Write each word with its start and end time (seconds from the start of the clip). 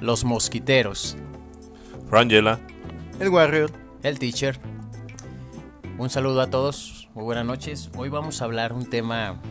Los 0.00 0.24
Mosquiteros. 0.24 1.16
Frangela. 2.08 2.58
El 3.18 3.28
Warrior. 3.28 3.70
El 4.02 4.18
Teacher. 4.18 4.58
Un 5.98 6.08
saludo 6.08 6.40
a 6.40 6.48
todos, 6.48 7.10
muy 7.14 7.24
buenas 7.24 7.44
noches. 7.44 7.90
Hoy 7.98 8.08
vamos 8.08 8.40
a 8.40 8.46
hablar 8.46 8.72
un 8.72 8.88
tema 8.88 9.42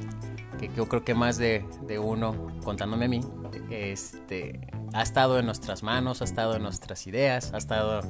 que 0.60 0.72
yo 0.76 0.90
creo 0.90 1.04
que 1.06 1.14
más 1.14 1.38
de, 1.38 1.64
de 1.86 2.00
uno, 2.00 2.52
contándome 2.64 3.06
a 3.06 3.08
mí, 3.10 3.22
este, 3.70 4.68
ha 4.92 5.04
estado 5.04 5.38
en 5.38 5.46
nuestras 5.46 5.84
manos, 5.84 6.22
ha 6.22 6.26
estado 6.26 6.56
en 6.56 6.64
nuestras 6.64 7.06
ideas, 7.06 7.54
ha 7.54 7.58
estado 7.58 8.02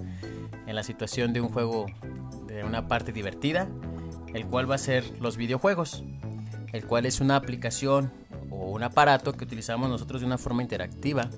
en 0.65 0.75
la 0.75 0.83
situación 0.83 1.33
de 1.33 1.41
un 1.41 1.49
juego 1.49 1.87
de 2.47 2.63
una 2.63 2.87
parte 2.87 3.11
divertida, 3.11 3.67
el 4.33 4.45
cual 4.45 4.71
va 4.71 4.75
a 4.75 4.79
ser 4.79 5.03
los 5.19 5.35
videojuegos, 5.35 6.05
el 6.71 6.85
cual 6.85 7.05
es 7.05 7.19
una 7.19 7.35
aplicación 7.35 8.13
o 8.49 8.71
un 8.71 8.83
aparato 8.83 9.33
que 9.33 9.43
utilizamos 9.43 9.89
nosotros 9.89 10.21
de 10.21 10.27
una 10.27 10.37
forma 10.37 10.61
interactiva, 10.61 11.29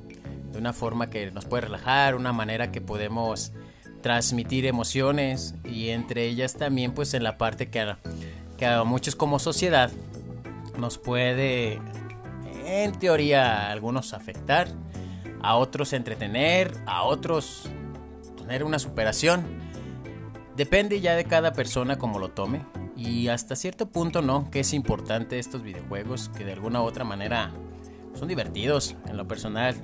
de 0.51 0.57
una 0.57 0.73
forma 0.73 1.09
que 1.09 1.31
nos 1.31 1.45
puede 1.45 1.61
relajar, 1.61 2.15
una 2.15 2.33
manera 2.33 2.71
que 2.71 2.81
podemos 2.81 3.51
transmitir 4.01 4.65
emociones 4.65 5.55
y 5.63 5.89
entre 5.89 6.25
ellas 6.25 6.55
también 6.55 6.93
pues 6.93 7.13
en 7.13 7.23
la 7.23 7.37
parte 7.37 7.69
que 7.69 7.79
a, 7.79 7.99
que 8.57 8.65
a 8.65 8.83
muchos 8.83 9.15
como 9.15 9.39
sociedad 9.39 9.91
nos 10.77 10.97
puede 10.97 11.79
en 12.65 12.91
teoría 12.93 13.71
algunos 13.71 14.13
afectar, 14.13 14.67
a 15.41 15.55
otros 15.55 15.93
entretener, 15.93 16.73
a 16.85 17.03
otros 17.03 17.69
tener 18.37 18.63
una 18.63 18.79
superación. 18.79 19.45
Depende 20.55 20.99
ya 20.99 21.15
de 21.15 21.25
cada 21.25 21.53
persona 21.53 21.97
como 21.97 22.19
lo 22.19 22.29
tome 22.29 22.65
y 22.95 23.29
hasta 23.29 23.55
cierto 23.55 23.89
punto 23.89 24.21
no, 24.21 24.49
que 24.51 24.59
es 24.59 24.73
importante 24.73 25.39
estos 25.39 25.63
videojuegos 25.63 26.29
que 26.29 26.45
de 26.45 26.53
alguna 26.53 26.81
u 26.81 26.85
otra 26.85 27.03
manera 27.03 27.51
son 28.13 28.27
divertidos 28.27 28.95
en 29.07 29.17
lo 29.17 29.27
personal. 29.27 29.75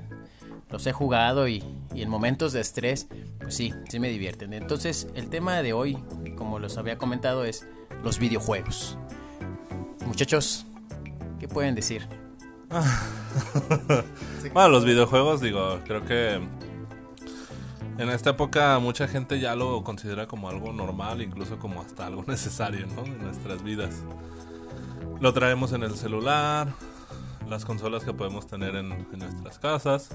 Los 0.69 0.85
he 0.85 0.91
jugado 0.91 1.47
y, 1.47 1.63
en 1.95 2.09
momentos 2.09 2.53
de 2.53 2.61
estrés, 2.61 3.07
pues 3.39 3.55
sí, 3.55 3.73
sí 3.89 3.99
me 3.99 4.09
divierten. 4.09 4.53
Entonces 4.53 5.07
el 5.15 5.29
tema 5.29 5.61
de 5.61 5.73
hoy, 5.73 5.97
como 6.35 6.59
les 6.59 6.77
había 6.77 6.97
comentado, 6.97 7.45
es 7.45 7.67
los 8.03 8.19
videojuegos. 8.19 8.97
Muchachos, 10.05 10.65
¿qué 11.39 11.47
pueden 11.47 11.75
decir? 11.75 12.07
bueno, 14.53 14.69
los 14.69 14.83
videojuegos, 14.83 15.41
digo, 15.41 15.79
creo 15.85 16.03
que 16.03 16.41
en 17.97 18.09
esta 18.09 18.31
época 18.31 18.77
mucha 18.79 19.07
gente 19.07 19.39
ya 19.39 19.55
lo 19.55 19.83
considera 19.83 20.27
como 20.27 20.49
algo 20.49 20.71
normal, 20.71 21.21
incluso 21.21 21.57
como 21.57 21.81
hasta 21.81 22.05
algo 22.05 22.23
necesario, 22.27 22.85
¿no? 22.87 23.05
En 23.05 23.23
nuestras 23.23 23.63
vidas. 23.63 24.03
Lo 25.19 25.33
traemos 25.33 25.71
en 25.71 25.83
el 25.83 25.95
celular, 25.95 26.67
las 27.49 27.65
consolas 27.65 28.03
que 28.03 28.13
podemos 28.13 28.47
tener 28.47 28.75
en, 28.75 28.89
nuestras 28.89 29.59
casas. 29.59 30.09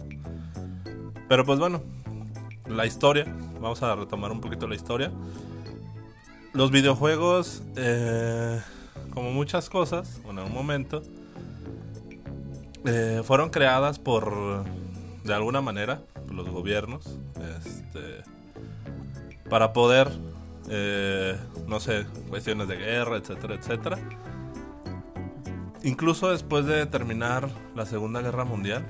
Pero 1.29 1.45
pues 1.45 1.59
bueno, 1.59 1.83
la 2.67 2.87
historia, 2.87 3.25
vamos 3.61 3.83
a 3.83 3.95
retomar 3.95 4.33
un 4.33 4.41
poquito 4.41 4.67
la 4.67 4.75
historia. 4.75 5.11
Los 6.53 6.71
videojuegos, 6.71 7.63
eh, 7.77 8.61
como 9.15 9.33
muchas 9.33 9.71
cosas, 9.71 10.21
bueno, 10.25 10.43
en 10.43 10.49
un 10.49 10.55
momento, 10.55 11.03
eh, 12.85 13.23
fueron 13.25 13.51
creadas 13.51 13.99
por, 13.99 14.65
de 15.25 15.35
alguna 15.35 15.61
manera, 15.61 16.03
por 16.27 16.35
los 16.35 16.51
gobiernos, 16.51 17.19
este, 17.65 18.23
para 19.49 19.73
poder, 19.73 20.11
eh, 20.69 21.39
no 21.67 21.81
sé, 21.81 22.07
cuestiones 22.29 22.69
de 22.69 22.77
guerra, 22.77 23.17
etcétera, 23.17 23.55
etcétera. 23.55 23.99
Incluso 25.85 26.31
después 26.31 26.65
de 26.67 26.87
terminar 26.87 27.49
la 27.75 27.87
Segunda 27.87 28.21
Guerra 28.23 28.45
Mundial, 28.45 28.87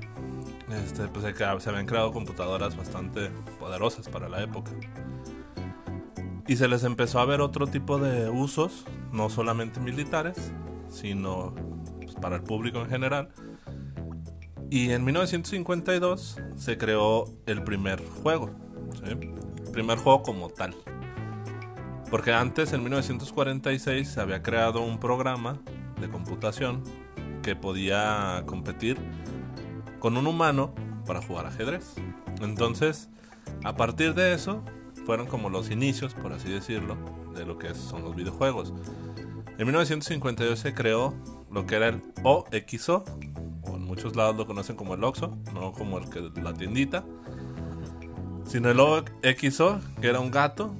este, 0.71 1.07
pues 1.07 1.25
se, 1.25 1.33
se 1.33 1.69
habían 1.69 1.85
creado 1.85 2.11
computadoras 2.11 2.77
bastante 2.77 3.29
poderosas 3.59 4.07
para 4.09 4.29
la 4.29 4.43
época. 4.43 4.71
Y 6.47 6.55
se 6.57 6.67
les 6.67 6.83
empezó 6.83 7.19
a 7.19 7.25
ver 7.25 7.41
otro 7.41 7.67
tipo 7.67 7.97
de 7.97 8.29
usos, 8.29 8.85
no 9.11 9.29
solamente 9.29 9.79
militares, 9.79 10.51
sino 10.89 11.55
pues, 12.01 12.15
para 12.15 12.35
el 12.35 12.43
público 12.43 12.79
en 12.79 12.89
general. 12.89 13.29
Y 14.69 14.91
en 14.91 15.03
1952 15.03 16.37
se 16.55 16.77
creó 16.77 17.25
el 17.45 17.63
primer 17.63 18.03
juego, 18.23 18.49
el 19.03 19.17
primer 19.71 19.97
juego 19.97 20.21
como 20.21 20.49
tal. 20.49 20.75
Porque 22.09 22.33
antes, 22.33 22.73
en 22.73 22.83
1946, 22.83 24.07
se 24.07 24.21
había 24.21 24.43
creado 24.43 24.81
un 24.81 24.99
programa 24.99 25.59
de 26.03 26.09
computación 26.09 26.83
que 27.41 27.55
podía 27.55 28.43
competir 28.45 28.97
con 29.99 30.17
un 30.17 30.27
humano 30.27 30.73
para 31.05 31.21
jugar 31.21 31.45
ajedrez. 31.45 31.95
Entonces, 32.41 33.09
a 33.63 33.75
partir 33.75 34.13
de 34.13 34.33
eso, 34.33 34.63
fueron 35.05 35.27
como 35.27 35.49
los 35.49 35.71
inicios, 35.71 36.13
por 36.13 36.33
así 36.33 36.49
decirlo, 36.49 36.97
de 37.33 37.45
lo 37.45 37.57
que 37.57 37.73
son 37.73 38.03
los 38.03 38.15
videojuegos. 38.15 38.73
En 39.57 39.65
1952 39.65 40.59
se 40.59 40.73
creó 40.73 41.13
lo 41.51 41.65
que 41.65 41.75
era 41.75 41.87
el 41.87 42.01
OXO, 42.23 43.05
o 43.63 43.75
en 43.75 43.83
muchos 43.83 44.15
lados 44.15 44.35
lo 44.35 44.45
conocen 44.45 44.75
como 44.75 44.95
el 44.95 45.03
OXO, 45.03 45.37
no 45.53 45.71
como 45.71 45.99
el 45.99 46.09
que 46.09 46.31
la 46.41 46.53
tiendita, 46.53 47.05
sino 48.45 48.69
el 48.69 48.79
OXO, 48.79 49.79
que 50.01 50.07
era 50.07 50.19
un 50.19 50.31
gato, 50.31 50.73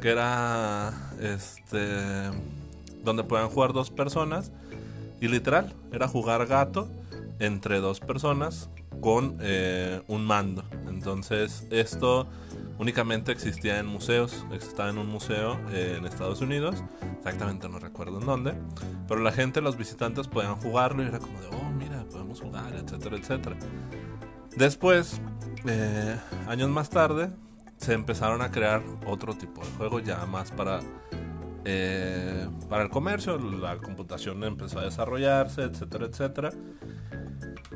que 0.00 0.10
era 0.10 0.92
este 1.20 2.30
donde 3.04 3.24
podían 3.24 3.48
jugar 3.48 3.72
dos 3.72 3.90
personas 3.90 4.52
y 5.20 5.28
literal 5.28 5.74
era 5.92 6.08
jugar 6.08 6.46
gato 6.46 6.88
entre 7.38 7.80
dos 7.80 8.00
personas 8.00 8.70
con 9.00 9.38
eh, 9.40 10.02
un 10.08 10.24
mando. 10.24 10.64
Entonces 10.88 11.66
esto 11.70 12.26
únicamente 12.78 13.32
existía 13.32 13.78
en 13.78 13.86
museos, 13.86 14.44
estaba 14.52 14.90
en 14.90 14.98
un 14.98 15.08
museo 15.08 15.58
eh, 15.70 15.96
en 15.98 16.06
Estados 16.06 16.40
Unidos, 16.40 16.82
exactamente 17.16 17.68
no 17.68 17.78
recuerdo 17.78 18.20
en 18.20 18.26
dónde, 18.26 18.54
pero 19.06 19.20
la 19.20 19.32
gente, 19.32 19.60
los 19.60 19.76
visitantes 19.76 20.28
podían 20.28 20.56
jugarlo 20.56 21.02
y 21.02 21.06
era 21.06 21.18
como 21.18 21.40
de, 21.40 21.48
oh, 21.48 21.70
mira, 21.70 22.04
podemos 22.10 22.40
jugar, 22.40 22.74
etcétera, 22.74 23.16
etcétera. 23.16 23.56
Después, 24.56 25.20
eh, 25.66 26.16
años 26.46 26.70
más 26.70 26.90
tarde, 26.90 27.30
se 27.78 27.92
empezaron 27.92 28.42
a 28.42 28.50
crear 28.50 28.82
otro 29.06 29.34
tipo 29.34 29.60
de 29.60 29.70
juegos 29.72 30.04
ya 30.04 30.24
más 30.26 30.50
para 30.50 30.80
para 32.68 32.82
el 32.82 32.90
comercio, 32.90 33.38
la 33.38 33.76
computación 33.78 34.42
empezó 34.44 34.78
a 34.78 34.84
desarrollarse, 34.84 35.62
etcétera, 35.62 36.06
etcétera. 36.06 36.50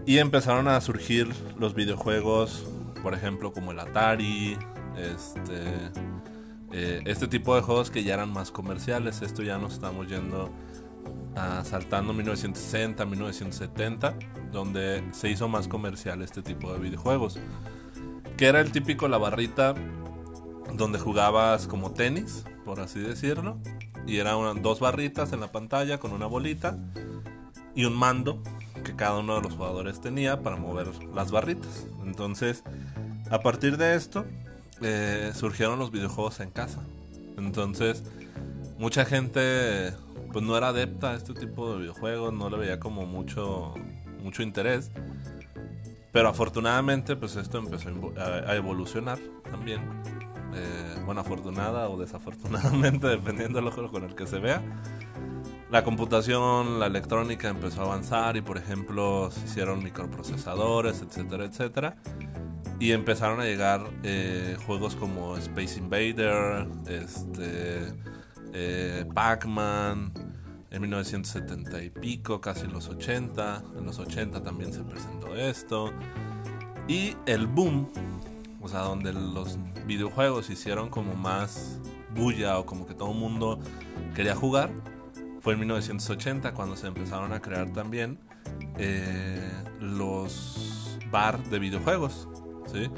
Y 0.06 0.18
empezaron 0.18 0.68
a 0.68 0.80
surgir 0.80 1.28
los 1.58 1.74
videojuegos, 1.74 2.66
por 3.02 3.14
ejemplo, 3.14 3.52
como 3.52 3.72
el 3.72 3.78
Atari, 3.78 4.56
este, 4.96 5.90
eh, 6.72 7.02
este 7.04 7.28
tipo 7.28 7.54
de 7.54 7.62
juegos 7.62 7.90
que 7.90 8.02
ya 8.02 8.14
eran 8.14 8.32
más 8.32 8.50
comerciales. 8.50 9.22
Esto 9.22 9.42
ya 9.42 9.58
nos 9.58 9.74
estamos 9.74 10.08
yendo 10.08 10.50
a 11.36 11.64
saltando 11.64 12.12
1960, 12.12 13.04
1970, 13.04 14.14
donde 14.50 15.04
se 15.12 15.30
hizo 15.30 15.48
más 15.48 15.68
comercial 15.68 16.22
este 16.22 16.42
tipo 16.42 16.72
de 16.72 16.80
videojuegos. 16.80 17.38
Que 18.36 18.46
era 18.46 18.60
el 18.60 18.72
típico 18.72 19.06
la 19.08 19.18
barrita 19.18 19.74
donde 20.74 20.98
jugabas 20.98 21.66
como 21.66 21.92
tenis, 21.92 22.44
por 22.64 22.80
así 22.80 23.00
decirlo. 23.00 23.58
Y 24.06 24.18
eran 24.18 24.62
dos 24.62 24.80
barritas 24.80 25.32
en 25.32 25.40
la 25.40 25.52
pantalla 25.52 25.98
con 25.98 26.12
una 26.12 26.26
bolita 26.26 26.78
y 27.74 27.84
un 27.84 27.94
mando 27.94 28.42
que 28.84 28.96
cada 28.96 29.18
uno 29.18 29.36
de 29.36 29.42
los 29.42 29.54
jugadores 29.54 30.00
tenía 30.00 30.42
para 30.42 30.56
mover 30.56 30.88
las 31.14 31.30
barritas. 31.30 31.86
Entonces, 32.04 32.64
a 33.30 33.40
partir 33.40 33.76
de 33.76 33.94
esto, 33.94 34.24
eh, 34.80 35.32
surgieron 35.34 35.78
los 35.78 35.90
videojuegos 35.90 36.40
en 36.40 36.50
casa. 36.50 36.80
Entonces, 37.36 38.02
mucha 38.78 39.04
gente 39.04 39.94
pues 40.32 40.44
no 40.44 40.56
era 40.56 40.68
adepta 40.68 41.12
a 41.12 41.14
este 41.14 41.34
tipo 41.34 41.72
de 41.72 41.80
videojuegos, 41.80 42.32
no 42.32 42.48
le 42.48 42.56
veía 42.56 42.80
como 42.80 43.06
mucho, 43.06 43.74
mucho 44.22 44.42
interés. 44.42 44.90
Pero 46.12 46.28
afortunadamente, 46.28 47.16
pues 47.16 47.36
esto 47.36 47.58
empezó 47.58 47.88
a 48.18 48.54
evolucionar 48.54 49.18
también. 49.50 49.80
Eh, 50.54 51.02
bueno, 51.06 51.22
afortunada 51.22 51.88
o 51.88 51.98
desafortunadamente, 51.98 53.06
dependiendo 53.08 53.58
del 53.58 53.68
ojo 53.68 53.90
con 53.90 54.04
el 54.04 54.14
que 54.14 54.26
se 54.26 54.38
vea 54.38 54.62
la 55.72 55.84
computación, 55.84 56.78
la 56.78 56.86
electrónica 56.86 57.48
empezó 57.48 57.80
a 57.80 57.84
avanzar 57.86 58.36
y 58.36 58.42
por 58.42 58.58
ejemplo 58.58 59.30
se 59.30 59.46
hicieron 59.46 59.82
microprocesadores, 59.82 61.00
etcétera, 61.00 61.46
etcétera. 61.46 61.96
Y 62.78 62.92
empezaron 62.92 63.40
a 63.40 63.44
llegar 63.44 63.80
eh, 64.02 64.58
juegos 64.66 64.96
como 64.96 65.34
Space 65.38 65.78
Invader, 65.78 66.68
este, 66.86 67.94
eh, 68.52 69.06
Pac-Man, 69.14 70.12
en 70.72 70.80
1970 70.80 71.82
y 71.82 71.90
pico, 71.90 72.40
casi 72.40 72.64
en 72.64 72.72
los 72.72 72.88
80. 72.88 73.62
En 73.78 73.84
los 73.84 73.98
80 73.98 74.42
también 74.42 74.72
se 74.72 74.82
presentó 74.82 75.36
esto. 75.36 75.92
Y 76.88 77.14
el 77.26 77.46
boom, 77.46 77.88
o 78.60 78.68
sea, 78.68 78.80
donde 78.80 79.12
los 79.12 79.58
videojuegos 79.86 80.50
hicieron 80.50 80.88
como 80.88 81.14
más 81.14 81.78
bulla 82.14 82.58
o 82.58 82.66
como 82.66 82.86
que 82.86 82.94
todo 82.94 83.12
el 83.12 83.18
mundo 83.18 83.60
quería 84.14 84.34
jugar 84.34 84.70
fue 85.40 85.54
en 85.54 85.60
1980 85.60 86.52
cuando 86.54 86.76
se 86.76 86.86
empezaron 86.86 87.32
a 87.32 87.40
crear 87.40 87.72
también 87.72 88.18
eh, 88.78 89.50
los 89.80 90.98
bar 91.10 91.42
de 91.50 91.58
videojuegos. 91.58 92.28
¿sí? 92.72 92.88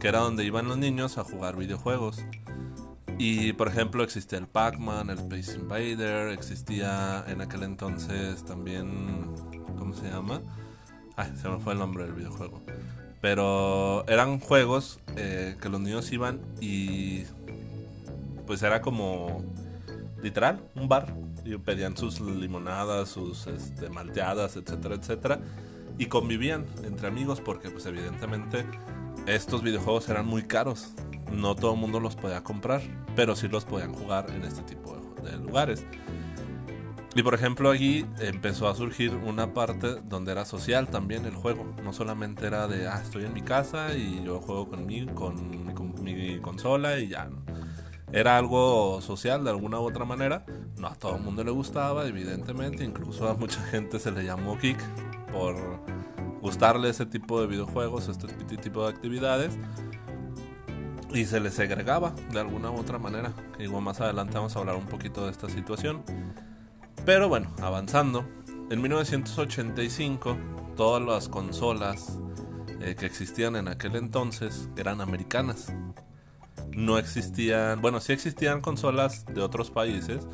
Que 0.00 0.08
era 0.08 0.18
donde 0.18 0.44
iban 0.44 0.68
los 0.68 0.76
niños 0.76 1.18
a 1.18 1.24
jugar 1.24 1.56
videojuegos. 1.56 2.22
Y 3.18 3.52
por 3.52 3.68
ejemplo 3.68 4.02
existía 4.02 4.38
el 4.38 4.46
Pac-Man, 4.46 5.10
el 5.10 5.18
Space 5.18 5.58
Invader, 5.58 6.28
existía 6.30 7.24
en 7.28 7.40
aquel 7.40 7.62
entonces 7.62 8.44
también, 8.44 9.34
¿cómo 9.78 9.94
se 9.94 10.08
llama? 10.10 10.42
Ay, 11.16 11.32
se 11.40 11.48
me 11.48 11.58
fue 11.58 11.74
el 11.74 11.78
nombre 11.78 12.04
del 12.04 12.14
videojuego. 12.14 12.62
Pero 13.20 14.06
eran 14.08 14.40
juegos 14.40 15.00
eh, 15.16 15.56
que 15.60 15.68
los 15.68 15.80
niños 15.80 16.12
iban 16.12 16.40
y 16.60 17.22
pues 18.46 18.62
era 18.62 18.82
como 18.82 19.42
literal, 20.22 20.60
un 20.74 20.88
bar. 20.88 21.14
Y 21.44 21.56
pedían 21.58 21.96
sus 21.96 22.20
limonadas, 22.20 23.10
sus 23.10 23.46
este, 23.46 23.90
malteadas, 23.90 24.56
etcétera, 24.56 24.94
etcétera. 24.94 25.40
Y 25.98 26.06
convivían 26.06 26.64
entre 26.84 27.06
amigos 27.06 27.40
porque 27.40 27.70
pues 27.70 27.86
evidentemente 27.86 28.64
estos 29.26 29.62
videojuegos 29.62 30.08
eran 30.08 30.26
muy 30.26 30.42
caros. 30.42 30.88
No 31.32 31.54
todo 31.56 31.74
el 31.74 31.80
mundo 31.80 32.00
los 32.00 32.16
podía 32.16 32.42
comprar, 32.42 32.82
pero 33.16 33.34
sí 33.34 33.48
los 33.48 33.64
podían 33.64 33.92
jugar 33.92 34.30
en 34.30 34.44
este 34.44 34.62
tipo 34.62 34.96
de, 35.22 35.36
lugares. 35.38 35.84
Y 37.14 37.22
por 37.22 37.34
ejemplo 37.34 37.70
allí 37.70 38.04
empezó 38.18 38.68
a 38.68 38.74
surgir 38.74 39.14
una 39.14 39.54
parte 39.54 40.00
donde 40.04 40.32
era 40.32 40.44
social 40.44 40.88
también 40.88 41.24
el 41.24 41.34
juego. 41.34 41.64
No 41.82 41.92
solamente 41.92 42.46
era 42.46 42.68
de, 42.68 42.88
ah, 42.88 43.00
estoy 43.02 43.24
en 43.24 43.32
mi 43.32 43.42
casa 43.42 43.94
y 43.94 44.22
yo 44.24 44.40
juego 44.40 44.68
con 44.68 44.86
mi, 44.86 45.06
con 45.06 45.48
mi, 46.02 46.38
consola 46.40 46.98
y 46.98 47.08
ya. 47.08 47.30
Era 48.12 48.36
algo 48.36 49.00
social 49.00 49.44
de 49.44 49.50
alguna 49.50 49.80
u 49.80 49.84
otra 49.84 50.04
manera. 50.04 50.44
No 50.76 50.88
a 50.88 50.94
todo 50.94 51.16
el 51.16 51.22
mundo 51.22 51.42
le 51.42 51.50
gustaba, 51.50 52.06
evidentemente. 52.06 52.84
Incluso 52.84 53.28
a 53.28 53.34
mucha 53.34 53.60
gente 53.62 53.98
se 53.98 54.12
le 54.12 54.24
llamó 54.24 54.58
kick 54.58 54.78
por 55.32 55.56
gustarle 56.44 56.90
ese 56.90 57.06
tipo 57.06 57.40
de 57.40 57.46
videojuegos, 57.46 58.06
este 58.08 58.28
tipo 58.58 58.82
de 58.82 58.90
actividades. 58.90 59.56
Y 61.14 61.24
se 61.24 61.40
les 61.40 61.54
segregaba 61.54 62.12
de 62.32 62.38
alguna 62.38 62.70
u 62.70 62.76
otra 62.76 62.98
manera. 62.98 63.32
Igual 63.58 63.82
más 63.82 64.02
adelante 64.02 64.34
vamos 64.34 64.54
a 64.54 64.58
hablar 64.58 64.76
un 64.76 64.84
poquito 64.84 65.24
de 65.24 65.30
esta 65.30 65.48
situación. 65.48 66.02
Pero 67.06 67.30
bueno, 67.30 67.50
avanzando. 67.62 68.28
En 68.68 68.82
1985, 68.82 70.36
todas 70.76 71.02
las 71.02 71.30
consolas 71.30 72.18
eh, 72.80 72.94
que 72.94 73.06
existían 73.06 73.56
en 73.56 73.68
aquel 73.68 73.96
entonces 73.96 74.68
eran 74.76 75.00
americanas. 75.00 75.72
No 76.72 76.98
existían, 76.98 77.80
bueno, 77.80 78.00
sí 78.00 78.12
existían 78.12 78.60
consolas 78.60 79.24
de 79.24 79.40
otros 79.40 79.70
países, 79.70 80.26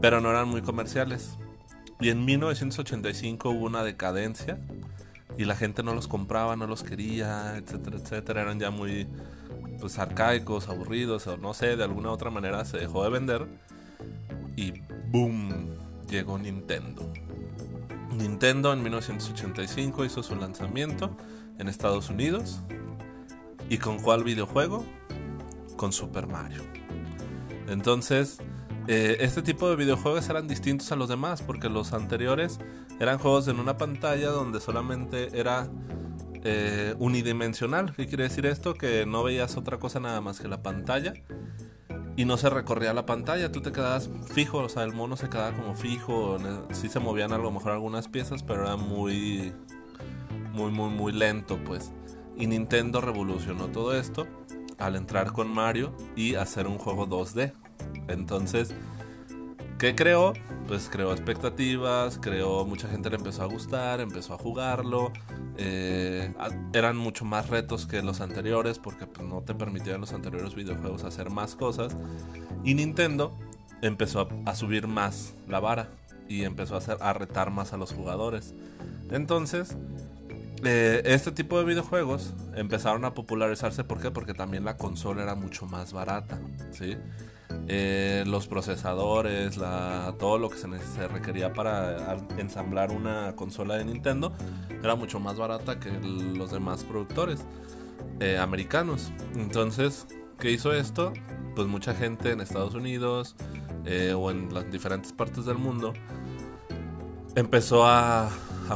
pero 0.00 0.20
no 0.20 0.30
eran 0.30 0.46
muy 0.46 0.62
comerciales. 0.62 1.36
Y 1.98 2.10
en 2.10 2.24
1985 2.24 3.50
hubo 3.50 3.66
una 3.66 3.82
decadencia 3.82 4.60
y 5.38 5.44
la 5.44 5.56
gente 5.56 5.82
no 5.82 5.94
los 5.94 6.08
compraba, 6.08 6.56
no 6.56 6.66
los 6.66 6.82
quería, 6.82 7.56
etcétera, 7.56 7.98
etcétera. 7.98 8.42
Eran 8.42 8.58
ya 8.58 8.70
muy 8.70 9.06
pues 9.80 9.98
arcaicos, 9.98 10.68
aburridos, 10.68 11.26
o 11.26 11.36
no 11.36 11.54
sé, 11.54 11.76
de 11.76 11.84
alguna 11.84 12.10
otra 12.10 12.30
manera 12.30 12.64
se 12.64 12.78
dejó 12.78 13.04
de 13.04 13.10
vender. 13.10 13.46
Y 14.56 14.72
boom, 15.10 15.74
llegó 16.08 16.38
Nintendo. 16.38 17.12
Nintendo 18.16 18.72
en 18.72 18.82
1985 18.82 20.04
hizo 20.04 20.22
su 20.22 20.36
lanzamiento 20.36 21.14
en 21.58 21.68
Estados 21.68 22.08
Unidos. 22.08 22.60
¿Y 23.68 23.78
con 23.78 23.98
cuál 23.98 24.24
videojuego? 24.24 24.84
Con 25.76 25.92
Super 25.92 26.26
Mario. 26.26 26.62
Entonces, 27.68 28.38
eh, 28.88 29.16
este 29.20 29.42
tipo 29.42 29.68
de 29.68 29.76
videojuegos 29.76 30.28
eran 30.28 30.48
distintos 30.48 30.92
a 30.92 30.96
los 30.96 31.08
demás 31.08 31.42
porque 31.42 31.68
los 31.68 31.92
anteriores 31.92 32.58
eran 33.00 33.18
juegos 33.18 33.48
en 33.48 33.58
una 33.58 33.76
pantalla 33.76 34.30
donde 34.30 34.60
solamente 34.60 35.38
era 35.38 35.68
eh, 36.44 36.94
unidimensional. 36.98 37.94
¿Qué 37.94 38.06
quiere 38.06 38.24
decir 38.24 38.46
esto? 38.46 38.74
Que 38.74 39.06
no 39.06 39.22
veías 39.22 39.56
otra 39.56 39.78
cosa 39.78 40.00
nada 40.00 40.20
más 40.20 40.40
que 40.40 40.48
la 40.48 40.62
pantalla 40.62 41.14
y 42.16 42.24
no 42.24 42.38
se 42.38 42.48
recorría 42.48 42.94
la 42.94 43.04
pantalla, 43.04 43.52
tú 43.52 43.60
te 43.60 43.72
quedabas 43.72 44.10
fijo, 44.32 44.58
o 44.58 44.68
sea, 44.70 44.84
el 44.84 44.94
mono 44.94 45.16
se 45.16 45.28
quedaba 45.28 45.52
como 45.54 45.74
fijo, 45.74 46.38
sí 46.72 46.88
se 46.88 46.98
movían 46.98 47.32
a 47.32 47.38
lo 47.38 47.50
mejor 47.50 47.72
algunas 47.72 48.08
piezas, 48.08 48.42
pero 48.42 48.62
era 48.62 48.76
muy, 48.76 49.52
muy, 50.52 50.70
muy, 50.70 50.88
muy 50.88 51.12
lento, 51.12 51.58
pues. 51.62 51.92
Y 52.36 52.46
Nintendo 52.46 53.02
revolucionó 53.02 53.68
todo 53.68 53.94
esto 53.94 54.26
al 54.78 54.96
entrar 54.96 55.32
con 55.32 55.48
Mario 55.48 55.94
y 56.16 56.36
hacer 56.36 56.66
un 56.66 56.78
juego 56.78 57.06
2D. 57.06 57.52
Entonces, 58.08 58.74
¿qué 59.78 59.94
creó? 59.94 60.32
Pues 60.66 60.88
creó 60.90 61.12
expectativas, 61.12 62.18
creó, 62.20 62.64
mucha 62.64 62.88
gente 62.88 63.08
le 63.10 63.16
empezó 63.16 63.42
a 63.42 63.46
gustar, 63.46 64.00
empezó 64.00 64.34
a 64.34 64.38
jugarlo. 64.38 65.12
Eh, 65.58 66.32
eran 66.72 66.96
mucho 66.96 67.24
más 67.24 67.48
retos 67.48 67.86
que 67.86 68.02
los 68.02 68.20
anteriores 68.20 68.78
porque 68.78 69.06
pues, 69.06 69.26
no 69.26 69.42
te 69.42 69.54
permitían 69.54 70.00
los 70.00 70.12
anteriores 70.12 70.54
videojuegos 70.54 71.04
hacer 71.04 71.30
más 71.30 71.54
cosas. 71.54 71.96
Y 72.64 72.74
Nintendo 72.74 73.36
empezó 73.82 74.28
a, 74.44 74.54
subir 74.54 74.86
más 74.86 75.34
la 75.48 75.60
vara 75.60 75.88
y 76.28 76.44
empezó 76.44 76.74
a, 76.74 76.78
hacer, 76.78 76.96
a 77.00 77.12
retar 77.12 77.50
más 77.50 77.72
a 77.72 77.76
los 77.76 77.92
jugadores. 77.92 78.54
Entonces, 79.10 79.76
eh, 80.64 81.02
este 81.04 81.32
tipo 81.32 81.58
de 81.58 81.64
videojuegos 81.64 82.34
empezaron 82.54 83.04
a 83.04 83.14
popularizarse. 83.14 83.84
¿Por 83.84 84.00
qué? 84.00 84.10
Porque 84.10 84.34
también 84.34 84.64
la 84.64 84.76
consola 84.76 85.22
era 85.22 85.34
mucho 85.34 85.66
más 85.66 85.92
barata. 85.92 86.40
¿sí? 86.72 86.96
Eh, 87.68 88.22
los 88.26 88.46
procesadores, 88.46 89.58
todo 90.18 90.38
lo 90.38 90.50
que 90.50 90.56
se, 90.56 91.08
requería 91.08 91.52
para 91.52 92.16
ensamblar 92.38 92.92
una 92.92 93.34
consola 93.34 93.76
de 93.76 93.84
Nintendo 93.84 94.32
era 94.82 94.94
mucho 94.94 95.18
más 95.18 95.36
barata 95.36 95.80
que 95.80 95.90
los 95.90 96.52
demás 96.52 96.84
productores 96.84 97.44
eh, 98.20 98.38
americanos. 98.38 99.12
Entonces, 99.34 100.06
¿qué 100.38 100.52
hizo 100.52 100.72
esto? 100.72 101.12
Pues 101.56 101.66
mucha 101.66 101.94
gente 101.94 102.30
en 102.30 102.40
Estados 102.40 102.74
Unidos 102.74 103.34
eh, 103.84 104.14
o 104.16 104.30
en 104.30 104.54
las 104.54 104.70
diferentes 104.70 105.12
partes 105.12 105.44
del 105.44 105.58
mundo 105.58 105.92
empezó 107.34 107.84
a, 107.86 108.30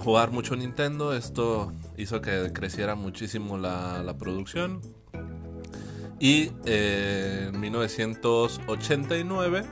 jugar 0.04 0.30
mucho 0.30 0.56
Nintendo. 0.56 1.14
Esto 1.14 1.72
hizo 1.96 2.20
que 2.20 2.52
creciera 2.52 2.94
muchísimo 2.94 3.58
la 3.58 4.14
producción 4.18 4.80
y 6.20 6.52
eh, 6.66 7.46
en 7.48 7.58
1989 7.58 9.64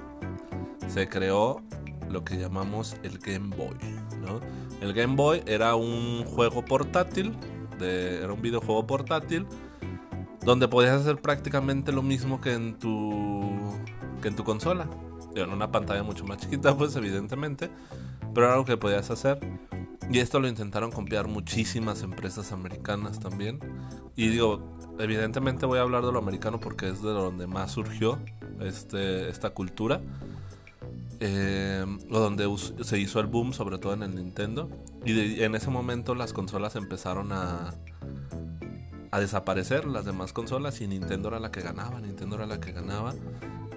se 0.89 1.09
creó 1.09 1.63
lo 2.11 2.25
que 2.25 2.37
llamamos 2.39 2.97
el 3.03 3.19
Game 3.19 3.55
Boy. 3.55 3.77
El 4.81 4.95
Game 4.95 5.15
Boy 5.15 5.43
era 5.47 5.75
un 5.75 6.25
juego 6.25 6.65
portátil, 6.65 7.37
era 7.81 8.33
un 8.33 8.41
videojuego 8.41 8.87
portátil, 8.87 9.45
donde 10.43 10.69
podías 10.69 11.03
hacer 11.03 11.21
prácticamente 11.21 11.93
lo 11.93 12.01
mismo 12.03 12.41
que 12.41 12.55
en 12.55 12.79
tu, 12.79 13.77
que 14.23 14.29
en 14.29 14.37
tu 14.37 14.45
consola. 14.45 14.89
En 15.35 15.51
una 15.51 15.71
pantalla 15.71 16.03
mucho 16.03 16.25
más 16.25 16.39
chiquita, 16.39 16.75
pues 16.77 16.97
evidentemente, 16.97 17.69
pero 18.35 18.47
era 18.47 18.55
algo 18.55 18.65
que 18.65 18.79
podías 18.79 19.11
hacer. 19.11 19.39
Y 20.11 20.21
esto 20.21 20.41
lo 20.41 20.49
intentaron 20.49 20.91
copiar 20.91 21.29
muchísimas 21.29 22.03
empresas 22.03 22.53
americanas 22.53 23.21
también. 23.21 23.61
Y 24.17 24.29
digo, 24.29 24.77
evidentemente 24.99 25.67
voy 25.67 25.79
a 25.79 25.83
hablar 25.83 26.05
de 26.05 26.13
lo 26.13 26.19
americano 26.19 26.61
porque 26.61 26.89
es 26.89 27.03
de 27.03 27.11
donde 27.11 27.47
más 27.47 27.73
surgió 27.73 28.19
este, 28.61 29.29
esta 29.29 29.51
cultura. 29.51 30.01
Eh, 31.21 31.85
donde 32.09 32.49
se 32.83 32.99
hizo 32.99 33.19
el 33.21 33.27
boom, 33.27 33.53
sobre 33.53 33.79
todo 33.79 33.93
en 33.93 34.03
el 34.03 34.15
Nintendo. 34.15 34.71
Y 35.05 35.43
en 35.43 35.55
ese 35.55 35.69
momento 35.69 36.15
las 36.15 36.33
consolas 36.33 36.77
empezaron 36.77 37.33
a, 37.33 37.75
a 39.11 39.21
desaparecer, 39.21 39.85
las 39.85 40.05
demás 40.05 40.33
consolas, 40.33 40.81
y 40.81 40.87
Nintendo 40.87 41.29
era 41.29 41.41
la 41.41 41.51
que 41.51 41.61
ganaba. 41.61 42.01
Nintendo 42.01 42.37
era 42.37 42.47
la 42.47 42.61
que 42.61 42.73
ganaba. 42.73 43.15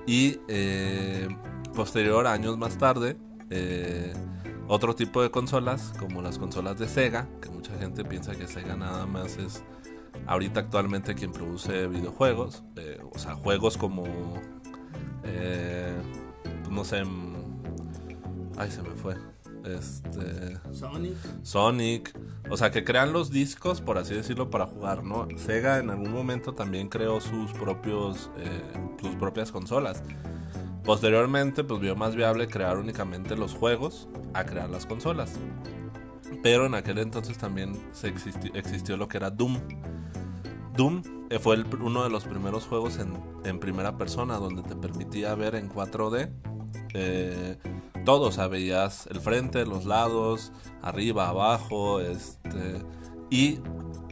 Y 0.07 0.39
eh, 0.47 1.27
posterior, 1.75 2.27
años 2.27 2.57
más 2.57 2.77
tarde, 2.77 3.17
eh, 3.50 4.13
otro 4.72 4.96
tipo 4.96 5.22
de 5.22 5.30
consolas, 5.30 5.94
como 6.00 6.22
las 6.22 6.40
consolas 6.40 6.80
de 6.80 6.88
Sega, 6.88 7.28
que 7.42 7.50
mucha 7.50 7.78
gente 7.78 8.06
piensa 8.06 8.38
que 8.38 8.48
Sega 8.48 8.78
nada 8.78 9.06
más 9.06 9.36
es 9.36 9.66
ahorita 10.28 10.62
actualmente 10.62 11.13
quien 11.13 11.34
produce 11.34 11.88
videojuegos, 11.88 12.63
eh, 12.78 13.01
o 13.13 13.20
sea, 13.20 13.36
juegos 13.36 13.78
como, 13.78 14.06
eh, 15.25 15.94
no 16.70 16.86
sé, 16.86 17.04
mm, 17.04 17.36
ay 18.58 18.72
se 18.72 18.82
me 18.82 18.92
fue, 18.92 19.18
este, 19.66 20.58
Sonic, 20.72 21.18
Sonic, 21.44 22.18
o 22.50 22.56
sea, 22.56 22.72
que 22.72 22.86
crean 22.86 23.12
los 23.12 23.30
discos, 23.30 23.82
por 23.82 23.98
así 23.98 24.13
decirlo, 24.13 24.50
para 24.50 24.68
jugar, 24.68 25.04
¿no? 25.04 25.28
Sega 25.36 25.80
en 25.80 25.90
algún 25.90 26.13
momento 26.13 26.54
también 26.54 26.88
creó 26.88 27.20
sus 27.20 27.51
propios, 27.51 28.30
sus 29.01 29.16
propias 29.16 29.51
consolas. 29.51 30.01
Posteriormente, 30.83 31.63
pues 31.63 31.79
vio 31.79 31.95
más 31.95 32.15
viable 32.15 32.47
crear 32.47 32.77
únicamente 32.77 33.35
los 33.35 33.53
juegos 33.53 34.07
a 34.33 34.45
crear 34.45 34.69
las 34.69 34.85
consolas. 34.85 35.33
Pero 36.41 36.65
en 36.65 36.75
aquel 36.75 36.97
entonces 36.97 37.38
también 37.38 37.77
se 37.93 38.07
existió, 38.07 38.97
lo 38.97 39.07
que 39.07 39.17
era 39.17 39.29
Doom. 39.29 39.59
Doom 40.75 41.01
eh, 41.29 41.39
fue 41.39 41.63
uno 41.79 42.03
de 42.03 42.09
los 42.09 42.23
primeros 42.23 42.65
juegos 42.65 43.00
en, 43.43 43.59
primera 43.59 43.97
persona 43.97 44.38
donde 44.38 44.63
te 44.63 44.75
permitía 44.75 45.35
ver 45.35 45.55
en 45.55 45.69
4D 45.69 46.29
eh, 46.93 47.57
todo, 48.05 48.27
o 48.27 48.31
sea, 48.31 48.47
veías 48.47 49.07
el 49.07 49.19
frente, 49.21 49.65
los 49.65 49.85
lados, 49.85 50.51
arriba, 50.81 51.29
abajo, 51.29 52.00
este, 52.00 52.81
y 53.29 53.59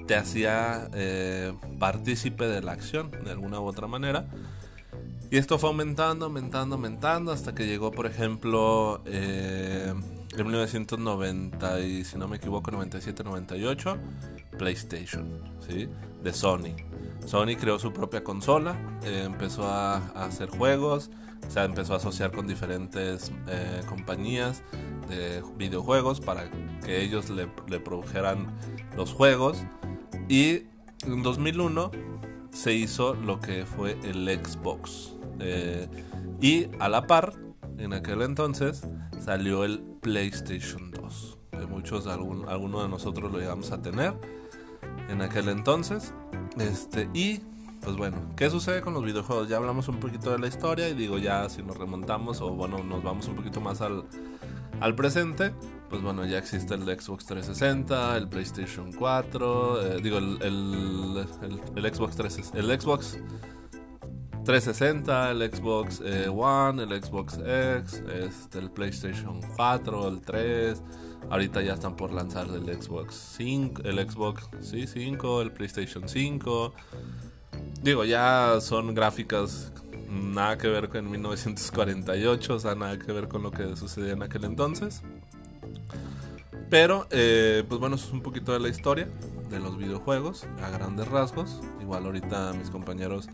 te 0.05 0.15
hacía 0.15 0.89
eh, 0.93 1.53
partícipe 1.79 2.47
de 2.47 2.61
la 2.61 2.73
acción 2.73 3.11
de 3.11 3.31
alguna 3.31 3.59
u 3.59 3.65
otra 3.65 3.87
manera. 3.87 4.27
Y 5.31 5.37
esto 5.37 5.59
fue 5.59 5.69
aumentando, 5.69 6.25
aumentando, 6.25 6.75
aumentando 6.75 7.31
hasta 7.31 7.53
que 7.53 7.67
llegó, 7.67 7.91
por 7.91 8.07
ejemplo, 8.07 9.01
eh, 9.05 9.93
en 10.35 10.43
1990 10.43 11.79
y 11.81 12.03
si 12.03 12.17
no 12.17 12.27
me 12.27 12.37
equivoco, 12.37 12.71
97-98, 12.71 13.97
PlayStation, 14.57 15.39
¿sí? 15.67 15.87
De 16.23 16.33
Sony. 16.33 16.75
Sony 17.27 17.55
creó 17.59 17.77
su 17.77 17.93
propia 17.93 18.23
consola, 18.23 18.75
eh, 19.03 19.23
empezó 19.23 19.67
a, 19.67 19.97
hacer 20.15 20.49
juegos, 20.49 21.11
o 21.47 21.51
sea, 21.51 21.63
empezó 21.63 21.93
a 21.93 21.97
asociar 21.97 22.31
con 22.31 22.47
diferentes 22.47 23.31
eh, 23.47 23.83
compañías 23.87 24.63
de 25.09 25.43
videojuegos 25.57 26.21
para 26.21 26.49
que 26.83 27.03
ellos 27.03 27.29
le, 27.29 27.51
le 27.67 27.79
produjeran 27.79 28.47
los 28.97 29.13
juegos. 29.13 29.63
Y 30.27 30.63
en 31.05 31.21
2001 31.21 31.91
se 32.51 32.73
hizo 32.73 33.13
lo 33.13 33.39
que 33.39 33.65
fue 33.65 33.97
el 34.03 34.27
Xbox. 34.27 35.18
Eh, 35.39 35.87
y 36.41 36.67
a 36.79 36.89
la 36.89 37.07
par, 37.07 37.33
en 37.77 37.93
aquel 37.93 38.21
entonces, 38.21 38.87
salió 39.19 39.63
el 39.63 39.81
PlayStation 40.01 40.91
2. 40.91 41.37
Que 41.51 41.65
muchos, 41.65 42.07
algún, 42.07 42.47
algunos 42.47 42.83
de 42.83 42.89
nosotros 42.89 43.31
lo 43.31 43.39
llegamos 43.39 43.71
a 43.71 43.81
tener 43.81 44.13
en 45.09 45.21
aquel 45.21 45.49
entonces. 45.49 46.13
Este, 46.57 47.09
y 47.13 47.41
pues 47.81 47.95
bueno, 47.95 48.17
¿qué 48.35 48.49
sucede 48.49 48.81
con 48.81 48.93
los 48.93 49.03
videojuegos? 49.03 49.47
Ya 49.47 49.57
hablamos 49.57 49.87
un 49.87 49.99
poquito 49.99 50.31
de 50.31 50.39
la 50.39 50.47
historia 50.47 50.89
y 50.89 50.93
digo, 50.93 51.17
ya 51.17 51.47
si 51.49 51.63
nos 51.63 51.77
remontamos 51.77 52.41
o 52.41 52.49
bueno, 52.49 52.83
nos 52.83 53.03
vamos 53.03 53.27
un 53.27 53.35
poquito 53.35 53.61
más 53.61 53.81
al, 53.81 54.03
al 54.81 54.95
presente, 54.95 55.53
pues 55.89 56.01
bueno, 56.01 56.25
ya 56.25 56.37
existe 56.37 56.73
el 56.73 56.83
Xbox 56.83 57.25
360, 57.25 58.17
el 58.17 58.27
PlayStation 58.27 58.91
4, 58.91 59.81
eh, 59.81 59.99
digo, 60.01 60.17
el, 60.17 60.41
el, 60.41 61.27
el, 61.75 61.93
Xbox 61.93 62.15
360, 62.15 62.59
el 62.59 62.79
Xbox 62.79 63.19
360, 64.45 65.31
el 65.31 65.51
Xbox 65.51 66.01
eh, 66.03 66.27
One, 66.27 66.83
el 66.83 67.03
Xbox 67.03 67.37
X, 67.37 68.03
este, 68.13 68.59
el 68.59 68.71
PlayStation 68.71 69.41
4, 69.55 70.07
el 70.07 70.21
3. 70.21 70.81
Ahorita 71.29 71.61
ya 71.61 71.73
están 71.73 71.95
por 71.95 72.11
lanzar 72.11 72.47
el 72.47 72.65
Xbox 72.81 73.35
5, 73.37 73.83
el 73.83 74.09
Xbox 74.09 74.49
sí, 74.61 74.87
5, 74.87 75.41
el 75.41 75.51
PlayStation 75.51 76.07
5. 76.07 76.73
Digo, 77.83 78.05
ya 78.05 78.57
son 78.61 78.93
gráficas 78.95 79.71
nada 80.09 80.57
que 80.57 80.67
ver 80.67 80.89
con 80.89 81.09
1948, 81.09 82.55
o 82.55 82.59
sea, 82.59 82.75
nada 82.75 82.97
que 82.97 83.11
ver 83.11 83.27
con 83.27 83.43
lo 83.43 83.51
que 83.51 83.75
sucedía 83.75 84.13
en 84.13 84.23
aquel 84.23 84.45
entonces. 84.45 85.01
Pero, 86.69 87.07
eh, 87.11 87.63
pues 87.67 87.79
bueno, 87.79 87.95
es 87.95 88.11
un 88.11 88.21
poquito 88.21 88.53
de 88.53 88.59
la 88.59 88.69
historia 88.69 89.07
de 89.49 89.59
los 89.59 89.77
videojuegos, 89.77 90.45
a 90.63 90.69
grandes 90.69 91.07
rasgos. 91.07 91.61
Igual 91.81 92.05
ahorita 92.05 92.53
mis 92.53 92.69
compañeros 92.69 93.27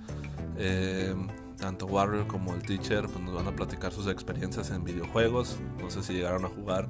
eh, 0.57 1.13
tanto 1.57 1.85
Warrior 1.85 2.27
como 2.27 2.53
el 2.53 2.61
Teacher 2.61 3.07
pues 3.07 3.19
nos 3.19 3.33
van 3.33 3.47
a 3.47 3.55
platicar 3.55 3.91
sus 3.91 4.07
experiencias 4.07 4.71
en 4.71 4.83
videojuegos. 4.83 5.57
No 5.79 5.89
sé 5.89 6.03
si 6.03 6.13
llegaron 6.13 6.45
a 6.45 6.49
jugar 6.49 6.89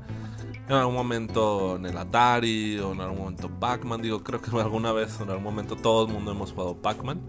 en 0.67 0.75
algún 0.75 0.95
momento 0.95 1.75
en 1.75 1.85
el 1.85 1.97
Atari 1.97 2.79
o 2.79 2.93
en 2.93 3.01
algún 3.01 3.19
momento 3.19 3.49
Pac-Man. 3.59 4.01
Digo, 4.01 4.23
creo 4.23 4.41
que 4.41 4.51
alguna 4.59 4.91
vez, 4.91 5.19
en 5.19 5.29
algún 5.29 5.43
momento, 5.43 5.75
todo 5.75 6.07
el 6.07 6.13
mundo 6.13 6.31
hemos 6.31 6.51
jugado 6.51 6.75
Pac-Man 6.81 7.21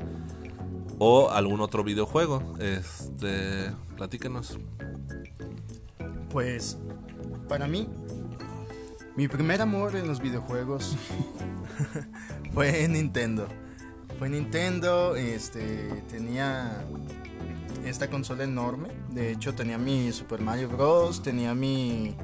o 0.99 1.31
algún 1.31 1.61
otro 1.61 1.85
videojuego. 1.85 2.43
Este, 2.59 3.71
platíquenos. 3.97 4.59
Pues, 6.31 6.79
para 7.49 7.67
mí, 7.67 7.89
mi 9.17 9.29
primer 9.29 9.63
amor 9.63 9.97
en 9.97 10.07
los 10.07 10.21
videojuegos 10.21 10.97
fue 12.55 12.87
Nintendo. 12.89 13.49
Fue 14.19 14.29
Nintendo, 14.29 15.15
este, 15.15 15.89
tenía 16.09 16.85
esta 17.87 18.09
consola 18.09 18.45
enorme. 18.45 18.89
De 19.11 19.31
hecho, 19.31 19.55
tenía 19.55 19.79
mi 19.79 20.13
Super 20.13 20.41
Mario 20.41 20.69
Bros. 20.69 21.23
Tenía 21.23 21.55
mi 21.55 22.17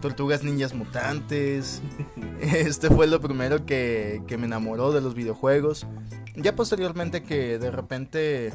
Tortugas 0.00 0.42
Ninjas 0.42 0.74
Mutantes. 0.74 1.82
Este 2.40 2.88
fue 2.88 3.08
lo 3.08 3.20
primero 3.20 3.66
que, 3.66 4.22
me 4.38 4.46
enamoró 4.46 4.92
de 4.92 5.00
los 5.00 5.14
videojuegos. 5.14 5.86
Ya 6.36 6.54
posteriormente 6.54 7.24
que 7.24 7.58
de 7.58 7.70
repente 7.72 8.52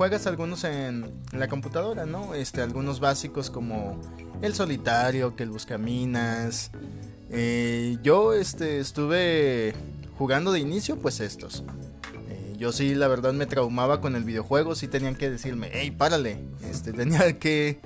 juegas 0.00 0.26
algunos 0.26 0.64
en, 0.64 1.12
la 1.30 1.46
computadora, 1.48 2.06
¿no? 2.06 2.32
Este, 2.32 2.62
algunos 2.62 3.00
básicos 3.00 3.50
como 3.50 4.00
el 4.40 4.54
solitario, 4.54 5.36
que 5.36 5.42
el 5.42 5.50
buscaminas. 5.50 6.70
Eh, 7.28 7.98
yo 8.02 8.32
este, 8.32 8.78
estuve 8.78 9.74
jugando 10.16 10.52
de 10.52 10.60
inicio, 10.60 10.96
pues 10.96 11.20
estos. 11.20 11.64
Eh, 12.30 12.54
yo 12.56 12.72
sí, 12.72 12.94
la 12.94 13.08
verdad, 13.08 13.34
me 13.34 13.44
traumaba 13.44 14.00
con 14.00 14.16
el 14.16 14.24
videojuego. 14.24 14.74
Sí 14.74 14.88
tenían 14.88 15.16
que 15.16 15.28
decirme, 15.28 15.68
hey, 15.70 15.90
párale. 15.90 16.38
Este, 16.70 16.92
tenía 16.94 17.38
que, 17.38 17.78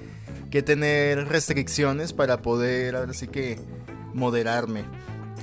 que 0.52 0.62
tener 0.62 1.26
restricciones 1.26 2.12
para 2.12 2.42
poder, 2.42 2.94
ahora 2.94 3.12
sí 3.12 3.26
que, 3.26 3.58
moderarme. 4.12 4.84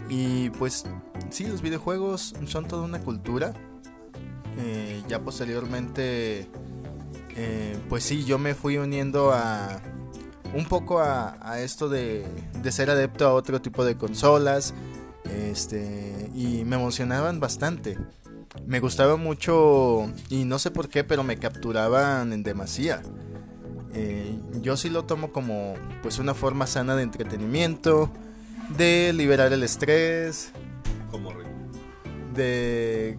Y 0.08 0.52
pues, 0.52 0.86
sí, 1.32 1.48
los 1.48 1.62
videojuegos 1.62 2.34
son 2.46 2.66
toda 2.66 2.84
una 2.84 3.00
cultura. 3.00 3.54
Eh, 4.58 5.04
ya 5.08 5.20
posteriormente, 5.20 6.48
eh, 7.36 7.78
pues 7.90 8.04
sí, 8.04 8.26
yo 8.26 8.38
me 8.38 8.54
fui 8.54 8.78
uniendo 8.78 9.32
a 9.32 9.82
un 10.54 10.66
poco 10.66 11.00
a, 11.00 11.38
a 11.42 11.62
esto 11.62 11.88
de, 11.88 12.26
de, 12.62 12.72
ser 12.72 12.90
adepto 12.90 13.26
a 13.26 13.34
otro 13.34 13.62
tipo 13.62 13.86
de 13.86 13.96
consolas. 13.98 14.74
Este, 15.26 16.30
y 16.36 16.66
me 16.66 16.76
emocionaban 16.76 17.40
bastante. 17.40 17.98
Me 18.66 18.80
gustaba 18.80 19.16
mucho 19.16 20.12
y 20.30 20.44
no 20.44 20.60
sé 20.60 20.72
por 20.72 20.90
qué, 20.90 21.04
pero 21.04 21.24
me 21.24 21.38
capturaban 21.38 22.34
en 22.34 22.44
demasía. 22.44 23.02
Eh, 23.94 24.40
yo 24.62 24.78
sí 24.78 24.90
lo 24.90 25.04
tomo 25.04 25.32
como 25.32 25.74
pues 26.02 26.20
una 26.20 26.34
forma 26.34 26.68
sana 26.68 26.96
de 26.96 27.04
entretenimiento, 27.04 28.10
de 28.78 29.14
liberar 29.14 29.52
el 29.54 29.64
estrés, 29.64 30.52
como 31.12 31.32
de 32.34 33.18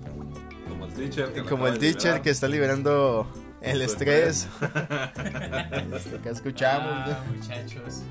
como 0.92 1.02
el 1.02 1.10
teacher, 1.10 1.44
como 1.48 1.66
el 1.66 1.78
teacher 1.78 2.22
que 2.22 2.30
está 2.30 2.48
liberando 2.48 3.26
el 3.62 3.82
estrés. 3.82 4.48
que 6.22 6.28
escuchamos. 6.28 6.90
Ah, 6.92 7.24
muchachos. 7.34 8.02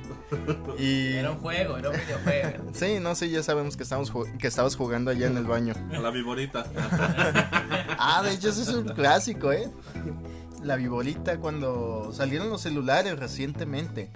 Y... 0.80 1.14
Era 1.14 1.32
un 1.32 1.38
juego, 1.38 1.78
era 1.78 1.90
un 1.90 1.96
videojuego. 1.98 2.72
sí, 2.74 3.00
no, 3.02 3.16
sí, 3.16 3.30
ya 3.30 3.44
sabemos 3.44 3.76
que, 3.76 3.84
estamos 3.84 4.12
que 4.40 4.48
estabas 4.48 4.76
jugando 4.76 5.12
allá 5.12 5.28
en 5.28 5.38
el 5.38 5.46
baño. 5.46 5.74
la 5.92 6.10
viborita. 6.10 6.66
ah, 8.00 8.22
de 8.24 8.34
hecho, 8.34 8.50
eso 8.50 8.62
es 8.62 8.70
un 8.70 8.90
clásico, 8.90 9.52
¿eh? 9.52 9.70
La 10.64 10.76
viborita 10.76 11.38
cuando 11.38 12.12
salieron 12.14 12.50
los 12.50 12.62
celulares 12.62 13.20
recientemente. 13.20 14.10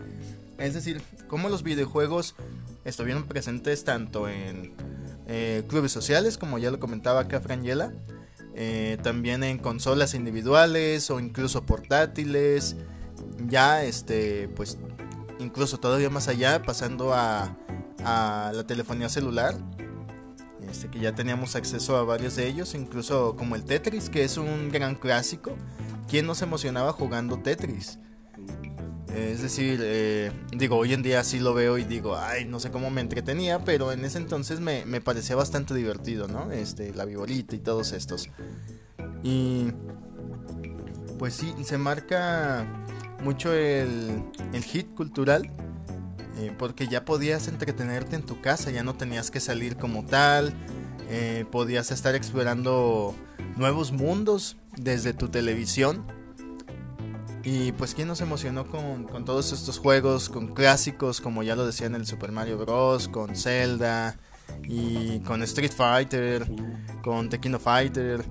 Es 0.58 0.74
decir, 0.74 1.02
como 1.28 1.50
los 1.50 1.64
videojuegos 1.64 2.36
estuvieron 2.86 3.28
presentes 3.28 3.84
tanto 3.84 4.30
en 4.30 4.74
eh, 5.28 5.64
clubes 5.68 5.92
sociales, 5.92 6.38
como 6.38 6.60
ya 6.60 6.72
lo 6.72 6.80
comentaba 6.80 7.22
acá 7.22 7.42
Frangela, 7.42 7.92
eh, 8.58 8.98
también 9.04 9.44
en 9.44 9.58
consolas 9.58 10.14
individuales 10.14 11.12
o 11.12 11.20
incluso 11.20 11.66
portátiles, 11.66 12.78
ya 13.48 13.84
este, 13.84 14.48
pues 14.56 14.78
incluso 15.40 15.78
todavía 15.78 16.10
más 16.10 16.30
allá, 16.30 16.64
pasando 16.64 17.14
a, 17.14 17.58
la 18.00 18.64
telefonía 18.68 19.10
celular, 19.10 19.56
este, 20.70 20.90
que 20.90 21.00
ya 21.00 21.14
teníamos 21.14 21.56
acceso 21.56 21.98
a 21.98 22.04
varios 22.04 22.36
de 22.36 22.48
ellos, 22.48 22.76
incluso 22.76 23.36
como 23.36 23.56
el 23.56 23.66
Tetris, 23.66 24.10
que 24.10 24.24
es 24.24 24.38
un 24.38 24.72
gran 24.72 24.96
clásico. 24.96 25.56
¿Quién 26.08 26.26
no 26.28 26.36
se 26.36 26.46
emocionaba 26.46 26.92
jugando 26.94 27.40
Tetris? 27.40 28.00
Es 29.14 29.42
decir, 29.42 29.80
eh, 29.82 30.32
digo, 30.52 30.78
hoy 30.78 30.94
en 30.94 31.02
día 31.02 31.24
sí 31.24 31.40
lo 31.40 31.54
veo 31.54 31.78
y 31.78 31.84
digo, 31.84 32.18
ay, 32.18 32.46
no 32.46 32.60
sé 32.60 32.72
cómo 32.72 32.90
me 32.90 33.02
entretenía, 33.02 33.64
pero 33.64 33.92
en 33.92 34.04
ese 34.04 34.18
entonces 34.18 34.60
me, 34.60 34.84
parecía 35.02 35.36
bastante 35.36 35.74
divertido, 35.74 36.28
¿no? 36.28 36.52
Este, 36.52 36.94
la 36.94 37.06
viborita 37.06 37.56
y 37.56 37.60
todos 37.60 37.94
estos. 37.94 38.30
Y 39.24 39.68
pues 41.18 41.36
sí, 41.36 41.54
se 41.64 41.78
marca 41.78 42.66
mucho 43.24 43.54
el, 43.54 44.24
el 44.54 44.64
hit 44.64 44.94
cultural, 44.96 45.50
eh, 46.38 46.54
porque 46.58 46.88
ya 46.88 47.06
podías 47.06 47.48
entretenerte 47.48 48.16
en 48.16 48.24
tu 48.24 48.42
casa, 48.42 48.70
ya 48.72 48.84
no 48.84 48.96
tenías 48.96 49.32
que 49.32 49.40
salir 49.40 49.78
como 49.78 50.06
tal, 50.06 50.54
eh, 51.10 51.46
podías 51.52 51.92
estar 51.92 52.16
explorando 52.16 53.16
nuevos 53.56 53.92
mundos 53.92 54.58
desde 54.76 55.14
tu 55.14 55.30
televisión 55.30 56.06
y 57.46 57.72
pues 57.74 57.94
quién 57.94 58.08
nos 58.08 58.22
emocionó 58.22 58.68
con, 58.68 59.24
todos 59.24 59.54
estos 59.54 59.78
juegos, 59.78 60.30
con 60.30 60.48
clásicos, 60.48 61.22
como 61.22 61.44
ya 61.44 61.56
lo 61.56 61.64
decía 61.64 61.86
en 61.86 61.94
el 61.94 62.08
Super 62.08 62.32
Mario 62.32 62.58
Bros., 62.58 63.08
con 63.08 63.36
Zelda 63.36 64.18
y 64.64 65.20
con 65.20 65.44
Street 65.44 65.72
Fighter, 65.72 66.50
con 67.04 67.30
Tekken 67.30 67.60
Fighter, 67.60 68.26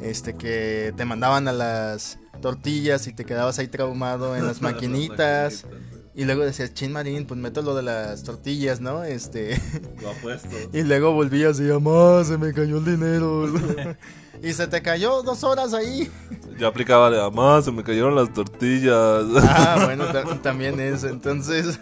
este 0.00 0.36
que 0.36 0.94
te 0.96 1.04
mandaban 1.04 1.48
a 1.48 1.52
las 1.52 2.20
tortillas 2.40 3.08
y 3.08 3.12
te 3.12 3.24
quedabas 3.24 3.58
ahí 3.58 3.66
traumado 3.66 4.36
en 4.36 4.46
las 4.46 4.62
maquinitas. 4.62 5.66
Y 6.14 6.24
luego 6.24 6.42
decías, 6.42 6.74
chin 6.74 6.92
marín, 6.92 7.24
pues 7.24 7.38
meto 7.38 7.62
lo 7.62 7.74
de 7.74 7.82
las 7.82 8.24
tortillas, 8.24 8.80
¿no? 8.80 9.04
Este. 9.04 9.60
Lo 10.02 10.10
apuesto. 10.10 10.48
y 10.72 10.82
luego 10.82 11.12
volvías 11.12 11.60
y 11.60 11.64
mamá, 11.64 12.24
se 12.24 12.36
me 12.36 12.52
cayó 12.52 12.78
el 12.78 12.84
dinero. 12.84 13.46
y 14.42 14.52
se 14.52 14.66
te 14.66 14.82
cayó 14.82 15.22
dos 15.22 15.44
horas 15.44 15.72
ahí. 15.72 16.10
Yo 16.58 16.66
aplicaba 16.66 17.10
de 17.10 17.18
mamá, 17.18 17.62
se 17.62 17.70
me 17.70 17.84
cayeron 17.84 18.16
las 18.16 18.32
tortillas. 18.32 19.24
Ah, 19.42 19.82
bueno, 19.84 20.06
ta- 20.06 20.42
también 20.42 20.80
eso. 20.80 21.06
Entonces, 21.08 21.78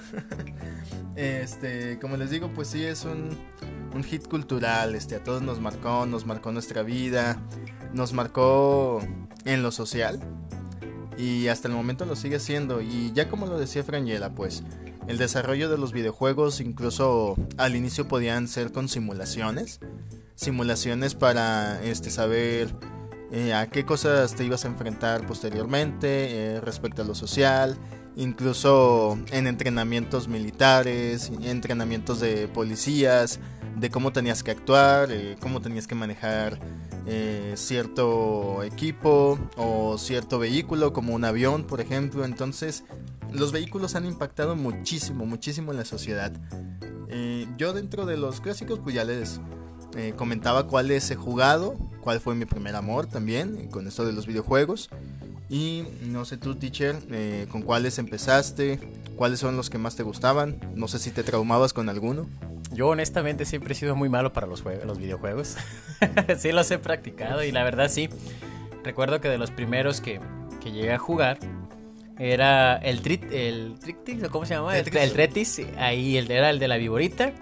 este, 1.16 1.98
como 1.98 2.16
les 2.16 2.30
digo, 2.30 2.50
pues 2.54 2.68
sí 2.68 2.84
es 2.84 3.04
un, 3.04 3.30
un 3.94 4.04
hit 4.04 4.28
cultural. 4.28 4.94
Este, 4.94 5.16
a 5.16 5.24
todos 5.24 5.40
nos 5.42 5.58
marcó, 5.58 6.04
nos 6.06 6.26
marcó 6.26 6.52
nuestra 6.52 6.82
vida, 6.82 7.40
nos 7.94 8.12
marcó 8.12 9.00
en 9.46 9.62
lo 9.62 9.70
social. 9.72 10.20
Y 11.18 11.48
hasta 11.48 11.68
el 11.68 11.74
momento 11.74 12.06
lo 12.06 12.16
sigue 12.16 12.38
siendo. 12.38 12.80
Y 12.80 13.12
ya 13.12 13.28
como 13.28 13.46
lo 13.46 13.58
decía 13.58 13.82
Frangela, 13.82 14.34
pues 14.34 14.62
el 15.08 15.18
desarrollo 15.18 15.68
de 15.68 15.76
los 15.76 15.92
videojuegos 15.92 16.60
incluso 16.60 17.36
al 17.56 17.74
inicio 17.74 18.06
podían 18.06 18.46
ser 18.46 18.72
con 18.72 18.88
simulaciones. 18.88 19.80
Simulaciones 20.36 21.14
para 21.14 21.82
este, 21.82 22.10
saber 22.10 22.68
eh, 23.32 23.52
a 23.52 23.66
qué 23.66 23.84
cosas 23.84 24.34
te 24.36 24.44
ibas 24.44 24.64
a 24.64 24.68
enfrentar 24.68 25.26
posteriormente 25.26 26.08
eh, 26.56 26.60
respecto 26.60 27.02
a 27.02 27.04
lo 27.04 27.14
social, 27.14 27.76
incluso 28.18 29.16
en 29.30 29.46
entrenamientos 29.46 30.28
militares, 30.28 31.30
entrenamientos 31.40 32.20
de 32.20 32.48
policías, 32.48 33.38
de 33.76 33.90
cómo 33.90 34.12
tenías 34.12 34.42
que 34.42 34.50
actuar, 34.50 35.10
eh, 35.12 35.36
cómo 35.40 35.62
tenías 35.62 35.86
que 35.86 35.94
manejar 35.94 36.58
eh, 37.06 37.54
cierto 37.56 38.62
equipo 38.64 39.38
o 39.56 39.96
cierto 39.96 40.38
vehículo 40.38 40.92
como 40.92 41.14
un 41.14 41.24
avión, 41.24 41.64
por 41.64 41.80
ejemplo. 41.80 42.24
Entonces, 42.24 42.84
los 43.32 43.52
vehículos 43.52 43.94
han 43.94 44.04
impactado 44.04 44.56
muchísimo, 44.56 45.24
muchísimo 45.24 45.70
en 45.70 45.78
la 45.78 45.84
sociedad. 45.84 46.32
Eh, 47.08 47.46
yo 47.56 47.72
dentro 47.72 48.04
de 48.04 48.16
los 48.16 48.40
clásicos, 48.40 48.80
pues 48.80 48.96
ya 48.96 49.04
les 49.04 49.40
eh, 49.96 50.12
comentaba 50.16 50.66
cuáles 50.66 51.10
he 51.10 51.14
jugado, 51.14 51.76
cuál 52.00 52.20
fue 52.20 52.34
mi 52.34 52.44
primer 52.44 52.76
amor 52.76 53.06
también 53.06 53.70
con 53.70 53.86
esto 53.86 54.04
de 54.04 54.12
los 54.12 54.26
videojuegos. 54.26 54.90
Y 55.50 55.84
no 56.02 56.24
sé 56.24 56.36
tú, 56.36 56.54
teacher, 56.56 56.96
eh, 57.10 57.46
con 57.50 57.62
cuáles 57.62 57.98
empezaste, 57.98 58.78
cuáles 59.16 59.40
son 59.40 59.56
los 59.56 59.70
que 59.70 59.78
más 59.78 59.96
te 59.96 60.02
gustaban, 60.02 60.60
no 60.74 60.88
sé 60.88 60.98
si 60.98 61.10
te 61.10 61.22
traumabas 61.22 61.72
con 61.72 61.88
alguno. 61.88 62.28
Yo 62.72 62.88
honestamente 62.88 63.46
siempre 63.46 63.72
he 63.72 63.74
sido 63.74 63.96
muy 63.96 64.10
malo 64.10 64.32
para 64.32 64.46
los, 64.46 64.62
los 64.84 64.98
videojuegos. 64.98 65.56
sí 66.38 66.52
los 66.52 66.70
he 66.70 66.78
practicado 66.78 67.42
y 67.42 67.50
la 67.50 67.64
verdad 67.64 67.90
sí. 67.90 68.10
Recuerdo 68.84 69.20
que 69.20 69.28
de 69.28 69.38
los 69.38 69.50
primeros 69.50 70.00
que, 70.00 70.20
que 70.60 70.70
llegué 70.70 70.92
a 70.92 70.98
jugar 70.98 71.38
era 72.18 72.76
el 72.76 73.00
Trit, 73.00 73.24
el 73.32 73.78
Trictis, 73.78 74.22
¿o 74.24 74.30
¿cómo 74.30 74.44
se 74.44 74.54
llama? 74.54 74.76
El, 74.76 74.96
el 74.96 75.12
Tretis, 75.12 75.62
ahí 75.78 76.16
el, 76.16 76.30
era 76.30 76.50
el 76.50 76.58
de 76.58 76.68
la 76.68 76.76
viborita. 76.76 77.32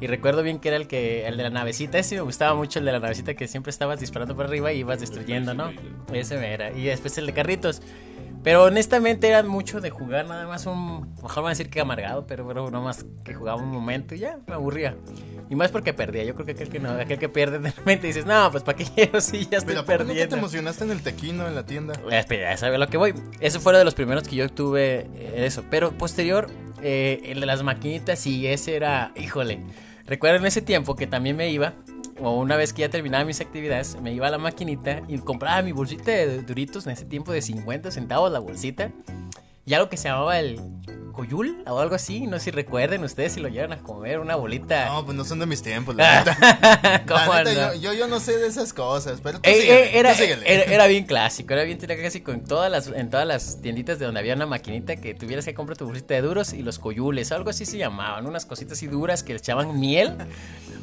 Y 0.00 0.06
recuerdo 0.06 0.42
bien 0.42 0.58
que 0.58 0.68
era 0.68 0.76
el 0.76 0.86
que 0.86 1.26
el 1.26 1.36
de 1.36 1.42
la 1.44 1.50
navecita, 1.50 1.98
ese 1.98 2.16
me 2.16 2.22
gustaba 2.22 2.54
mucho 2.54 2.78
el 2.78 2.84
de 2.84 2.92
la 2.92 3.00
navecita 3.00 3.34
que 3.34 3.48
siempre 3.48 3.70
estabas 3.70 4.00
disparando 4.00 4.34
por 4.34 4.46
arriba 4.46 4.72
y 4.72 4.80
ibas 4.80 5.00
destruyendo, 5.00 5.54
¿no? 5.54 5.70
Ese 6.12 6.36
me 6.36 6.52
era. 6.52 6.72
Y 6.72 6.84
después 6.84 7.16
el 7.18 7.26
de 7.26 7.32
carritos. 7.32 7.80
Pero 8.42 8.64
honestamente 8.64 9.26
era 9.26 9.42
mucho 9.42 9.80
de 9.80 9.88
jugar 9.88 10.26
nada 10.26 10.46
más 10.46 10.66
un... 10.66 11.14
Mejor 11.22 11.36
van 11.36 11.46
a 11.46 11.48
decir 11.50 11.70
que 11.70 11.80
amargado, 11.80 12.26
pero 12.26 12.44
bueno, 12.44 12.70
no 12.70 12.82
más 12.82 13.06
que 13.24 13.32
jugaba 13.32 13.60
un 13.60 13.70
momento 13.70 14.14
y 14.14 14.18
ya, 14.18 14.38
me 14.46 14.54
aburría. 14.54 14.96
Y 15.50 15.54
más 15.56 15.70
porque 15.70 15.92
perdía. 15.92 16.24
Yo 16.24 16.34
creo 16.34 16.46
que 16.46 16.52
aquel 16.52 16.68
que, 16.68 16.80
no, 16.80 16.90
aquel 16.90 17.18
que 17.18 17.28
pierde 17.28 17.58
de 17.58 17.70
repente 17.70 18.06
dices, 18.06 18.26
no, 18.26 18.50
pues 18.50 18.62
¿para 18.62 18.78
qué 18.78 18.84
quiero 18.84 19.20
si 19.20 19.46
ya 19.46 19.58
estoy 19.58 19.74
Pero 19.74 19.80
¿a 19.80 19.84
poco 19.84 19.92
nunca 19.98 20.04
te 20.04 20.08
perdiendo? 20.08 20.36
emocionaste 20.36 20.84
en 20.84 20.90
el 20.90 21.02
tequino 21.02 21.46
en 21.46 21.54
la 21.54 21.66
tienda? 21.66 21.94
Espera, 22.10 22.50
ya 22.50 22.56
sabe 22.56 22.76
a 22.76 22.78
lo 22.78 22.88
que 22.88 22.96
voy. 22.96 23.14
Eso 23.40 23.60
fue 23.60 23.72
uno 23.72 23.78
de 23.78 23.84
los 23.84 23.94
primeros 23.94 24.26
que 24.26 24.36
yo 24.36 24.48
tuve 24.48 25.06
eh, 25.14 25.44
eso. 25.46 25.64
Pero 25.70 25.92
posterior, 25.92 26.48
eh, 26.82 27.20
el 27.24 27.40
de 27.40 27.46
las 27.46 27.62
maquinitas, 27.62 28.26
y 28.26 28.46
ese 28.46 28.76
era, 28.76 29.12
híjole. 29.16 29.60
Recuerdo 30.06 30.36
en 30.36 30.46
ese 30.46 30.60
tiempo 30.62 30.96
que 30.96 31.06
también 31.06 31.36
me 31.36 31.50
iba, 31.50 31.74
o 32.20 32.38
una 32.38 32.56
vez 32.56 32.72
que 32.72 32.82
ya 32.82 32.90
terminaba 32.90 33.24
mis 33.24 33.40
actividades, 33.40 34.00
me 34.00 34.12
iba 34.12 34.26
a 34.26 34.30
la 34.30 34.38
maquinita 34.38 35.02
y 35.08 35.18
compraba 35.18 35.62
mi 35.62 35.72
bolsita 35.72 36.10
de 36.10 36.42
duritos 36.42 36.86
en 36.86 36.92
ese 36.92 37.04
tiempo 37.06 37.32
de 37.32 37.42
50 37.42 37.90
centavos 37.90 38.30
la 38.30 38.38
bolsita. 38.38 38.90
Y 39.66 39.72
algo 39.74 39.88
que 39.88 39.96
se 39.96 40.08
llamaba 40.08 40.38
el 40.38 40.60
coyul 41.14 41.62
o 41.66 41.78
algo 41.78 41.94
así. 41.94 42.26
No 42.26 42.38
sé 42.38 42.44
si 42.46 42.50
recuerden 42.50 43.02
ustedes 43.04 43.32
si 43.32 43.40
lo 43.40 43.48
llevan 43.48 43.72
a 43.72 43.78
comer, 43.78 44.18
una 44.18 44.36
bolita. 44.36 44.86
No, 44.86 45.04
pues 45.04 45.16
no 45.16 45.24
son 45.24 45.38
de 45.38 45.46
mis 45.46 45.62
tiempos, 45.62 45.94
la 45.94 46.18
neta. 46.24 47.02
¿Cómo 47.08 47.32
La 47.34 47.44
neta, 47.44 47.66
no? 47.68 47.74
yo, 47.74 47.80
yo, 47.80 47.92
yo 47.94 48.08
no 48.08 48.20
sé 48.20 48.36
de 48.36 48.46
esas 48.48 48.72
cosas, 48.72 49.20
pero 49.22 49.40
tú 49.40 49.48
Eh, 49.48 49.54
síguele, 49.60 49.82
eh, 49.84 49.98
era, 49.98 50.14
tú 50.16 50.22
era, 50.22 50.62
era 50.64 50.86
bien 50.86 51.04
clásico, 51.06 51.54
era 51.54 51.62
bien 51.64 51.78
casi 51.78 52.20
con 52.20 52.42
todas 52.44 52.70
las, 52.70 52.88
en 52.88 53.08
todas 53.10 53.26
las 53.26 53.60
tienditas 53.62 53.98
de 53.98 54.04
donde 54.06 54.20
había 54.20 54.34
una 54.34 54.46
maquinita 54.46 54.96
que 54.96 55.14
tuvieras 55.14 55.44
que 55.44 55.54
comprar 55.54 55.76
tu 55.78 55.86
bolsita 55.86 56.14
de 56.14 56.22
duros 56.22 56.52
y 56.52 56.62
los 56.62 56.78
coyules, 56.78 57.30
algo 57.32 57.50
así 57.50 57.64
se 57.64 57.78
llamaban, 57.78 58.26
unas 58.26 58.44
cositas 58.46 58.76
así 58.78 58.86
duras 58.88 59.22
que 59.22 59.32
le 59.34 59.38
echaban 59.38 59.78
miel. 59.78 60.14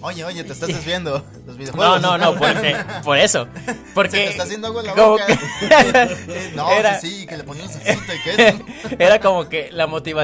Oye, 0.03 0.23
oye, 0.23 0.43
te 0.43 0.53
estás 0.53 0.67
desviando 0.69 1.23
los 1.45 1.55
No, 1.55 1.57
videojuegos. 1.57 2.01
no, 2.01 2.17
no, 2.17 2.35
por, 2.35 2.49
eh, 2.65 2.75
por 3.03 3.17
eso. 3.19 3.47
Porque 3.93 4.09
Se 4.11 4.17
te 4.17 4.29
está 4.29 4.43
haciendo 4.43 4.67
agua 4.67 4.81
en 4.81 4.87
la 4.87 4.93
boca. 4.93 5.25
que- 5.27 6.51
no, 6.55 6.71
Era- 6.71 6.99
sí, 6.99 7.19
sí, 7.21 7.25
que 7.27 7.37
le 7.37 7.43
ponían 7.43 7.69
salsita 7.69 8.15
y 8.15 8.19
queso. 8.19 8.65
era 8.97 9.19
como 9.19 9.47
que 9.49 9.69
la 9.71 9.85
motivación. 9.87 10.20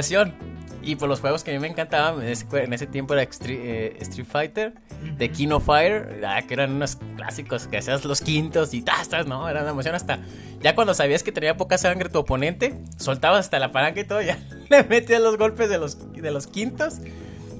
Y 0.88 0.96
por 0.96 1.10
los 1.10 1.20
juegos 1.20 1.44
que 1.44 1.52
a 1.52 1.54
mí 1.54 1.60
me 1.60 1.68
encantaban, 1.68 2.22
en 2.22 2.30
ese, 2.30 2.46
en 2.52 2.72
ese 2.72 2.88
tiempo 2.88 3.14
era 3.14 3.24
eh, 3.24 3.98
Street 4.00 4.26
Fighter, 4.26 4.74
de 5.18 5.30
Kino 5.32 5.60
Fighter, 5.60 6.24
ah, 6.26 6.42
que 6.48 6.54
eran 6.54 6.72
unos 6.76 6.98
clásicos 7.16 7.68
que 7.68 7.78
hacías 7.78 8.06
los 8.06 8.22
quintos 8.22 8.74
y 8.74 8.82
tastas, 8.82 9.28
¿no? 9.28 9.50
Era 9.50 9.62
una 9.62 9.72
emoción 9.72 9.96
hasta. 9.96 10.20
Ya 10.62 10.76
cuando 10.76 10.94
sabías 10.94 11.24
que 11.24 11.32
tenía 11.34 11.58
poca 11.58 11.78
sangre 11.78 12.10
tu 12.10 12.20
oponente, 12.20 12.80
soltabas 12.98 13.42
hasta 13.42 13.60
la 13.60 13.72
palanca 13.72 14.00
y 14.00 14.04
todo, 14.06 14.22
ya 14.22 14.40
le 14.70 14.84
metías 14.84 15.22
los 15.22 15.38
golpes 15.38 15.70
de 15.70 15.78
los, 15.78 16.14
de 16.14 16.32
los 16.32 16.48
quintos. 16.48 17.00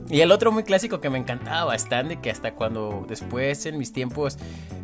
Y 0.10 0.21
el 0.21 0.32
otro 0.32 0.54
muy 0.54 0.63
clásico 0.63 1.02
que 1.02 1.10
me 1.10 1.17
encantaba 1.17 1.65
bastante, 1.65 2.21
que 2.21 2.32
hasta 2.32 2.54
cuando 2.54 3.06
después 3.10 3.65
en 3.65 3.78
mis 3.78 3.91
tiempos, 3.91 4.38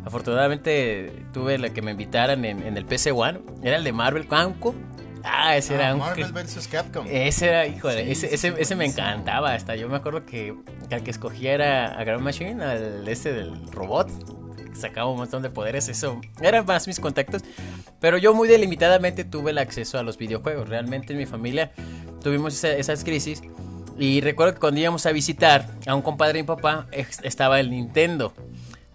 afortunadamente 0.04 1.24
tuve 1.32 1.56
la 1.56 1.70
que 1.70 1.80
me 1.80 1.92
invitaran 1.92 2.44
en, 2.44 2.62
en 2.62 2.76
el 2.76 2.84
PC 2.84 3.12
One, 3.12 3.40
era 3.62 3.76
el 3.76 3.84
de 3.84 3.92
Marvel 3.92 4.28
Camco. 4.28 4.74
Ah, 5.24 5.56
ese 5.56 5.74
era 5.74 5.94
un... 5.94 6.00
Marvel 6.00 6.32
vs. 6.32 6.68
Capcom. 6.68 7.06
Ese 7.08 7.48
era, 7.48 7.66
híjole, 7.66 8.04
Sí, 8.04 8.10
ese, 8.12 8.28
sí, 8.28 8.34
ese, 8.34 8.50
sí, 8.50 8.56
ese 8.58 8.76
me 8.76 8.84
encantaba. 8.84 9.54
Hasta 9.54 9.74
yo 9.76 9.88
me 9.88 9.96
acuerdo 9.96 10.24
que, 10.26 10.54
que 10.88 10.94
al 10.94 11.02
que 11.02 11.10
escogía 11.10 11.52
era 11.54 11.98
a 11.98 12.04
Grand 12.04 12.20
Machine, 12.22 12.62
al 12.62 13.08
ese 13.08 13.32
del 13.32 13.70
robot. 13.72 14.08
que 14.56 14.76
Sacaba 14.76 15.10
un 15.10 15.16
montón 15.18 15.42
de 15.42 15.50
poderes, 15.50 15.88
eso 15.88 16.20
eran 16.42 16.66
más 16.66 16.86
mis 16.86 17.00
contactos. 17.00 17.42
Pero 18.00 18.18
yo 18.18 18.34
muy 18.34 18.48
delimitadamente 18.48 19.24
tuve 19.24 19.52
el 19.52 19.58
acceso 19.58 19.98
a 19.98 20.02
los 20.02 20.18
videojuegos. 20.18 20.68
Realmente 20.68 21.12
en 21.14 21.18
mi 21.18 21.26
familia 21.26 21.72
tuvimos 22.22 22.54
esa- 22.54 22.72
esas 22.76 23.02
crisis. 23.04 23.42
Y 23.98 24.20
recuerdo 24.20 24.54
que 24.54 24.60
cuando 24.60 24.80
íbamos 24.80 25.06
a 25.06 25.12
visitar 25.12 25.68
a 25.86 25.94
un 25.94 26.02
compadre 26.02 26.34
de 26.38 26.42
mi 26.42 26.46
papá, 26.48 26.86
estaba 27.22 27.60
el 27.60 27.70
Nintendo. 27.70 28.34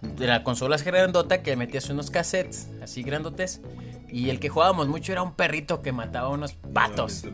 De 0.02 0.26
la 0.26 0.44
consola 0.44 0.76
grandota 0.78 1.42
que 1.42 1.56
metías 1.56 1.88
unos 1.90 2.10
cassettes 2.10 2.68
así 2.82 3.02
grandotes. 3.02 3.60
Y 4.12 4.30
el 4.30 4.40
que 4.40 4.48
jugábamos 4.48 4.88
mucho 4.88 5.12
era 5.12 5.22
un 5.22 5.32
perrito 5.34 5.82
que 5.82 5.92
mataba 5.92 6.28
unos 6.28 6.52
patos. 6.54 7.24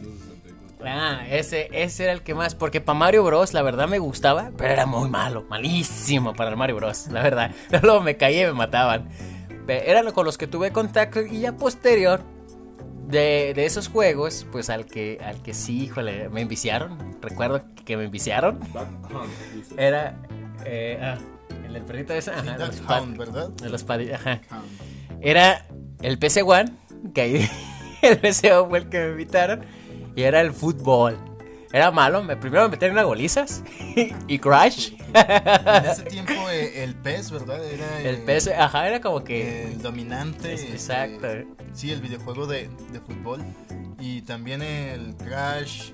Ah, 0.85 1.23
ese, 1.31 1.69
ese 1.73 2.05
era 2.05 2.13
el 2.13 2.23
que 2.23 2.35
más. 2.35 2.55
Porque 2.55 2.81
para 2.81 2.99
Mario 2.99 3.25
Bros, 3.25 3.55
la 3.55 3.63
verdad 3.63 3.89
me 3.89 3.99
gustaba, 3.99 4.51
pero 4.57 4.73
era 4.73 4.87
muy 4.87 5.09
malo, 5.09 5.45
malísimo 5.49 6.35
para 6.35 6.51
el 6.51 6.57
Mario 6.57 6.77
Bros, 6.77 7.09
la 7.11 7.23
verdad. 7.23 7.51
Luego 7.83 8.01
me 8.03 8.17
caía 8.17 8.43
y 8.43 8.47
me 8.47 8.53
mataban. 8.53 9.09
Eran 9.69 10.11
con 10.13 10.25
los 10.25 10.39
que 10.39 10.47
tuve 10.47 10.71
contacto 10.71 11.23
y 11.23 11.41
ya 11.41 11.57
posterior 11.57 12.21
de, 13.09 13.53
de 13.55 13.65
esos 13.67 13.89
juegos, 13.89 14.47
pues 14.53 14.71
al 14.71 14.85
que, 14.85 15.19
al 15.25 15.43
que 15.43 15.55
sí, 15.55 15.85
híjole, 15.85 16.29
me 16.29 16.43
enviciaron. 16.43 17.17
Recuerdo 17.21 17.63
que 17.85 17.97
me 17.97 18.05
enviciaron. 18.05 18.61
Era. 19.77 20.17
eh, 20.65 21.01
ah, 21.03 21.19
el 21.67 21.73
del 21.73 21.83
perrito 21.83 22.13
ese. 22.15 22.31
Ajá, 22.31 22.43
de 22.43 22.65
Duck 22.65 22.67
los 22.69 22.81
pa- 22.83 23.01
Hound, 23.01 23.17
¿verdad? 23.17 23.49
de 23.49 23.69
los 23.71 23.85
ajá. 23.89 24.41
Era 25.21 25.67
el 26.03 26.19
PC 26.19 26.43
One, 26.43 26.73
que 27.15 27.21
ahí 27.21 27.51
el 28.03 28.19
PC 28.19 28.53
One 28.53 28.69
fue 28.69 28.79
el 28.81 28.89
que 28.89 28.99
me 28.99 29.11
invitaron, 29.13 29.65
y 30.15 30.23
era 30.23 30.41
el 30.41 30.53
fútbol. 30.53 31.19
Era 31.73 31.91
malo, 31.91 32.23
me, 32.23 32.37
primero 32.37 32.63
me 32.65 32.69
metieron 32.71 32.97
a 32.99 33.03
golizas 33.03 33.63
y 34.29 34.39
Crash. 34.39 34.93
En 35.13 35.85
ese 35.85 36.03
tiempo 36.09 36.33
eh, 36.51 36.85
el 36.85 36.95
PES, 36.95 37.33
¿verdad? 37.33 37.63
Era 37.65 38.01
El 38.01 38.15
eh, 38.17 38.23
PC, 38.25 38.55
ajá, 38.55 38.89
era 38.89 39.01
como 39.01 39.23
que... 39.25 39.65
el 39.65 39.83
dominante. 39.83 40.55
Es- 40.55 40.61
este, 40.63 40.73
exacto. 40.73 41.27
sí, 41.75 41.91
el 41.91 42.01
videojuego 42.01 42.47
de, 42.47 42.71
de 42.93 43.01
fútbol. 43.01 43.43
Y 43.99 44.23
también 44.23 44.63
el 44.63 45.17
Crash. 45.17 45.91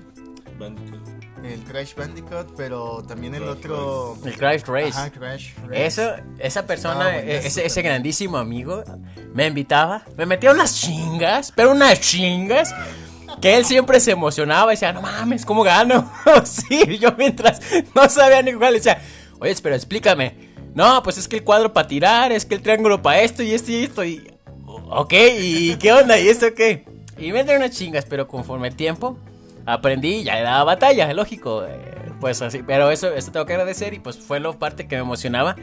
El 1.43 1.63
Crash 1.65 1.93
Bandicoot, 1.95 2.53
pero 2.55 3.03
también 3.07 3.35
el 3.35 3.41
Crash 3.41 3.57
otro. 3.57 4.17
El 4.25 4.37
Crash 4.37 4.61
Race. 4.65 4.89
Ajá, 4.97 5.11
Crash 5.11 5.49
Race. 5.67 5.85
Eso, 5.85 6.15
esa 6.39 6.65
persona, 6.65 7.07
Ah, 7.07 7.11
buenazo 7.21 7.47
ese, 7.47 7.65
ese 7.65 7.67
también. 7.67 7.85
grandísimo 7.85 8.37
amigo, 8.37 8.83
me 9.33 9.47
invitaba, 9.47 10.03
me 10.15 10.25
metía 10.25 10.51
unas 10.51 10.79
chingas, 10.79 11.51
pero 11.53 11.71
unas 11.71 11.99
chingas, 11.99 12.73
que 13.41 13.57
él 13.57 13.65
siempre 13.65 13.99
se 13.99 14.11
emocionaba 14.11 14.71
y 14.71 14.75
decía, 14.75 14.93
no 14.93 15.01
mames, 15.01 15.45
¿cómo 15.45 15.63
gano? 15.63 16.09
sí, 16.45 16.97
yo 16.97 17.11
mientras 17.17 17.59
no 17.93 18.07
sabía 18.09 18.41
ni 18.41 18.53
cuál, 18.53 18.75
decía, 18.75 19.01
oye, 19.39 19.53
pero 19.61 19.75
explícame. 19.75 20.53
No, 20.73 21.03
pues 21.03 21.17
es 21.17 21.27
que 21.27 21.35
el 21.37 21.43
cuadro 21.43 21.73
para 21.73 21.87
tirar, 21.87 22.31
es 22.31 22.45
que 22.45 22.55
el 22.55 22.61
triángulo 22.61 23.01
para 23.01 23.21
esto 23.21 23.43
y 23.43 23.53
esto 23.53 23.71
y 23.71 23.83
esto, 23.83 24.03
y... 24.05 24.27
Ok, 24.65 25.13
¿y 25.39 25.75
qué 25.75 25.91
onda? 25.91 26.17
¿Y 26.19 26.29
esto 26.29 26.53
qué? 26.55 26.85
Y 27.17 27.31
me 27.31 27.43
traen 27.43 27.61
unas 27.61 27.75
chingas, 27.75 28.05
pero 28.05 28.27
conforme 28.27 28.69
el 28.69 28.75
tiempo, 28.75 29.17
aprendí, 29.65 30.23
ya 30.23 30.41
daba 30.41 30.63
batalla, 30.63 31.11
lógico. 31.13 31.65
eh, 31.65 31.93
pues 32.19 32.41
así, 32.41 32.63
pero 32.63 32.89
eso, 32.89 33.13
eso 33.13 33.31
tengo 33.33 33.45
que 33.45 33.51
agradecer 33.51 33.93
y 33.93 33.99
pues 33.99 34.17
fue 34.17 34.39
la 34.39 34.53
parte 34.53 34.87
que 34.87 34.95
me 34.95 35.01
emocionaba. 35.01 35.57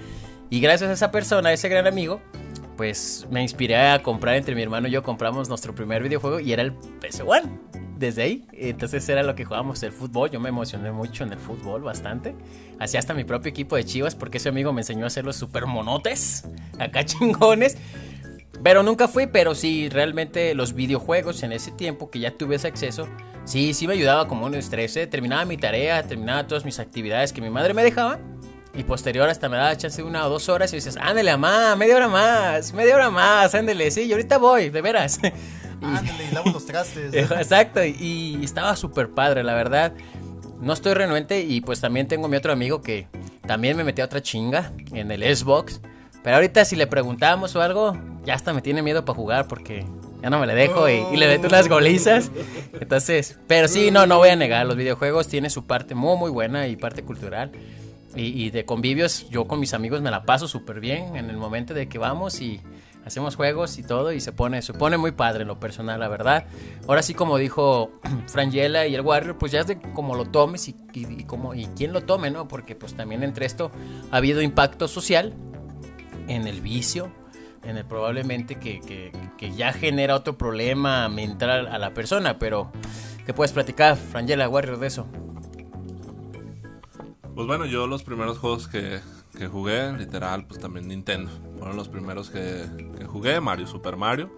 Y 0.51 0.61
gracias 0.61 0.91
a 0.91 0.93
esa 0.93 1.11
persona, 1.11 1.49
a 1.49 1.53
ese 1.55 1.69
gran 1.71 1.87
amigo, 1.87 2.21
pues 2.77 3.27
me 3.31 3.41
inspiré 3.41 3.77
a 3.77 4.03
comprar 4.03 4.37
entre 4.37 4.55
mi 4.55 4.63
hermano 4.63 4.89
y 4.89 4.91
yo 4.91 5.03
compramos 5.03 5.49
nuestro 5.49 5.75
primer 5.75 6.03
videojuego 6.03 6.41
y 6.41 6.53
era 6.53 6.63
el 6.63 6.75
PS1. 6.75 7.43
Desde 7.97 8.23
ahí, 8.23 8.47
entonces 8.53 9.09
era 9.09 9.23
lo 9.23 9.35
que 9.35 9.45
jugábamos 9.45 9.83
el 9.83 9.93
fútbol. 9.93 10.31
Yo 10.31 10.41
me 10.41 10.49
emocioné 10.49 10.91
mucho 10.91 11.25
en 11.25 11.33
el 11.33 11.39
fútbol 11.39 11.83
bastante. 11.83 12.35
Hacía 12.79 13.01
hasta 13.01 13.15
mi 13.15 13.25
propio 13.25 13.51
equipo 13.51 13.77
de 13.77 13.85
chivas 13.85 14.15
porque 14.15 14.39
ese 14.39 14.49
amigo 14.49 14.73
me 14.73 14.81
enseñó 14.81 15.05
a 15.05 15.07
hacer 15.07 15.25
los 15.25 15.37
super 15.37 15.67
monotes, 15.67 16.45
acá 16.79 17.05
chingones. 17.07 17.77
Pero 18.63 18.83
nunca 18.83 19.09
fui, 19.09 19.27
pero 19.27 19.55
sí, 19.55 19.89
realmente 19.89 20.55
los 20.55 20.75
videojuegos 20.75 21.43
en 21.43 21.53
ese 21.53 21.71
tiempo 21.71 22.11
que 22.11 22.19
ya 22.19 22.31
tuve 22.33 22.57
ese 22.57 22.69
acceso, 22.69 23.09
sí, 23.51 23.75
sí 23.75 23.87
me 23.87 23.95
ayudaba 23.95 24.29
como 24.29 24.47
un 24.47 24.55
estrés. 24.55 24.97
¿eh? 24.97 25.07
Terminaba 25.07 25.45
mi 25.45 25.57
tarea, 25.57 26.03
terminaba 26.03 26.47
todas 26.47 26.65
mis 26.65 26.79
actividades 26.79 27.33
que 27.33 27.41
mi 27.41 27.51
madre 27.51 27.75
me 27.75 27.83
dejaba. 27.83 28.19
Y 28.73 28.85
posterior 28.85 29.29
hasta 29.29 29.49
me 29.49 29.57
daba 29.57 29.77
chance 29.77 30.01
de 30.01 30.07
una 30.07 30.25
o 30.27 30.31
dos 30.31 30.49
horas 30.49 30.73
y 30.73 30.77
dices, 30.77 30.97
ándale, 30.97 31.33
mamá, 31.33 31.75
media 31.75 31.97
hora 31.97 32.09
más, 32.09 32.73
media 32.73 32.95
hora 32.95 33.11
más, 33.11 33.53
ándale, 33.55 33.91
sí, 33.91 34.03
y 34.03 34.13
ahorita 34.13 34.39
voy, 34.39 34.71
de 34.71 34.81
veras. 34.81 35.19
Ándale, 35.83 36.29
y 36.31 36.35
lavo 36.35 36.51
los 36.51 36.67
trastes. 36.67 37.13
Exacto, 37.15 37.83
y, 37.83 38.37
y 38.39 38.45
estaba 38.45 38.77
súper 38.77 39.09
padre, 39.11 39.43
la 39.43 39.55
verdad. 39.55 39.95
No 40.61 40.75
estoy 40.75 40.93
renuente 40.93 41.41
y 41.41 41.63
pues 41.63 41.81
también 41.81 42.07
tengo 42.07 42.29
mi 42.29 42.37
otro 42.37 42.53
amigo 42.53 42.83
que 42.83 43.09
también 43.47 43.79
me 43.79 43.83
metió 43.83 44.05
a 44.05 44.07
otra 44.07 44.23
chinga 44.23 44.73
en 44.93 45.11
el 45.11 45.23
Xbox. 45.35 45.81
Pero 46.23 46.37
ahorita 46.37 46.67
si 46.67 46.77
le 46.77 46.87
preguntamos 46.87 47.57
o 47.57 47.63
algo, 47.63 47.97
ya 48.25 48.35
hasta 48.35 48.53
me 48.53 48.61
tiene 48.61 48.83
miedo 48.83 49.05
para 49.07 49.17
jugar 49.17 49.49
porque 49.49 49.87
ya 50.23 50.31
no 50.31 50.39
me 50.39 50.47
le 50.47 50.55
dejo 50.55 50.89
y, 50.89 51.03
y 51.13 51.17
le 51.17 51.27
meto 51.27 51.49
unas 51.49 51.69
golizas. 51.69 52.31
Entonces, 52.79 53.39
pero 53.47 53.69
sí, 53.69 53.91
no, 53.91 54.07
no 54.07 54.19
voy 54.19 54.31
a 54.31 54.37
negar, 54.37 54.67
los 54.67 54.77
videojuegos 54.77 55.29
tienen 55.29 55.51
su 55.51 55.67
parte 55.67 55.95
muy, 55.95 56.17
muy 56.17 56.31
buena 56.31 56.67
y 56.69 56.77
parte 56.77 57.03
cultural. 57.03 57.53
Y, 58.15 58.47
y 58.47 58.51
de 58.51 58.65
convivios, 58.65 59.29
yo 59.31 59.47
con 59.47 59.61
mis 59.61 59.73
amigos 59.73 60.01
me 60.01 60.11
la 60.11 60.25
paso 60.25 60.49
súper 60.49 60.81
bien 60.81 61.17
en 61.17 61.31
el 61.31 61.37
momento 61.37 61.75
de 61.75 61.89
que 61.89 61.99
vamos 61.99 62.41
y 62.41 62.61
hacemos 63.05 63.37
juegos 63.37 63.79
y 63.79 63.83
todo 63.83 64.13
y 64.13 64.21
se 64.21 64.33
pone, 64.33 64.63
se 64.63 64.73
pone 64.73 64.97
muy 64.97 65.13
padre 65.13 65.43
en 65.43 65.49
lo 65.49 65.61
personal, 65.61 66.01
la 66.01 66.09
verdad. 66.09 66.47
Ahora 66.87 67.03
sí, 67.03 67.15
como 67.15 67.39
dijo 67.39 67.93
Frangela 68.27 68.87
y 68.87 68.95
el 68.95 69.01
Warrior, 69.01 69.39
pues 69.39 69.53
ya 69.53 69.61
es 69.61 69.67
de 69.67 69.81
cómo 69.81 70.17
lo 70.17 70.27
tomes 70.27 70.69
y, 70.69 70.77
y, 70.93 71.07
y 71.07 71.27
y 71.55 71.67
quién 71.77 71.93
lo 71.93 72.03
tome, 72.03 72.31
¿no? 72.31 72.49
Porque 72.49 72.75
pues 72.75 72.95
también 72.95 73.23
entre 73.23 73.47
esto 73.47 73.71
ha 74.11 74.17
habido 74.17 74.43
impacto 74.43 74.89
social 74.89 75.35
en 76.29 76.47
el 76.47 76.61
vicio, 76.61 77.11
en 77.63 77.77
el 77.77 77.85
probablemente 77.85 78.59
que, 78.59 78.81
que, 78.81 79.13
que 79.37 79.53
ya 79.53 79.73
genera 79.73 80.15
otro 80.15 80.37
problema 80.39 81.09
mental 81.09 81.67
a 81.67 81.79
la 81.79 81.95
persona, 81.95 82.39
pero 82.39 82.73
¿qué 83.27 83.35
puedes 83.35 83.53
platicar, 83.53 83.97
Frangela, 83.97 84.49
Warrior, 84.49 84.79
de 84.79 84.87
eso? 84.87 85.07
Pues 87.35 87.47
bueno, 87.47 87.65
yo 87.67 87.87
los 87.87 88.03
primeros 88.03 88.39
juegos 88.39 88.69
que, 88.69 89.01
que 89.37 89.47
jugué, 89.47 89.93
literal, 89.93 90.47
pues 90.47 90.61
también 90.61 90.89
Nintendo. 90.89 91.31
Fueron 91.59 91.77
los 91.77 91.89
primeros 91.89 92.31
que, 92.31 92.67
que 92.99 93.05
jugué, 93.05 93.41
Mario, 93.41 93.67
Super 93.67 93.97
Mario. 93.97 94.31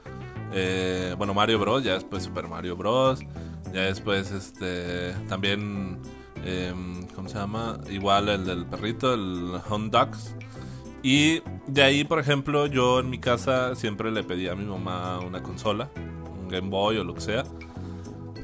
Eh, 0.52 1.14
bueno, 1.16 1.34
Mario 1.34 1.58
Bros, 1.58 1.82
ya 1.82 1.94
después 1.94 2.22
Super 2.24 2.46
Mario 2.46 2.76
Bros. 2.76 3.20
Ya 3.72 3.82
después, 3.82 4.30
este, 4.30 5.14
también, 5.28 5.98
em, 6.44 7.06
¿cómo 7.14 7.28
se 7.28 7.36
llama? 7.36 7.80
Igual 7.90 8.28
el 8.28 8.44
del 8.44 8.66
perrito, 8.66 9.14
el 9.14 9.60
Hunt 9.68 9.92
Ducks. 9.92 10.34
Y 11.02 11.42
de 11.66 11.82
ahí, 11.82 12.04
por 12.04 12.18
ejemplo, 12.20 12.66
yo 12.66 13.00
en 13.00 13.10
mi 13.10 13.18
casa 13.18 13.74
siempre 13.74 14.10
le 14.10 14.22
pedí 14.22 14.48
a 14.48 14.54
mi 14.54 14.64
mamá 14.64 15.18
una 15.20 15.42
consola, 15.42 15.88
un 16.40 16.48
Game 16.48 16.68
Boy 16.68 16.98
o 16.98 17.04
lo 17.04 17.14
que 17.14 17.20
sea. 17.20 17.44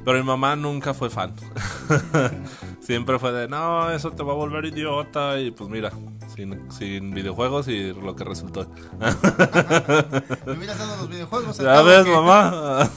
Pero 0.05 0.19
mi 0.19 0.25
mamá 0.25 0.57
nunca 0.57 0.95
fue 0.95 1.11
fan. 1.11 1.35
Siempre 2.81 3.19
fue 3.19 3.31
de, 3.33 3.47
no, 3.49 3.91
eso 3.91 4.11
te 4.13 4.23
va 4.23 4.33
a 4.33 4.37
volver 4.37 4.65
idiota. 4.65 5.39
Y 5.39 5.51
pues 5.51 5.69
mira, 5.69 5.93
sin, 6.35 6.71
sin 6.73 7.11
videojuegos 7.13 7.69
y 7.69 7.93
lo 7.93 8.17
que 8.17 8.25
resultó. 8.25 8.67
Me 10.47 10.53
hubieras 10.53 10.79
dado 10.79 10.97
los 10.97 11.11
videojuegos. 11.11 11.59
Ya 11.59 11.83
ves, 11.83 12.05
que- 12.05 12.11
mamá. 12.11 12.89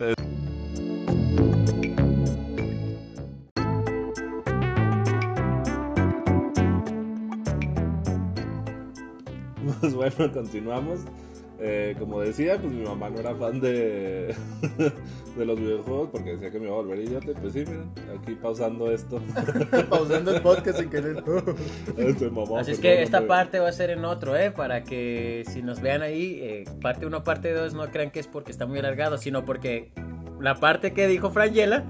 Pues 9.84 9.94
bueno, 10.16 10.32
continuamos. 10.32 11.00
Eh, 11.60 11.94
como 11.98 12.20
decía, 12.20 12.58
pues 12.58 12.72
mi 12.72 12.84
mamá 12.84 13.10
no 13.10 13.20
era 13.20 13.34
fan 13.34 13.60
de, 13.60 14.34
de 15.36 15.44
los 15.46 15.58
videojuegos 15.58 16.08
porque 16.10 16.32
decía 16.32 16.50
que 16.50 16.58
me 16.58 16.66
iba 16.66 16.74
a 16.74 16.78
volver 16.78 16.98
idiota. 16.98 17.32
Pues 17.40 17.52
sí, 17.52 17.60
miren, 17.60 17.90
aquí 18.18 18.34
pausando 18.34 18.90
esto. 18.90 19.20
Pausando 19.90 20.34
el 20.34 20.42
podcast 20.42 20.80
sin 20.80 20.90
querer. 20.90 21.22
Este, 21.96 22.30
mamá, 22.30 22.60
Así 22.60 22.72
es 22.72 22.80
que 22.80 23.02
esta 23.02 23.26
parte 23.26 23.60
va 23.60 23.68
a 23.68 23.72
ser 23.72 23.90
en 23.90 24.04
otro, 24.04 24.36
¿eh? 24.36 24.50
Para 24.50 24.84
que 24.84 25.44
si 25.48 25.62
nos 25.62 25.80
vean 25.80 26.02
ahí, 26.02 26.40
eh, 26.42 26.64
parte 26.80 27.06
1, 27.06 27.22
parte 27.22 27.52
2, 27.52 27.74
no 27.74 27.86
crean 27.88 28.10
que 28.10 28.20
es 28.20 28.26
porque 28.26 28.50
está 28.50 28.66
muy 28.66 28.78
alargado, 28.78 29.18
sino 29.18 29.44
porque 29.44 29.92
la 30.40 30.56
parte 30.56 30.92
que 30.92 31.06
dijo 31.06 31.30
Frangela 31.30 31.84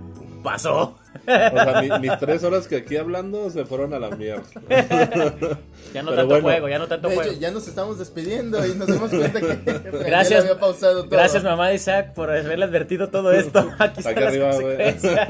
pasó. 0.44 0.96
O 1.14 1.20
sea, 1.26 1.83
mi- 1.83 2.09
mis 2.09 2.18
tres 2.20 2.44
horas 2.44 2.68
que 2.68 2.76
aquí 2.76 2.96
hablando 2.96 3.50
se 3.50 3.64
fueron 3.64 3.92
a 3.94 3.98
la 3.98 4.11
mierda. 4.11 4.44
Ya 5.92 6.02
no 6.02 6.11
Pero 6.11 6.22
tanto 6.22 6.26
bueno. 6.42 6.48
juego, 6.48 6.68
ya 6.68 6.78
no 6.80 6.88
tanto 6.88 7.09
De 7.09 7.14
hecho, 7.14 7.22
juego. 7.24 7.40
ya 7.40 7.50
nos 7.52 7.68
estamos 7.68 7.98
despidiendo 8.00 8.66
y 8.66 8.74
nos 8.74 8.87
dimos 8.88 9.11
cuenta 9.11 9.40
que 9.40 9.90
Gracias, 10.04 10.40
había 10.42 10.59
pausado 10.59 11.02
todo. 11.02 11.11
gracias 11.11 11.44
mamá 11.44 11.68
de 11.68 11.76
Isaac 11.76 12.14
por 12.14 12.30
haberle 12.30 12.64
advertido 12.64 13.11
todo 13.11 13.30
esto. 13.33 13.61
Aquí 13.78 14.00
están 14.00 14.12
Acá 14.12 14.20
las 14.22 14.30
arriba, 14.30 14.50
güey. 14.61 14.76
consecuencias. 14.76 15.28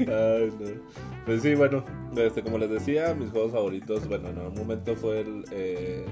Ay, 0.00 0.52
no. 0.58 0.70
Pues 1.26 1.42
sí, 1.42 1.54
bueno, 1.54 1.84
este, 2.16 2.42
como 2.42 2.58
les 2.58 2.70
decía, 2.70 3.14
mis 3.14 3.30
juegos 3.30 3.52
favoritos, 3.52 4.06
bueno, 4.08 4.28
en 4.28 4.38
algún 4.38 4.58
momento 4.58 4.94
fue 4.96 5.20
el... 5.20 5.44
eh, 5.52 6.04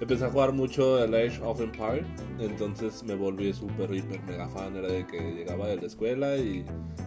empecé 0.00 0.24
a 0.24 0.30
jugar 0.30 0.52
mucho 0.52 1.02
el 1.02 1.14
Age 1.14 1.40
of 1.42 1.60
Empire, 1.60 2.04
entonces 2.38 3.02
me 3.04 3.14
volví 3.14 3.52
súper, 3.52 3.94
hiper, 3.94 4.20
mega 4.22 4.48
fan, 4.48 4.76
era 4.76 4.88
de 4.88 5.06
que 5.06 5.18
llegaba 5.32 5.68
de 5.68 5.76
la 5.76 5.86
escuela 5.86 6.36
y, 6.36 6.64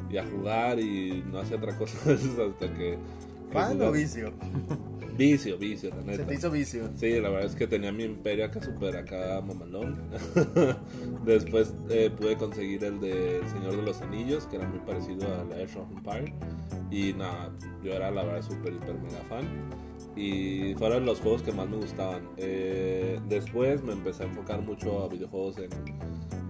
y 0.09 0.17
a 0.17 0.25
jugar 0.25 0.79
y 0.79 1.23
no 1.31 1.39
hacía 1.39 1.57
otra 1.57 1.77
cosa 1.77 1.97
hasta 2.11 2.73
que... 2.73 2.97
¿Fan 3.51 3.81
o 3.81 3.91
vicio? 3.91 4.31
Vicio, 5.17 5.57
vicio, 5.57 5.89
la 5.89 6.01
Se 6.01 6.07
neta. 6.11 6.27
te 6.27 6.35
hizo 6.35 6.49
vicio. 6.49 6.89
Sí, 6.95 7.19
la 7.19 7.29
verdad 7.29 7.47
es 7.47 7.55
que 7.55 7.67
tenía 7.67 7.91
mi 7.91 8.05
imperio 8.05 8.45
acá 8.45 8.61
súper 8.61 8.95
acá 8.95 9.41
mamalón. 9.45 9.97
Después 11.25 11.73
eh, 11.89 12.09
pude 12.15 12.37
conseguir 12.37 12.85
el 12.85 13.01
de 13.01 13.39
El 13.39 13.47
Señor 13.49 13.75
de 13.75 13.81
los 13.81 14.01
Anillos, 14.01 14.45
que 14.45 14.55
era 14.55 14.67
muy 14.67 14.79
parecido 14.79 15.27
a 15.27 15.43
la 15.43 15.55
Age 15.55 15.77
of 15.77 15.91
Empire. 15.91 16.33
Y 16.89 17.11
nada, 17.13 17.51
yo 17.83 17.91
era 17.93 18.11
la 18.11 18.23
verdad 18.23 18.41
súper, 18.43 18.71
hiper, 18.71 18.95
mega 18.95 19.21
fan. 19.27 19.45
Y 20.19 20.75
fueron 20.75 21.05
los 21.05 21.21
juegos 21.21 21.41
que 21.43 21.53
más 21.53 21.69
me 21.69 21.77
gustaban. 21.77 22.27
Eh, 22.35 23.21
después 23.29 23.81
me 23.81 23.93
empecé 23.93 24.23
a 24.23 24.25
enfocar 24.25 24.61
mucho 24.61 25.01
a 25.01 25.07
videojuegos 25.07 25.59
en, 25.59 25.69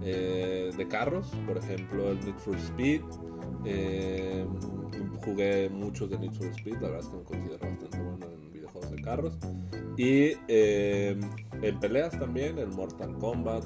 eh, 0.02 0.72
de 0.76 0.88
carros, 0.88 1.28
por 1.46 1.56
ejemplo 1.56 2.10
el 2.10 2.18
Need 2.18 2.34
for 2.38 2.56
Speed. 2.56 3.02
Eh, 3.64 4.44
jugué 5.24 5.70
muchos 5.70 6.10
de 6.10 6.18
Need 6.18 6.32
for 6.32 6.48
Speed, 6.48 6.74
la 6.80 6.88
verdad 6.88 7.00
es 7.00 7.06
que 7.06 7.16
me 7.16 7.22
considero 7.22 7.68
bastante 7.68 7.98
bueno 7.98 8.26
en 8.26 8.52
videojuegos 8.52 8.90
de 8.90 9.02
carros. 9.02 9.38
Y 9.96 10.32
en 10.48 11.80
peleas 11.80 12.18
también, 12.18 12.58
el 12.58 12.70
Mortal 12.70 13.16
Kombat, 13.18 13.64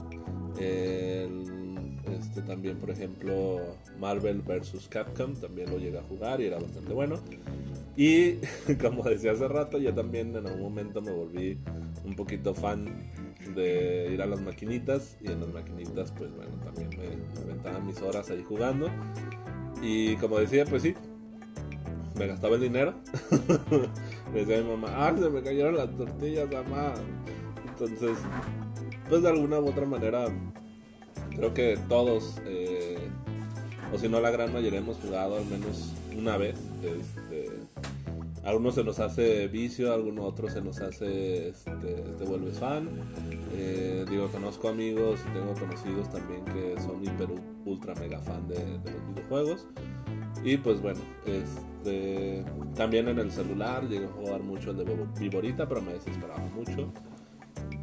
este 2.10 2.42
también 2.42 2.78
por 2.78 2.90
ejemplo 2.90 3.60
Marvel 3.98 4.42
vs. 4.42 4.88
Capcom, 4.88 5.34
también 5.34 5.70
lo 5.70 5.78
llegué 5.78 5.98
a 5.98 6.02
jugar 6.02 6.40
y 6.40 6.46
era 6.46 6.58
bastante 6.58 6.92
bueno. 6.92 7.20
Y 7.96 8.34
como 8.80 9.04
decía 9.04 9.32
hace 9.32 9.48
rato, 9.48 9.78
yo 9.78 9.94
también 9.94 10.34
en 10.36 10.46
algún 10.46 10.62
momento 10.62 11.00
me 11.00 11.12
volví 11.12 11.58
un 12.04 12.14
poquito 12.14 12.54
fan 12.54 12.86
de 13.54 14.10
ir 14.12 14.22
a 14.22 14.26
las 14.26 14.40
maquinitas 14.40 15.16
y 15.20 15.28
en 15.28 15.40
las 15.40 15.50
maquinitas 15.50 16.12
pues 16.12 16.34
bueno 16.34 16.52
también 16.64 16.88
me, 16.90 17.70
me 17.70 17.80
mis 17.80 18.00
horas 18.00 18.30
ahí 18.30 18.42
jugando 18.42 18.88
y 19.82 20.16
como 20.16 20.38
decía 20.38 20.64
pues 20.64 20.82
sí 20.82 20.94
me 22.18 22.26
gastaba 22.26 22.54
el 22.54 22.62
dinero 22.62 22.94
le 24.32 24.44
decía 24.44 24.62
mi 24.62 24.70
mamá 24.70 24.88
ah 24.94 25.14
se 25.18 25.28
me 25.28 25.42
cayeron 25.42 25.76
las 25.76 25.94
tortillas 25.94 26.50
mamá 26.50 26.94
entonces 27.68 28.16
pues 29.08 29.22
de 29.22 29.28
alguna 29.28 29.58
u 29.58 29.68
otra 29.68 29.84
manera 29.84 30.26
creo 31.36 31.54
que 31.54 31.78
todos 31.88 32.40
eh, 32.46 32.98
o 33.92 33.98
si 33.98 34.08
no 34.08 34.20
la 34.20 34.30
gran 34.30 34.52
mayoría 34.52 34.80
hemos 34.80 34.96
jugado 34.98 35.36
al 35.36 35.46
menos 35.46 35.92
una 36.16 36.36
vez 36.36 36.56
este, 36.82 37.50
algunos 38.44 38.74
se 38.74 38.84
nos 38.84 39.00
hace 39.00 39.48
vicio, 39.48 39.90
a 39.90 39.94
algunos 39.94 40.26
otros 40.26 40.52
se 40.52 40.60
nos 40.60 40.78
hace, 40.80 41.48
este, 41.48 41.72
te 41.72 42.24
vuelves 42.24 42.58
fan. 42.58 42.90
Eh, 43.54 44.04
digo, 44.08 44.28
conozco 44.28 44.68
amigos 44.68 45.20
y 45.26 45.32
tengo 45.32 45.54
conocidos 45.54 46.10
también 46.10 46.44
que 46.44 46.78
son 46.82 47.02
hiper, 47.02 47.28
ultra, 47.64 47.94
mega 47.94 48.20
fan 48.20 48.46
de, 48.46 48.58
los 48.84 49.14
videojuegos. 49.14 49.66
Y 50.44 50.58
pues 50.58 50.82
bueno, 50.82 51.00
este, 51.24 52.44
también 52.76 53.08
en 53.08 53.18
el 53.18 53.32
celular 53.32 53.88
llegué 53.88 54.04
a 54.04 54.10
jugar 54.10 54.42
mucho 54.42 54.72
el 54.72 54.76
de 54.76 55.06
Viborita, 55.18 55.66
pero 55.66 55.80
me 55.80 55.94
desesperaba 55.94 56.44
mucho. 56.54 56.92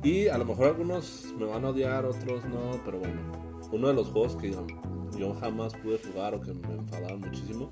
Y 0.04 0.28
a 0.28 0.38
lo 0.38 0.46
mejor 0.46 0.68
algunos 0.68 1.34
me 1.38 1.46
van 1.46 1.64
a 1.66 1.70
odiar, 1.70 2.06
otros 2.06 2.44
no, 2.46 2.80
pero 2.84 3.00
bueno, 3.00 3.22
uno 3.72 3.88
de 3.88 3.94
los 3.94 4.08
juegos 4.08 4.36
que 4.36 4.56
yo 5.18 5.34
jamás 5.36 5.74
pude 5.76 6.00
jugar 6.00 6.34
o 6.34 6.42
que 6.42 6.54
me 6.54 6.74
enfadaba 6.74 7.18
muchísimo 7.18 7.72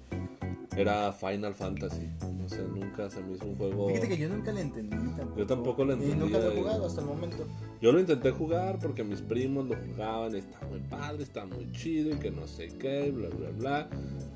era 0.77 1.11
Final 1.11 1.53
Fantasy. 1.53 2.09
No 2.37 2.47
sé, 2.47 2.61
nunca 2.61 3.09
se 3.09 3.21
me 3.21 3.35
hizo 3.35 3.45
un 3.45 3.55
juego. 3.55 3.89
Fíjate 3.89 4.07
que 4.07 4.17
yo 4.17 4.29
nunca 4.29 4.51
le 4.51 4.61
entendí 4.61 4.95
tampoco. 4.95 5.37
Yo 5.37 5.45
tampoco 5.45 5.85
lo 5.85 5.93
Y 5.93 5.97
nunca 5.97 6.13
entendía, 6.13 6.39
lo 6.39 6.51
he 6.51 6.57
jugado 6.57 6.85
hasta 6.85 7.01
el 7.01 7.07
momento. 7.07 7.45
Yo 7.81 7.91
lo 7.91 7.99
intenté 7.99 8.31
jugar 8.31 8.79
porque 8.79 9.03
mis 9.03 9.21
primos 9.21 9.67
lo 9.67 9.75
jugaban, 9.75 10.35
está 10.35 10.65
muy 10.67 10.79
padre, 10.79 11.23
está 11.23 11.45
muy 11.45 11.71
chido 11.71 12.15
y 12.15 12.19
que 12.19 12.31
no 12.31 12.47
sé 12.47 12.69
qué, 12.79 13.11
bla, 13.11 13.29
bla, 13.29 13.49
bla. 13.51 13.89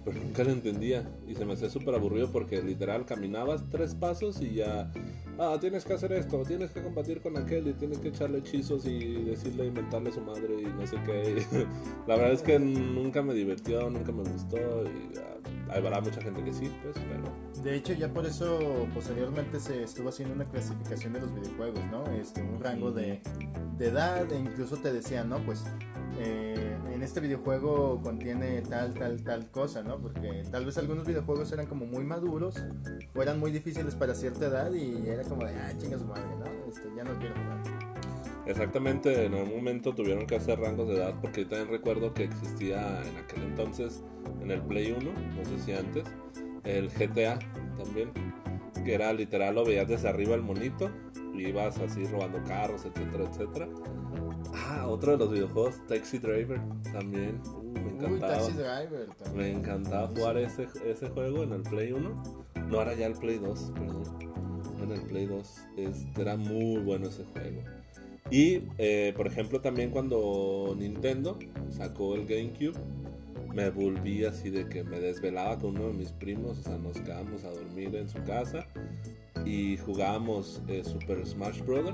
Pero 0.03 0.19
nunca 0.19 0.43
lo 0.43 0.51
entendía 0.51 1.09
y 1.27 1.35
se 1.35 1.45
me 1.45 1.53
hacía 1.53 1.69
súper 1.69 1.95
aburrido 1.95 2.29
porque 2.29 2.61
literal 2.61 3.05
caminabas 3.05 3.63
tres 3.69 3.95
pasos 3.95 4.41
y 4.41 4.55
ya, 4.55 4.91
ah, 5.39 5.57
tienes 5.59 5.85
que 5.85 5.93
hacer 5.93 6.11
esto, 6.13 6.43
tienes 6.43 6.71
que 6.71 6.81
combatir 6.81 7.21
con 7.21 7.37
aquel 7.37 7.67
y 7.67 7.73
tienes 7.73 7.99
que 7.99 8.09
echarle 8.09 8.39
hechizos 8.39 8.85
y 8.85 9.23
decirle, 9.23 9.67
inventarle 9.67 10.11
su 10.11 10.21
madre 10.21 10.61
y 10.61 10.65
no 10.65 10.85
sé 10.87 10.97
qué. 11.05 11.43
La 12.07 12.15
verdad 12.15 12.33
es 12.33 12.41
que 12.41 12.59
nunca 12.59 13.21
me 13.21 13.33
divirtió, 13.33 13.89
nunca 13.89 14.11
me 14.11 14.23
gustó 14.23 14.57
y 14.57 15.17
ah, 15.17 15.75
habrá 15.75 16.01
mucha 16.01 16.21
gente 16.21 16.43
que 16.43 16.53
sí, 16.53 16.71
pues, 16.83 16.95
pero... 17.09 17.52
De 17.63 17.75
hecho, 17.75 17.93
ya 17.93 18.09
por 18.09 18.25
eso 18.25 18.87
posteriormente 18.93 19.57
se 19.59 19.83
estuvo 19.83 20.09
haciendo 20.09 20.35
una 20.35 20.43
clasificación 20.43 21.13
de 21.13 21.21
los 21.21 21.33
videojuegos, 21.33 21.79
¿no? 21.89 22.05
Este, 22.07 22.41
un 22.41 22.59
rango 22.61 22.91
de, 22.91 23.21
edad 23.79 24.31
e 24.31 24.39
incluso 24.39 24.77
te 24.77 24.91
decían, 24.91 25.29
¿no? 25.29 25.39
Pues 25.39 25.63
eh, 26.19 26.77
en 26.91 27.03
este 27.03 27.21
videojuego 27.21 28.01
contiene 28.01 28.61
tal, 28.63 28.93
tal, 28.93 29.23
tal 29.23 29.49
cosa, 29.49 29.81
¿no? 29.81 29.97
Porque 29.97 30.43
tal 30.51 30.65
vez 30.65 30.77
algunos 30.77 31.05
videojuegos 31.05 31.51
eran 31.53 31.65
como 31.65 31.85
muy 31.85 32.03
maduros 32.03 32.61
o 33.15 33.21
eran 33.21 33.39
muy 33.39 33.51
difíciles 33.51 33.95
para 33.95 34.13
cierta 34.13 34.47
edad 34.47 34.73
y 34.73 35.07
era 35.07 35.23
como 35.23 35.45
de, 35.45 35.53
ah, 35.55 35.71
chinga 35.77 35.97
su 35.97 36.05
madre, 36.05 36.23
¿no? 36.39 36.45
Este, 36.69 36.89
ya 36.95 37.05
no 37.05 37.17
quiero 37.17 37.35
jugar. 37.35 37.83
Exactamente, 38.45 39.25
en 39.25 39.35
algún 39.35 39.55
momento 39.55 39.95
tuvieron 39.95 40.27
que 40.27 40.35
hacer 40.35 40.59
rangos 40.59 40.89
de 40.89 40.95
edad 40.95 41.13
porque 41.21 41.45
también 41.45 41.69
recuerdo 41.69 42.13
que 42.13 42.25
existía 42.25 43.01
en 43.07 43.15
aquel 43.17 43.43
entonces 43.43 44.03
en 44.41 44.51
el 44.51 44.61
Play 44.61 44.91
1, 44.91 45.11
no 45.11 45.45
sé 45.45 45.59
si 45.59 45.71
antes, 45.71 46.03
el 46.63 46.89
GTA 46.89 47.39
también, 47.77 48.11
que 48.83 48.93
era 48.93 49.13
literal, 49.13 49.55
lo 49.55 49.65
veías 49.65 49.87
desde 49.87 50.09
arriba 50.09 50.35
el 50.35 50.41
monito 50.41 50.89
y 51.33 51.47
ibas 51.47 51.77
así 51.79 52.05
robando 52.05 52.43
carros, 52.43 52.85
etcétera, 52.85 53.25
etcétera. 53.29 53.69
Ah, 54.55 54.85
otro 54.87 55.13
de 55.13 55.17
los 55.17 55.31
videojuegos, 55.31 55.85
Taxi 55.87 56.19
Driver 56.19 56.61
también, 56.91 57.41
uh, 57.45 57.63
me 57.73 57.81
Uy, 57.81 57.89
encantaba. 57.95 58.33
Taxi 58.33 58.51
Driver 58.53 59.07
también. 59.15 59.35
Me 59.35 59.59
encantaba 59.59 60.07
jugar 60.07 60.37
ese, 60.37 60.67
ese 60.85 61.09
juego 61.09 61.43
en 61.43 61.53
el 61.53 61.63
Play 61.63 61.91
1. 61.91 62.23
No 62.67 62.81
era 62.81 62.93
ya 62.93 63.07
el 63.07 63.13
Play 63.13 63.39
2, 63.39 63.71
perdón. 63.73 64.03
En 64.81 64.91
el 64.91 65.01
Play 65.01 65.25
2. 65.25 65.57
Este, 65.77 66.21
era 66.21 66.37
muy 66.37 66.81
bueno 66.81 67.07
ese 67.07 67.23
juego. 67.25 67.61
Y, 68.29 68.63
eh, 68.77 69.13
por 69.15 69.27
ejemplo, 69.27 69.59
también 69.61 69.89
cuando 69.91 70.75
Nintendo 70.77 71.37
sacó 71.69 72.15
el 72.15 72.25
GameCube, 72.25 72.73
me 73.53 73.69
volví 73.69 74.25
así 74.25 74.49
de 74.49 74.67
que 74.67 74.83
me 74.83 74.99
desvelaba 74.99 75.57
con 75.59 75.71
uno 75.77 75.87
de 75.87 75.93
mis 75.93 76.11
primos. 76.11 76.57
O 76.59 76.61
sea, 76.63 76.77
nos 76.77 76.99
quedábamos 76.99 77.43
a 77.43 77.49
dormir 77.51 77.95
en 77.95 78.09
su 78.09 78.21
casa 78.23 78.67
y 79.45 79.77
jugábamos 79.77 80.61
eh, 80.67 80.83
Super 80.83 81.25
Smash 81.25 81.61
Bros. 81.61 81.93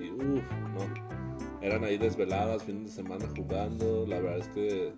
Y 0.00 0.10
uff, 0.10 0.50
no. 0.74 1.18
Eran 1.60 1.82
ahí 1.84 1.98
desveladas, 1.98 2.62
fines 2.62 2.84
de 2.84 2.90
semana 3.02 3.24
jugando. 3.36 4.06
La 4.06 4.20
verdad 4.20 4.38
es 4.38 4.48
que 4.48 4.92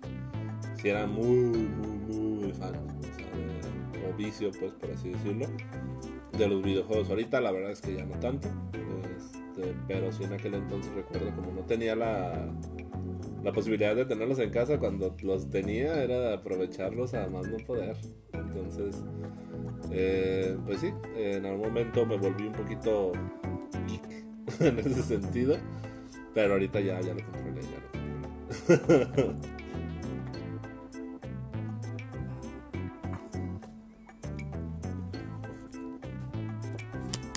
si 0.79 0.89
era 0.89 1.07
muy, 1.07 1.27
muy, 1.27 2.15
muy 2.15 2.53
fan, 2.53 2.75
o, 2.75 3.03
sea, 3.15 3.25
de- 3.99 4.07
o 4.07 4.13
vicio, 4.15 4.51
pues, 4.59 4.73
por 4.73 4.91
así 4.91 5.09
decirlo, 5.09 5.47
de 6.37 6.47
los 6.47 6.61
videojuegos. 6.61 7.09
Ahorita 7.09 7.41
la 7.41 7.51
verdad 7.51 7.71
es 7.71 7.81
que 7.81 7.95
ya 7.95 8.05
no 8.05 8.19
tanto, 8.19 8.47
este, 9.17 9.73
pero 9.87 10.11
sí 10.11 10.23
en 10.23 10.33
aquel 10.33 10.55
entonces 10.55 10.91
recuerdo 10.93 11.35
como 11.35 11.51
no 11.51 11.61
tenía 11.61 11.95
la, 11.95 12.47
la 13.43 13.51
posibilidad 13.51 13.95
de 13.95 14.05
tenerlos 14.05 14.39
en 14.39 14.49
casa, 14.51 14.77
cuando 14.79 15.15
los 15.23 15.49
tenía 15.49 16.03
era 16.03 16.33
aprovecharlos 16.33 17.13
a 17.13 17.27
más 17.27 17.47
no 17.47 17.57
poder. 17.65 17.95
Entonces, 18.33 19.03
eh, 19.91 20.57
pues 20.65 20.79
sí, 20.81 20.93
en 21.15 21.45
algún 21.45 21.67
momento 21.67 22.05
me 22.05 22.17
volví 22.17 22.47
un 22.47 22.53
poquito 22.53 23.11
geek 23.87 24.03
en 24.59 24.79
ese 24.79 25.01
sentido, 25.03 25.57
pero 26.33 26.53
ahorita 26.53 26.79
ya, 26.81 27.01
ya 27.01 27.13
lo 27.13 27.23
controlé, 27.25 27.61
ya 27.61 27.77
lo 27.79 29.07
controlé. 29.07 29.35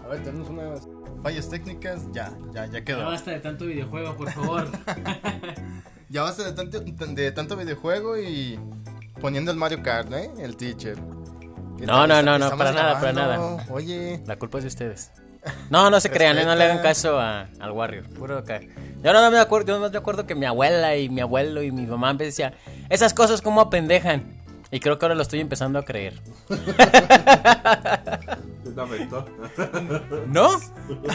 A 0.05 0.09
ver, 0.09 0.23
tenemos 0.23 0.49
unas 0.51 0.89
fallas 1.23 1.49
técnicas. 1.49 2.07
Ya, 2.13 2.33
ya, 2.53 2.67
ya 2.67 2.73
Ya 2.73 2.85
quedó. 2.85 3.05
basta 3.07 3.31
de 3.31 3.41
tanto 3.41 3.67
videojuego, 3.67 4.15
por 4.17 4.31
favor. 4.31 4.69
Ya 6.15 6.23
basta 6.23 6.45
de 6.45 6.53
tanto, 6.53 6.79
de 6.81 7.33
tanto 7.33 7.57
videojuego 7.57 8.17
y 8.17 8.57
poniendo 9.21 9.51
el 9.51 9.57
Mario 9.57 9.83
Kart, 9.83 10.13
¿eh? 10.13 10.31
El 10.39 10.57
teacher. 10.57 10.95
¿Qué 11.77 11.87
No, 11.87 12.07
no, 12.07 12.23
no, 12.23 12.39
no, 12.39 12.57
para 12.57 12.71
nada, 12.71 13.01
para 13.01 13.11
grabando. 13.11 13.61
Oye, 13.69 14.23
La 14.25 14.37
culpa 14.37 14.59
es 14.59 14.63
de 14.65 14.69
ustedes. 14.69 15.11
No, 15.71 15.91
no 15.91 15.99
se 15.99 16.11
crean, 16.11 16.39
¿eh? 16.39 16.45
no 16.45 16.55
le 16.55 16.63
hagan 16.63 16.79
caso 16.79 17.19
a- 17.19 17.49
al 17.59 17.73
Warrior. 17.73 18.09
Puro 18.11 18.39
acá. 18.39 18.61
Yo 19.03 19.13
no 19.13 19.29
me 19.33 19.41
acuerdo, 19.41 19.67
yo 19.67 19.81
no 19.81 19.91
me 19.91 19.99
acuerdo 19.99 20.25
que 20.25 20.37
mi 20.37 20.47
abuela 20.47 20.97
y 20.97 21.09
mi 21.09 21.21
abuelo 21.21 21.65
y 21.65 21.73
mi 21.73 21.85
mamá 21.85 22.13
me 22.15 22.27
decían, 22.27 22.55
esas 22.91 23.13
cosas 23.13 23.43
como 23.43 23.61
apendejan. 23.61 24.34
Y 24.75 24.81
creo 24.81 24.99
que 24.99 25.05
ahora 25.05 25.15
lo 25.15 25.23
estoy 25.23 25.39
empezando 25.39 25.79
a 25.79 25.85
creer. 25.85 26.21
¿No? 30.27 30.49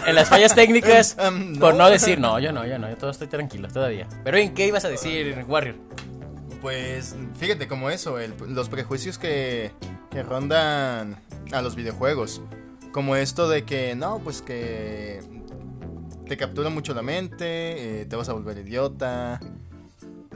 En 0.07 0.15
las 0.15 0.29
fallas 0.29 0.55
técnicas, 0.55 1.17
Um, 1.19 1.55
por 1.59 1.73
no. 1.73 1.79
no 1.83 1.89
decir, 1.89 2.21
no, 2.21 2.39
yo 2.39 2.53
no, 2.53 2.65
yo 2.65 2.79
no, 2.79 2.89
yo 2.89 2.95
todo 2.95 3.09
estoy 3.11 3.27
tranquilo 3.27 3.67
todavía. 3.67 4.07
Pero 4.23 4.37
¿en 4.37 4.53
qué 4.53 4.67
ibas 4.67 4.85
a 4.85 4.89
decir, 4.89 5.43
Warrior? 5.47 5.75
pues 6.61 7.15
fíjate 7.37 7.67
como 7.69 7.89
eso, 7.89 8.19
el- 8.19 8.33
los 8.47 8.67
prejuicios 8.69 9.17
que, 9.17 9.71
que 10.11 10.23
rondan 10.23 11.21
a 11.51 11.61
los 11.61 11.75
videojuegos. 11.75 12.41
Como 12.91 13.15
esto 13.17 13.49
de 13.49 13.63
que, 13.65 13.93
no, 13.95 14.19
pues 14.19 14.41
que 14.41 15.19
te 16.27 16.37
captura 16.37 16.69
mucho 16.69 16.93
la 16.93 17.01
mente, 17.01 18.01
eh, 18.01 18.05
te 18.05 18.15
vas 18.15 18.29
a 18.29 18.33
volver 18.33 18.57
idiota. 18.59 19.39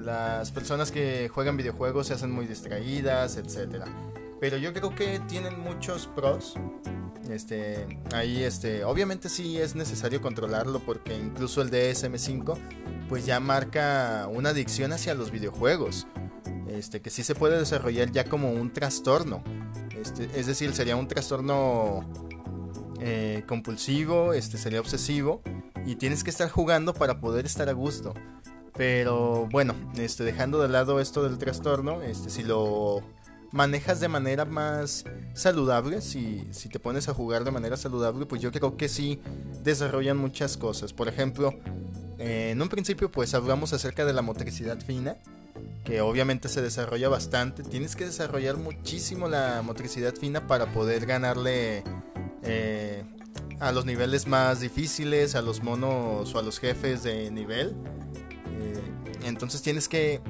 Las 0.04 0.52
personas 0.52 0.92
que 0.92 1.30
juegan 1.30 1.56
videojuegos 1.56 2.08
se 2.08 2.14
hacen 2.14 2.32
muy 2.32 2.46
distraídas, 2.46 3.38
etcétera. 3.38 3.86
Pero 4.42 4.58
yo 4.58 4.74
creo 4.74 4.94
que 4.94 5.22
tienen 5.30 5.58
muchos 5.60 6.08
pros. 6.08 6.56
Este, 7.30 7.88
ahí 8.14 8.44
este, 8.44 8.84
obviamente 8.84 9.30
sí 9.30 9.58
es 9.58 9.76
necesario 9.76 10.22
controlarlo 10.22 10.82
porque 10.82 11.18
incluso 11.18 11.62
el 11.62 11.72
DSM5 11.72 12.58
pues 13.08 13.26
ya 13.26 13.40
marca 13.40 14.28
una 14.30 14.50
adicción 14.50 14.92
hacia 14.92 15.14
los 15.14 15.32
videojuegos. 15.32 16.06
Este, 16.68 17.02
que 17.02 17.10
sí 17.10 17.24
se 17.24 17.36
puede 17.36 17.58
desarrollar 17.58 18.12
ya 18.12 18.26
como 18.26 18.52
un 18.52 18.74
trastorno. 18.74 19.42
Este, 19.96 20.30
es 20.36 20.48
decir, 20.48 20.74
sería 20.74 20.98
un 20.98 21.08
trastorno 21.08 22.02
eh, 23.00 23.44
compulsivo, 23.48 24.34
este 24.34 24.58
sería 24.58 24.82
obsesivo 24.82 25.42
y 25.86 25.96
tienes 25.96 26.26
que 26.26 26.30
estar 26.30 26.50
jugando 26.50 26.94
para 26.94 27.22
poder 27.22 27.46
estar 27.46 27.70
a 27.70 27.74
gusto. 27.74 28.14
Pero 28.76 29.48
bueno, 29.52 29.76
este, 29.98 30.24
dejando 30.24 30.62
de 30.62 30.70
lado 30.70 31.00
esto 31.00 31.24
del 31.24 31.38
trastorno, 31.38 32.02
este, 32.02 32.30
si 32.30 32.44
lo 32.44 33.04
manejas 33.52 34.00
de 34.00 34.08
manera 34.08 34.46
más 34.46 35.06
saludable, 35.34 36.02
si, 36.02 36.48
si 36.52 36.70
te 36.70 36.80
pones 36.80 37.08
a 37.08 37.14
jugar 37.14 37.44
de 37.44 37.52
manera 37.52 37.78
saludable, 37.78 38.26
pues 38.26 38.42
yo 38.42 38.52
creo 38.52 38.76
que 38.78 38.90
sí 38.90 39.22
desarrollan 39.64 40.18
muchas 40.18 40.58
cosas. 40.58 40.92
Por 40.92 41.08
ejemplo, 41.08 41.54
eh, 42.18 42.50
en 42.52 42.62
un 42.62 42.70
principio 42.70 43.12
pues 43.12 43.34
hablamos 43.36 43.72
acerca 43.74 44.06
de 44.06 44.14
la 44.14 44.24
motricidad 44.24 44.80
fina, 44.82 45.18
que 45.84 46.02
obviamente 46.02 46.50
se 46.50 46.64
desarrolla 46.64 47.10
bastante. 47.10 47.62
Tienes 47.62 47.96
que 47.96 48.06
desarrollar 48.06 48.58
muchísimo 48.58 49.28
la 49.28 49.62
motricidad 49.62 50.16
fina 50.16 50.48
para 50.48 50.72
poder 50.74 51.06
ganarle 51.06 51.84
eh, 52.42 53.04
a 53.60 53.72
los 53.72 53.86
niveles 53.86 54.26
más 54.26 54.62
difíciles, 54.62 55.36
a 55.36 55.44
los 55.44 55.62
monos 55.62 56.34
o 56.34 56.40
a 56.40 56.42
los 56.42 56.60
jefes 56.60 57.04
de 57.04 57.30
nivel. 57.30 57.76
Eh, 58.54 58.82
entonces 59.26 59.62
tienes 59.62 59.88
que 59.88 60.22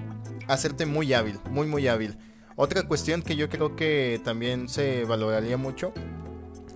hacerte 0.47 0.85
muy 0.85 1.13
hábil, 1.13 1.39
muy 1.49 1.67
muy 1.67 1.87
hábil. 1.87 2.17
Otra 2.55 2.83
cuestión 2.83 3.21
que 3.21 3.35
yo 3.35 3.49
creo 3.49 3.75
que 3.75 4.21
también 4.23 4.69
se 4.69 5.05
valoraría 5.05 5.57
mucho 5.57 5.93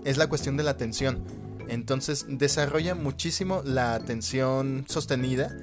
es 0.05 0.17
la 0.17 0.27
cuestión 0.27 0.57
de 0.57 0.63
la 0.63 0.71
atención. 0.71 1.23
Entonces 1.67 2.25
desarrolla 2.27 2.95
muchísimo 2.95 3.61
la 3.63 3.93
atención 3.93 4.85
sostenida 4.87 5.55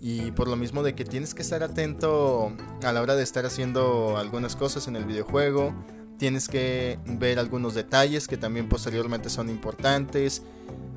y 0.00 0.32
por 0.32 0.48
lo 0.48 0.56
mismo 0.56 0.82
de 0.82 0.94
que 0.94 1.04
tienes 1.04 1.34
que 1.34 1.42
estar 1.42 1.62
atento 1.62 2.52
a 2.82 2.92
la 2.92 3.00
hora 3.00 3.14
de 3.14 3.22
estar 3.22 3.46
haciendo 3.46 4.18
algunas 4.18 4.56
cosas 4.56 4.88
en 4.88 4.96
el 4.96 5.04
videojuego. 5.04 5.74
Tienes 6.18 6.48
que 6.48 6.98
ver 7.06 7.38
algunos 7.38 7.74
detalles 7.74 8.26
que 8.26 8.36
también 8.36 8.68
posteriormente 8.68 9.30
son 9.30 9.48
importantes. 9.48 10.42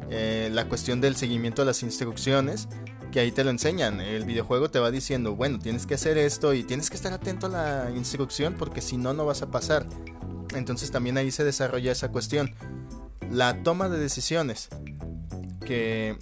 Eh, 0.09 0.49
la 0.51 0.67
cuestión 0.67 1.01
del 1.01 1.15
seguimiento 1.15 1.61
de 1.61 1.67
las 1.67 1.83
instrucciones 1.83 2.67
que 3.11 3.19
ahí 3.19 3.31
te 3.31 3.43
lo 3.43 3.49
enseñan. 3.49 4.01
El 4.01 4.25
videojuego 4.25 4.69
te 4.69 4.79
va 4.79 4.91
diciendo, 4.91 5.35
bueno, 5.35 5.59
tienes 5.59 5.85
que 5.85 5.95
hacer 5.95 6.17
esto 6.17 6.53
y 6.53 6.63
tienes 6.63 6.89
que 6.89 6.95
estar 6.95 7.13
atento 7.13 7.47
a 7.47 7.49
la 7.49 7.91
instrucción 7.95 8.55
porque 8.57 8.81
si 8.81 8.97
no, 8.97 9.13
no 9.13 9.25
vas 9.25 9.41
a 9.41 9.51
pasar. 9.51 9.85
Entonces 10.55 10.91
también 10.91 11.17
ahí 11.17 11.31
se 11.31 11.43
desarrolla 11.43 11.91
esa 11.91 12.09
cuestión. 12.11 12.53
La 13.29 13.63
toma 13.63 13.89
de 13.89 13.99
decisiones. 13.99 14.69
Que 15.65 16.17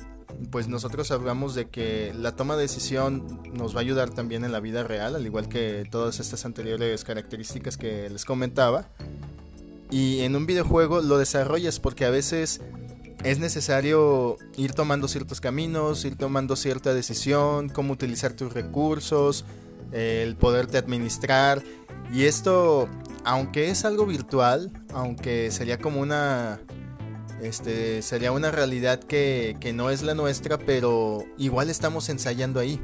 pues 0.51 0.67
nosotros 0.67 1.09
hablamos 1.11 1.55
de 1.55 1.69
que 1.69 2.13
la 2.15 2.35
toma 2.35 2.55
de 2.55 2.63
decisión 2.63 3.41
nos 3.53 3.75
va 3.75 3.79
a 3.79 3.81
ayudar 3.81 4.09
también 4.11 4.43
en 4.43 4.51
la 4.51 4.59
vida 4.59 4.83
real, 4.83 5.15
al 5.15 5.25
igual 5.25 5.49
que 5.49 5.87
todas 5.89 6.19
estas 6.19 6.45
anteriores 6.45 7.03
características 7.03 7.77
que 7.77 8.09
les 8.09 8.23
comentaba. 8.23 8.89
Y 9.89 10.19
en 10.21 10.35
un 10.35 10.45
videojuego 10.45 11.01
lo 11.01 11.17
desarrollas 11.17 11.79
porque 11.79 12.05
a 12.05 12.09
veces 12.09 12.61
es 13.23 13.39
necesario 13.39 14.37
ir 14.55 14.73
tomando 14.73 15.07
ciertos 15.07 15.41
caminos, 15.41 16.05
ir 16.05 16.15
tomando 16.15 16.55
cierta 16.55 16.93
decisión, 16.93 17.69
cómo 17.69 17.93
utilizar 17.93 18.33
tus 18.33 18.53
recursos, 18.53 19.45
el 19.91 20.35
poderte 20.35 20.77
administrar. 20.77 21.63
Y 22.13 22.23
esto, 22.23 22.87
aunque 23.23 23.69
es 23.69 23.85
algo 23.85 24.05
virtual, 24.05 24.71
aunque 24.93 25.51
sería 25.51 25.77
como 25.77 25.99
una 25.99 26.61
este, 27.41 28.01
sería 28.01 28.31
una 28.31 28.49
realidad 28.51 28.99
que, 28.99 29.57
que, 29.59 29.71
no 29.71 29.91
es 29.91 30.01
la 30.01 30.15
nuestra, 30.15 30.57
pero 30.57 31.23
igual 31.37 31.69
estamos 31.69 32.09
ensayando 32.09 32.59
ahí. 32.59 32.81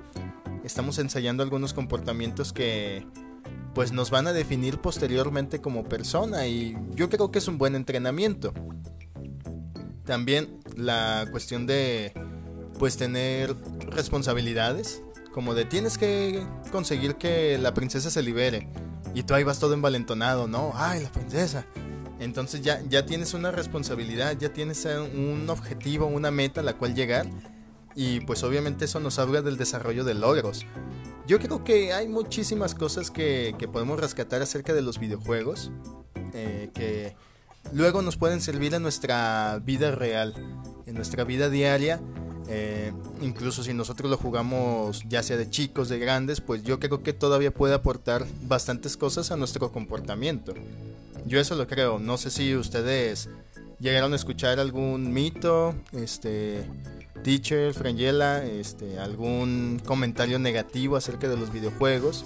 Estamos 0.64 1.00
ensayando 1.00 1.44
algunos 1.44 1.74
comportamientos 1.74 2.54
que 2.54 3.06
pues 3.74 3.92
nos 3.92 4.12
van 4.12 4.28
a 4.28 4.34
definir 4.34 4.80
posteriormente 4.80 5.60
como 5.60 5.84
persona 5.84 6.46
y 6.46 6.78
yo 6.92 7.10
creo 7.10 7.32
que 7.32 7.40
es 7.40 7.48
un 7.48 7.58
buen 7.58 7.76
entrenamiento. 7.76 8.54
También 10.06 10.60
la 10.76 11.26
cuestión 11.32 11.66
de 11.66 12.14
pues 12.80 12.98
tener 12.98 13.56
responsabilidades, 13.90 15.02
como 15.32 15.56
de 15.56 15.66
tienes 15.66 15.98
que 15.98 16.46
conseguir 16.72 17.16
que 17.16 17.58
la 17.58 17.74
princesa 17.74 18.10
se 18.10 18.22
libere 18.22 18.68
y 19.14 19.24
tú 19.24 19.34
ahí 19.34 19.44
vas 19.44 19.60
todo 19.60 19.74
envalentonado, 19.74 20.48
¿no? 20.48 20.74
Ay, 20.76 21.02
la 21.04 21.12
princesa 21.12 21.66
entonces 22.24 22.62
ya, 22.62 22.82
ya 22.90 23.06
tienes 23.06 23.34
una 23.34 23.52
responsabilidad, 23.52 24.38
ya 24.38 24.54
tienes 24.54 24.86
un 24.86 25.50
objetivo, 25.50 26.06
una 26.06 26.32
meta 26.32 26.62
a 26.62 26.64
la 26.64 26.78
cual 26.78 26.96
llegar. 26.96 27.28
Y 27.96 28.22
pues 28.22 28.44
obviamente 28.44 28.86
eso 28.86 29.00
nos 29.00 29.20
habla 29.20 29.42
del 29.42 29.58
desarrollo 29.58 30.04
de 30.04 30.14
logros. 30.14 30.66
Yo 31.28 31.40
creo 31.40 31.64
que 31.64 31.94
hay 31.94 32.08
muchísimas 32.08 32.76
cosas 32.76 33.12
que, 33.12 33.56
podemos 33.72 34.00
rescatar 34.00 34.42
acerca 34.42 34.74
de 34.74 34.82
los 34.82 35.00
videojuegos. 35.00 35.72
Eh, 36.34 36.72
que 36.74 37.16
luego 37.72 38.02
nos 38.02 38.18
pueden 38.18 38.42
servir 38.42 38.74
en 38.74 38.84
nuestra 38.84 39.60
vida 39.64 39.92
real, 39.92 40.34
en 40.86 40.96
nuestra 40.96 41.24
vida 41.24 41.50
diaria. 41.50 42.02
Eh, 42.50 42.92
incluso 43.22 43.64
si 43.64 43.74
nosotros 43.74 44.12
lo 44.12 44.18
jugamos 44.18 45.04
ya 45.08 45.24
sea 45.24 45.38
de 45.38 45.50
chicos, 45.50 45.88
de 45.88 45.98
grandes, 45.98 46.42
pues 46.42 46.64
yo 46.64 46.80
creo 46.80 47.02
que 47.02 47.14
todavía 47.14 47.52
puede 47.52 47.74
aportar 47.74 48.26
bastantes 48.44 48.98
cosas 48.98 49.32
a 49.32 49.38
nuestro 49.38 49.72
comportamiento. 49.72 50.54
Yo 51.26 51.40
eso 51.40 51.56
lo 51.56 51.68
creo. 51.68 52.00
No 52.00 52.18
sé 52.18 52.30
si 52.32 52.56
ustedes 52.56 53.30
llegaron 53.80 54.14
a 54.14 54.16
escuchar 54.16 54.60
algún 54.60 55.14
mito, 55.14 55.74
este, 55.94 56.66
teacher, 57.24 57.74
Frangela, 57.74 58.44
este, 58.44 59.00
algún 59.00 59.82
comentario 59.86 60.38
negativo 60.40 60.96
acerca 60.96 61.28
de 61.28 61.38
los 61.38 61.52
videojuegos. 61.52 62.26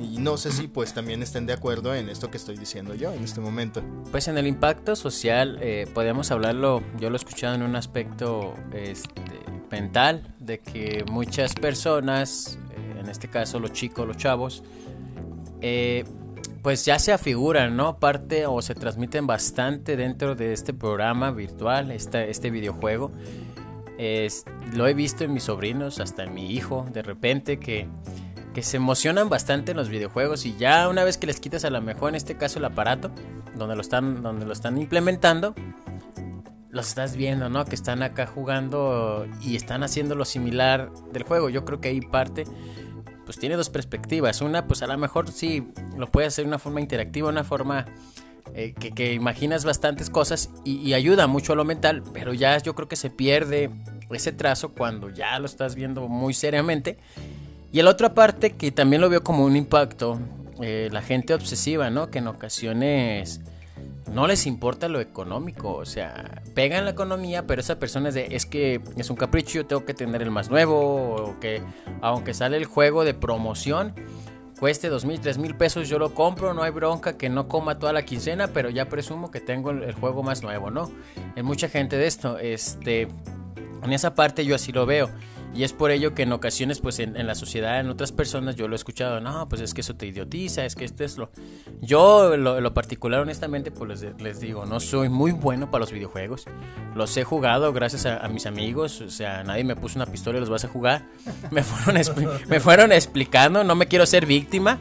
Y 0.00 0.18
no 0.18 0.36
sé 0.36 0.50
si 0.50 0.66
pues 0.66 0.92
también 0.92 1.22
estén 1.22 1.46
de 1.46 1.52
acuerdo 1.52 1.94
en 1.94 2.08
esto 2.08 2.30
que 2.30 2.36
estoy 2.36 2.56
diciendo 2.56 2.94
yo 2.94 3.12
en 3.12 3.22
este 3.22 3.40
momento. 3.40 3.82
Pues 4.10 4.28
en 4.28 4.38
el 4.38 4.46
impacto 4.46 4.96
social 4.96 5.58
eh, 5.60 5.86
podemos 5.92 6.30
hablarlo, 6.30 6.82
yo 6.98 7.10
lo 7.10 7.16
he 7.16 7.18
escuchado 7.18 7.54
en 7.54 7.62
un 7.62 7.76
aspecto 7.76 8.54
este, 8.72 9.22
mental, 9.70 10.34
de 10.38 10.58
que 10.58 11.04
muchas 11.10 11.54
personas, 11.54 12.58
eh, 12.76 13.00
en 13.00 13.08
este 13.08 13.28
caso 13.28 13.60
los 13.60 13.72
chicos, 13.72 14.06
los 14.06 14.16
chavos, 14.16 14.64
eh, 15.60 16.04
pues 16.62 16.84
ya 16.84 16.98
se 16.98 17.12
afiguran, 17.12 17.76
¿no? 17.76 17.98
Parte 17.98 18.46
o 18.46 18.62
se 18.62 18.74
transmiten 18.74 19.26
bastante 19.26 19.96
dentro 19.96 20.34
de 20.34 20.52
este 20.52 20.72
programa 20.72 21.30
virtual, 21.30 21.90
este, 21.90 22.30
este 22.30 22.50
videojuego. 22.50 23.12
lo 24.72 24.88
he 24.88 24.94
visto 24.94 25.22
en 25.24 25.32
mis 25.32 25.44
sobrinos, 25.44 26.00
hasta 26.00 26.24
en 26.24 26.34
mi 26.34 26.50
hijo, 26.50 26.86
de 26.92 27.02
repente 27.02 27.60
que, 27.60 27.86
que 28.54 28.62
se 28.62 28.78
emocionan 28.78 29.28
bastante 29.28 29.72
en 29.72 29.76
los 29.76 29.88
videojuegos 29.88 30.46
y 30.46 30.56
ya 30.56 30.88
una 30.88 31.04
vez 31.04 31.18
que 31.18 31.26
les 31.26 31.40
quitas 31.40 31.64
a 31.64 31.70
lo 31.70 31.82
mejor 31.82 32.10
en 32.10 32.14
este 32.14 32.36
caso 32.36 32.58
el 32.58 32.64
aparato 32.64 33.10
donde 33.56 33.74
lo 33.74 33.82
están, 33.82 34.22
donde 34.22 34.46
lo 34.46 34.52
están 34.52 34.78
implementando, 34.78 35.54
los 36.70 36.88
estás 36.88 37.16
viendo, 37.16 37.48
¿no? 37.50 37.64
Que 37.64 37.74
están 37.74 38.02
acá 38.02 38.26
jugando 38.26 39.26
y 39.42 39.56
están 39.56 39.82
haciendo 39.82 40.14
lo 40.14 40.24
similar 40.24 40.90
del 41.12 41.22
juego. 41.22 41.48
Yo 41.48 41.64
creo 41.64 41.80
que 41.80 41.88
ahí 41.88 42.00
parte 42.00 42.44
pues 43.24 43.38
tiene 43.38 43.56
dos 43.56 43.70
perspectivas. 43.70 44.40
Una, 44.40 44.66
pues 44.66 44.82
a 44.82 44.86
lo 44.86 44.96
mejor 44.98 45.30
sí 45.30 45.68
lo 45.96 46.08
puede 46.08 46.26
hacer 46.26 46.44
de 46.44 46.48
una 46.48 46.58
forma 46.58 46.80
interactiva, 46.80 47.28
una 47.28 47.44
forma 47.44 47.86
eh, 48.54 48.74
que, 48.74 49.14
imaginas 49.14 49.64
bastantes 49.64 50.10
cosas 50.10 50.50
y, 50.64 50.92
ayuda 50.92 51.26
mucho 51.26 51.54
a 51.54 51.56
lo 51.56 51.64
mental, 51.64 52.02
pero 52.12 52.34
ya 52.34 52.58
yo 52.58 52.74
creo 52.74 52.88
que 52.88 52.96
se 52.96 53.10
pierde 53.10 53.70
ese 54.10 54.32
trazo 54.32 54.72
cuando 54.72 55.10
ya 55.10 55.38
lo 55.38 55.46
estás 55.46 55.74
viendo 55.74 56.08
muy 56.08 56.34
seriamente. 56.34 56.98
Y 57.74 57.82
la 57.82 57.90
otra 57.90 58.14
parte 58.14 58.52
que 58.52 58.70
también 58.70 59.02
lo 59.02 59.10
veo 59.10 59.24
como 59.24 59.44
un 59.44 59.56
impacto, 59.56 60.20
eh, 60.62 60.88
la 60.92 61.02
gente 61.02 61.34
obsesiva, 61.34 61.90
¿no? 61.90 62.08
Que 62.08 62.20
en 62.20 62.28
ocasiones 62.28 63.40
no 64.12 64.28
les 64.28 64.46
importa 64.46 64.86
lo 64.86 65.00
económico, 65.00 65.74
o 65.74 65.84
sea, 65.84 66.40
pegan 66.54 66.84
la 66.84 66.92
economía, 66.92 67.48
pero 67.48 67.60
esa 67.60 67.80
persona 67.80 68.10
es 68.10 68.14
de, 68.14 68.28
es 68.30 68.46
que 68.46 68.80
es 68.96 69.10
un 69.10 69.16
capricho, 69.16 69.66
tengo 69.66 69.84
que 69.84 69.92
tener 69.92 70.22
el 70.22 70.30
más 70.30 70.50
nuevo, 70.50 71.16
o 71.16 71.40
que 71.40 71.62
aunque 72.00 72.32
sale 72.32 72.58
el 72.58 72.64
juego 72.64 73.04
de 73.04 73.12
promoción, 73.12 73.92
cueste 74.60 74.88
dos 74.88 75.04
mil, 75.04 75.18
tres 75.18 75.38
mil 75.38 75.56
pesos, 75.56 75.88
yo 75.88 75.98
lo 75.98 76.14
compro, 76.14 76.54
no 76.54 76.62
hay 76.62 76.70
bronca 76.70 77.18
que 77.18 77.28
no 77.28 77.48
coma 77.48 77.80
toda 77.80 77.92
la 77.92 78.04
quincena, 78.04 78.46
pero 78.46 78.70
ya 78.70 78.88
presumo 78.88 79.32
que 79.32 79.40
tengo 79.40 79.72
el, 79.72 79.82
el 79.82 79.94
juego 79.94 80.22
más 80.22 80.44
nuevo, 80.44 80.70
¿no? 80.70 80.92
Hay 81.34 81.42
mucha 81.42 81.68
gente 81.68 81.96
de 81.96 82.06
esto, 82.06 82.38
este, 82.38 83.08
en 83.82 83.92
esa 83.92 84.14
parte 84.14 84.44
yo 84.44 84.54
así 84.54 84.70
lo 84.70 84.86
veo. 84.86 85.10
Y 85.54 85.62
es 85.62 85.72
por 85.72 85.92
ello 85.92 86.14
que 86.14 86.22
en 86.22 86.32
ocasiones, 86.32 86.80
pues 86.80 86.98
en, 86.98 87.26
la 87.26 87.36
sociedad, 87.36 87.78
en 87.78 87.88
otras 87.88 88.10
personas, 88.10 88.56
yo 88.56 88.66
lo 88.66 88.74
he 88.74 88.76
escuchado, 88.76 89.20
no, 89.20 89.48
pues 89.48 89.60
es 89.60 89.72
que 89.72 89.82
eso 89.82 89.94
te 89.94 90.06
idiotiza, 90.06 90.64
es 90.64 90.74
que 90.74 90.84
esto 90.84 91.04
es 91.04 91.16
lo... 91.16 91.30
Yo, 91.80 92.36
lo, 92.36 92.60
lo 92.60 92.74
particular, 92.74 93.20
honestamente, 93.20 93.70
pues 93.70 94.04
les, 94.18 94.40
digo, 94.40 94.66
no 94.66 94.80
soy 94.80 95.08
muy 95.08 95.30
bueno 95.30 95.70
para 95.70 95.80
los 95.80 95.92
videojuegos. 95.92 96.46
Los 96.96 97.16
he 97.16 97.22
jugado 97.22 97.72
gracias 97.72 98.04
a, 98.04 98.26
mis 98.28 98.46
amigos, 98.46 99.00
o 99.00 99.10
sea, 99.10 99.44
nadie 99.44 99.62
me 99.62 99.76
puso 99.76 99.96
una 99.96 100.06
pistola 100.06 100.38
y 100.38 100.40
los 100.40 100.50
vas 100.50 100.64
a 100.64 100.68
jugar. 100.68 101.06
Me 101.52 101.62
fueron, 101.62 102.02
me 102.48 102.58
fueron 102.58 102.92
explicando, 102.92 103.62
no 103.62 103.76
me 103.76 103.86
quiero 103.86 104.06
ser 104.06 104.26
víctima. 104.26 104.80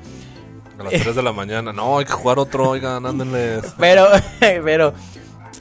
A 0.80 0.84
las 0.84 0.94
3 1.04 1.16
de 1.16 1.22
la 1.22 1.32
mañana, 1.32 1.72
no, 1.72 2.00
hay 2.00 2.06
que 2.06 2.14
jugar 2.14 2.40
otro, 2.40 2.70
oigan, 2.70 3.06
ándenles. 3.06 3.74
Pero, 3.78 4.08
pero, 4.40 4.94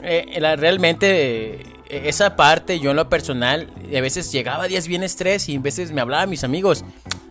eh, 0.01 0.55
realmente 0.57 1.61
e-, 1.61 1.72
esa 2.09 2.35
parte, 2.35 2.79
yo 2.79 2.91
en 2.91 2.97
lo 2.97 3.09
personal, 3.09 3.69
a 3.85 4.01
veces 4.01 4.31
llegaba 4.31 4.67
días 4.67 4.87
bien 4.87 5.03
estrés 5.03 5.49
y 5.49 5.57
a 5.57 5.59
veces 5.59 5.91
me 5.91 6.01
hablaban 6.01 6.29
mis 6.29 6.43
amigos, 6.43 6.83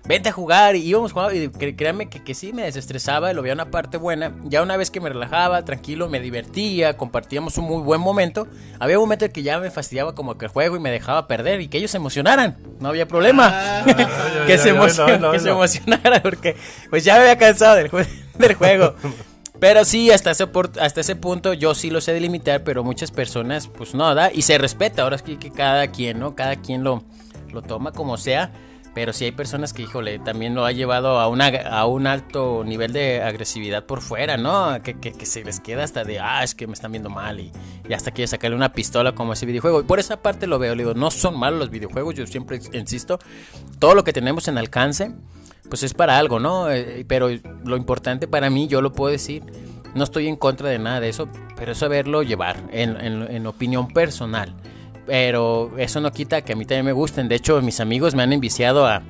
vente 0.04 0.28
a 0.28 0.32
jugar 0.32 0.76
y 0.76 0.80
íbamos 0.80 1.12
a 1.12 1.14
jugar 1.14 1.34
y 1.34 1.48
créanme 1.48 2.08
que, 2.08 2.22
que 2.22 2.34
sí 2.34 2.52
me 2.52 2.62
desestresaba 2.62 3.30
y 3.30 3.34
lo 3.34 3.42
veía 3.42 3.54
una 3.54 3.70
parte 3.70 3.96
buena. 3.96 4.34
Ya 4.44 4.62
una 4.62 4.76
vez 4.76 4.90
que 4.90 5.00
me 5.00 5.08
relajaba, 5.08 5.64
tranquilo, 5.64 6.08
me 6.08 6.20
divertía, 6.20 6.96
compartíamos 6.96 7.56
un 7.58 7.66
muy 7.66 7.82
buen 7.82 8.00
momento, 8.00 8.48
había 8.78 8.98
un 8.98 9.04
momento 9.04 9.24
en 9.24 9.32
que 9.32 9.42
ya 9.42 9.58
me 9.58 9.70
fastidiaba 9.70 10.14
como 10.14 10.36
que 10.38 10.46
el 10.46 10.50
juego 10.50 10.76
y 10.76 10.80
me 10.80 10.90
dejaba 10.90 11.26
perder 11.26 11.60
y 11.60 11.68
que 11.68 11.78
ellos 11.78 11.90
se 11.90 11.98
emocionaran, 11.98 12.58
no 12.80 12.88
había 12.88 13.06
problema. 13.06 13.50
Ah. 13.52 13.84
que, 14.46 14.58
se, 14.58 14.74
que 14.74 15.38
se 15.38 15.50
emocionaran 15.50 16.22
porque 16.22 16.56
pues 16.90 17.04
ya 17.04 17.14
me 17.14 17.20
había 17.20 17.38
cansado 17.38 17.76
del, 17.76 17.90
del 18.38 18.54
juego. 18.54 18.94
Pero 19.62 19.84
sí, 19.84 20.10
hasta 20.10 20.32
ese, 20.32 20.48
hasta 20.80 21.00
ese 21.02 21.14
punto 21.14 21.52
yo 21.52 21.76
sí 21.76 21.88
lo 21.88 22.00
sé 22.00 22.12
delimitar, 22.12 22.64
pero 22.64 22.82
muchas 22.82 23.12
personas 23.12 23.68
pues 23.68 23.94
no, 23.94 24.12
da 24.12 24.32
y 24.32 24.42
se 24.42 24.58
respeta, 24.58 25.04
ahora 25.04 25.14
es 25.14 25.22
que, 25.22 25.38
cada 25.52 25.86
quien, 25.86 26.18
¿no? 26.18 26.34
Cada 26.34 26.56
quien 26.56 26.82
lo, 26.82 27.04
lo 27.52 27.62
toma 27.62 27.92
como 27.92 28.18
sea, 28.18 28.50
pero 28.92 29.12
sí 29.12 29.24
hay 29.24 29.30
personas 29.30 29.72
que, 29.72 29.82
híjole, 29.82 30.18
también 30.18 30.56
lo 30.56 30.64
ha 30.64 30.72
llevado 30.72 31.20
a, 31.20 31.28
una, 31.28 31.46
a 31.46 31.86
un 31.86 32.08
alto 32.08 32.64
nivel 32.64 32.92
de 32.92 33.22
agresividad 33.22 33.86
por 33.86 34.00
fuera, 34.00 34.36
¿no? 34.36 34.82
Que, 34.82 34.98
que, 34.98 35.26
se 35.26 35.44
les 35.44 35.60
queda 35.60 35.84
hasta 35.84 36.02
de, 36.02 36.18
ah, 36.18 36.42
es 36.42 36.56
que 36.56 36.66
me 36.66 36.72
están 36.72 36.90
viendo 36.90 37.08
mal 37.08 37.38
y, 37.38 37.52
y 37.88 37.92
hasta 37.92 38.10
quiere 38.10 38.26
sacarle 38.26 38.56
una 38.56 38.72
pistola 38.72 39.14
como 39.14 39.32
ese 39.32 39.46
videojuego. 39.46 39.82
Y 39.82 39.84
por 39.84 40.00
esa 40.00 40.20
parte 40.20 40.48
lo 40.48 40.58
veo, 40.58 40.74
le 40.74 40.82
digo, 40.82 40.94
no 40.94 41.12
son 41.12 41.38
malos 41.38 41.60
los 41.60 41.70
videojuegos, 41.70 42.16
yo 42.16 42.26
siempre 42.26 42.58
insisto, 42.72 43.20
todo 43.78 43.94
lo 43.94 44.02
que 44.02 44.12
tenemos 44.12 44.48
en 44.48 44.58
alcance 44.58 45.12
pues 45.72 45.84
es 45.84 45.94
para 45.94 46.18
algo, 46.18 46.38
¿no? 46.38 46.70
Eh, 46.70 47.02
pero 47.08 47.30
lo 47.64 47.78
importante 47.78 48.28
para 48.28 48.50
mí, 48.50 48.68
yo 48.68 48.82
lo 48.82 48.92
puedo 48.92 49.10
decir, 49.10 49.42
no 49.94 50.04
estoy 50.04 50.28
en 50.28 50.36
contra 50.36 50.68
de 50.68 50.78
nada 50.78 51.00
de 51.00 51.08
eso, 51.08 51.28
pero 51.56 51.72
es 51.72 51.78
saberlo 51.78 52.22
llevar 52.22 52.58
en, 52.72 53.46
opinión 53.46 53.88
personal. 53.88 54.54
Pero 55.06 55.72
eso 55.78 56.02
no 56.02 56.12
quita 56.12 56.42
que 56.42 56.52
a 56.52 56.56
mí 56.56 56.66
también 56.66 56.84
me 56.84 56.92
gusten. 56.92 57.26
De 57.26 57.36
hecho, 57.36 57.62
mis 57.62 57.80
amigos 57.80 58.14
me 58.14 58.22
han 58.22 58.34
enviciado 58.34 58.86
a, 58.86 59.00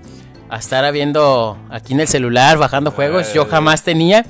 estar 0.57 0.93
viendo 0.93 1.59
aquí 1.69 1.95
en 1.95 2.01
el 2.01 2.07
celular, 2.07 2.59
bajando 2.59 2.93
juegos. 2.93 3.35
Yo 3.35 3.47
jamás 3.47 3.83
tenía. 3.83 4.25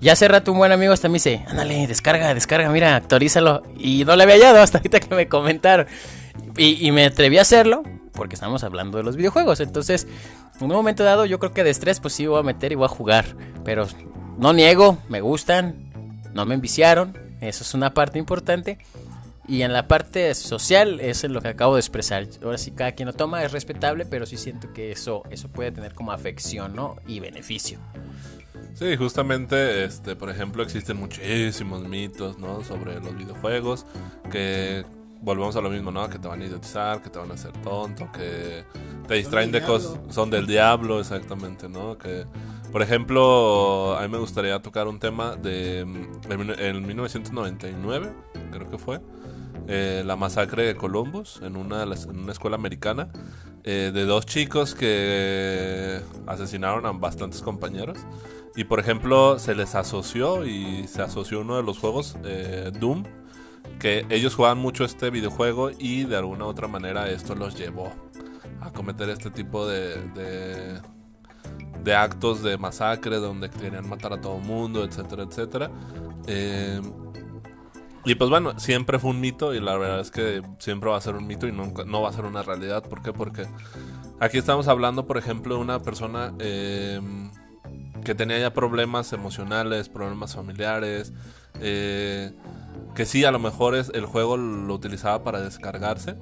Y 0.00 0.08
hace 0.08 0.28
rato 0.28 0.52
un 0.52 0.58
buen 0.58 0.70
amigo 0.70 0.92
hasta 0.92 1.08
me 1.08 1.14
dice, 1.14 1.44
ándale, 1.48 1.88
descarga, 1.88 2.32
descarga, 2.32 2.70
mira, 2.70 2.94
actualízalo. 2.94 3.64
Y 3.76 4.04
no 4.04 4.14
le 4.14 4.22
había 4.22 4.36
hallado 4.36 4.60
hasta 4.60 4.78
ahorita 4.78 5.00
que 5.00 5.16
me 5.16 5.26
comentaron. 5.26 5.88
Y, 6.56 6.86
y 6.86 6.92
me 6.92 7.06
atreví 7.06 7.38
a 7.38 7.42
hacerlo 7.42 7.82
porque 8.12 8.34
estamos 8.34 8.64
hablando 8.64 8.98
de 8.98 9.04
los 9.04 9.16
videojuegos. 9.16 9.60
Entonces, 9.60 10.06
en 10.60 10.64
un 10.64 10.72
momento 10.72 11.04
dado 11.04 11.24
yo 11.24 11.38
creo 11.38 11.52
que 11.52 11.64
de 11.64 11.70
estrés 11.70 12.00
pues 12.00 12.14
sí 12.14 12.26
voy 12.26 12.40
a 12.40 12.42
meter 12.42 12.72
y 12.72 12.74
voy 12.74 12.86
a 12.86 12.88
jugar. 12.88 13.24
Pero 13.64 13.86
no 14.38 14.52
niego, 14.52 14.98
me 15.08 15.20
gustan, 15.20 15.90
no 16.34 16.46
me 16.46 16.54
enviciaron, 16.54 17.16
eso 17.40 17.64
es 17.64 17.74
una 17.74 17.94
parte 17.94 18.18
importante. 18.18 18.78
Y 19.48 19.62
en 19.62 19.72
la 19.72 19.88
parte 19.88 20.34
social, 20.34 21.00
eso 21.00 21.26
es 21.26 21.32
lo 21.32 21.40
que 21.40 21.48
acabo 21.48 21.74
de 21.74 21.80
expresar. 21.80 22.28
Ahora 22.44 22.58
sí, 22.58 22.70
cada 22.70 22.92
quien 22.92 23.06
lo 23.06 23.12
toma, 23.12 23.42
es 23.42 23.50
respetable, 23.50 24.06
pero 24.06 24.24
sí 24.24 24.36
siento 24.36 24.72
que 24.72 24.92
eso, 24.92 25.24
eso 25.30 25.48
puede 25.48 25.72
tener 25.72 25.94
como 25.94 26.12
afección, 26.12 26.76
¿no? 26.76 26.96
Y 27.08 27.18
beneficio. 27.18 27.80
Sí, 28.74 28.96
justamente, 28.96 29.84
este, 29.84 30.14
por 30.14 30.30
ejemplo, 30.30 30.62
existen 30.62 30.96
muchísimos 30.96 31.82
mitos, 31.86 32.38
¿no? 32.38 32.62
Sobre 32.62 33.00
los 33.00 33.16
videojuegos, 33.16 33.84
que 34.30 34.84
volvemos 35.22 35.54
a 35.56 35.60
lo 35.60 35.70
mismo, 35.70 35.90
¿no? 35.90 36.08
Que 36.08 36.18
te 36.18 36.28
van 36.28 36.42
a 36.42 36.44
idiotizar, 36.44 37.00
que 37.00 37.08
te 37.08 37.18
van 37.18 37.30
a 37.30 37.34
hacer 37.34 37.52
tonto, 37.62 38.10
que 38.12 38.64
te 39.06 39.14
distraen 39.14 39.52
de 39.52 39.62
cosas, 39.62 39.98
son 40.10 40.30
del 40.30 40.46
diablo, 40.46 41.00
exactamente, 41.00 41.68
¿no? 41.68 41.96
Que, 41.96 42.26
por 42.70 42.82
ejemplo, 42.82 43.96
a 43.96 44.02
mí 44.02 44.08
me 44.08 44.18
gustaría 44.18 44.60
tocar 44.60 44.88
un 44.88 44.98
tema 44.98 45.36
de, 45.36 45.80
en 45.80 46.86
1999, 46.86 48.12
creo 48.50 48.68
que 48.68 48.78
fue, 48.78 49.00
eh, 49.68 50.02
la 50.04 50.16
masacre 50.16 50.64
de 50.64 50.74
Columbus 50.74 51.40
en 51.42 51.56
una, 51.56 51.84
en 51.84 52.18
una 52.18 52.32
escuela 52.32 52.56
americana, 52.56 53.08
eh, 53.64 53.92
de 53.94 54.04
dos 54.06 54.26
chicos 54.26 54.74
que 54.74 56.00
asesinaron 56.26 56.84
a 56.84 56.92
bastantes 56.92 57.42
compañeros. 57.42 57.98
Y 58.56 58.64
por 58.64 58.80
ejemplo, 58.80 59.38
se 59.38 59.54
les 59.54 59.74
asoció 59.74 60.44
y 60.44 60.86
se 60.88 61.00
asoció 61.00 61.40
uno 61.40 61.56
de 61.56 61.62
los 61.62 61.78
juegos, 61.78 62.16
eh, 62.24 62.70
Doom, 62.78 63.04
que 63.78 64.06
ellos 64.10 64.34
jugaban 64.34 64.58
mucho 64.58 64.84
este 64.84 65.10
videojuego 65.10 65.70
y 65.78 66.04
de 66.04 66.16
alguna 66.16 66.44
u 66.44 66.48
otra 66.48 66.68
manera 66.68 67.08
esto 67.08 67.34
los 67.34 67.56
llevó 67.56 67.92
a 68.60 68.72
cometer 68.72 69.08
este 69.10 69.30
tipo 69.30 69.66
de, 69.66 70.80
de, 71.82 71.94
actos 71.94 72.42
de 72.42 72.56
masacre 72.58 73.16
donde 73.16 73.50
querían 73.50 73.88
matar 73.88 74.12
a 74.12 74.20
todo 74.20 74.36
el 74.36 74.44
mundo, 74.44 74.84
etcétera, 74.84 75.24
etcétera. 75.24 75.70
Eh, 76.26 76.80
y 78.04 78.14
pues 78.14 78.30
bueno, 78.30 78.58
siempre 78.58 78.98
fue 78.98 79.10
un 79.10 79.20
mito 79.20 79.54
y 79.54 79.60
la 79.60 79.76
verdad 79.76 80.00
es 80.00 80.10
que 80.10 80.42
siempre 80.58 80.90
va 80.90 80.96
a 80.96 81.00
ser 81.00 81.14
un 81.14 81.26
mito 81.26 81.46
y 81.46 81.52
nunca, 81.52 81.84
no 81.84 82.02
va 82.02 82.10
a 82.10 82.12
ser 82.12 82.24
una 82.24 82.42
realidad. 82.42 82.82
¿Por 82.84 83.02
qué? 83.02 83.12
Porque 83.12 83.46
aquí 84.20 84.38
estamos 84.38 84.68
hablando, 84.68 85.06
por 85.06 85.18
ejemplo, 85.18 85.56
de 85.56 85.60
una 85.60 85.80
persona... 85.80 86.32
Eh, 86.38 87.00
que 88.04 88.14
tenía 88.14 88.38
ya 88.38 88.52
problemas 88.52 89.12
emocionales, 89.12 89.88
problemas 89.88 90.34
familiares, 90.34 91.12
eh, 91.60 92.32
que 92.94 93.06
sí, 93.06 93.24
a 93.24 93.30
lo 93.30 93.38
mejor 93.38 93.74
es, 93.74 93.90
el 93.94 94.06
juego 94.06 94.36
lo 94.36 94.74
utilizaba 94.74 95.22
para 95.22 95.40
descargarse 95.40 96.16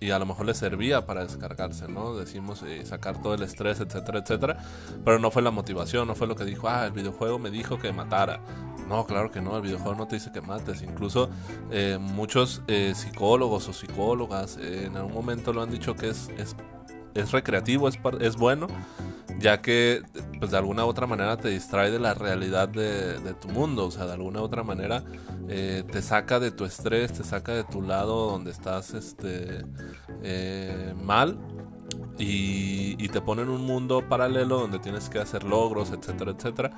y 0.00 0.10
a 0.10 0.18
lo 0.18 0.26
mejor 0.26 0.46
le 0.46 0.54
servía 0.54 1.06
para 1.06 1.22
descargarse, 1.22 1.88
¿no? 1.88 2.14
Decimos 2.14 2.62
y 2.62 2.84
sacar 2.84 3.20
todo 3.22 3.34
el 3.34 3.42
estrés, 3.42 3.80
etcétera, 3.80 4.20
etcétera, 4.20 4.58
pero 5.04 5.18
no 5.18 5.30
fue 5.30 5.42
la 5.42 5.50
motivación, 5.50 6.06
no 6.06 6.14
fue 6.14 6.26
lo 6.26 6.36
que 6.36 6.44
dijo, 6.44 6.68
ah, 6.68 6.86
el 6.86 6.92
videojuego 6.92 7.38
me 7.38 7.50
dijo 7.50 7.78
que 7.78 7.92
matara. 7.92 8.40
No, 8.88 9.04
claro 9.04 9.32
que 9.32 9.40
no, 9.40 9.56
el 9.56 9.62
videojuego 9.62 9.96
no 9.96 10.06
te 10.06 10.16
dice 10.16 10.30
que 10.30 10.40
mates. 10.40 10.82
Incluso 10.82 11.28
eh, 11.72 11.98
muchos 12.00 12.62
eh, 12.68 12.92
psicólogos 12.94 13.68
o 13.68 13.72
psicólogas 13.72 14.58
en 14.58 14.96
algún 14.96 15.12
momento 15.12 15.52
lo 15.52 15.62
han 15.62 15.70
dicho 15.70 15.96
que 15.96 16.10
es, 16.10 16.28
es 17.16 17.32
recreativo, 17.32 17.88
es, 17.88 17.98
es 18.20 18.36
bueno, 18.36 18.68
ya 19.38 19.60
que 19.60 20.02
pues 20.38 20.50
de 20.50 20.56
alguna 20.56 20.84
u 20.84 20.88
otra 20.88 21.06
manera 21.06 21.36
te 21.36 21.48
distrae 21.48 21.90
de 21.90 21.98
la 21.98 22.14
realidad 22.14 22.68
de, 22.68 23.34
tu 23.40 23.48
mundo, 23.48 23.86
o 23.86 23.90
sea, 23.90 24.06
de 24.06 24.12
alguna 24.12 24.40
u 24.40 24.44
otra 24.44 24.62
manera 24.62 25.02
eh, 25.48 25.84
te 25.90 26.02
saca 26.02 26.40
de 26.40 26.50
tu 26.50 26.64
estrés, 26.64 27.12
te 27.12 27.24
saca 27.24 27.52
de 27.52 27.64
tu 27.64 27.82
lado 27.82 28.30
donde 28.30 28.50
estás 28.50 28.94
este, 28.94 29.64
eh, 30.22 30.94
mal 31.02 31.38
y, 32.18 33.08
te 33.08 33.20
pone 33.20 33.42
en 33.42 33.48
un 33.48 33.64
mundo 33.64 34.06
paralelo 34.06 34.58
donde 34.58 34.78
tienes 34.78 35.08
que 35.08 35.18
hacer 35.18 35.44
logros, 35.44 35.90
etcétera, 35.90 36.32
etcétera. 36.32 36.70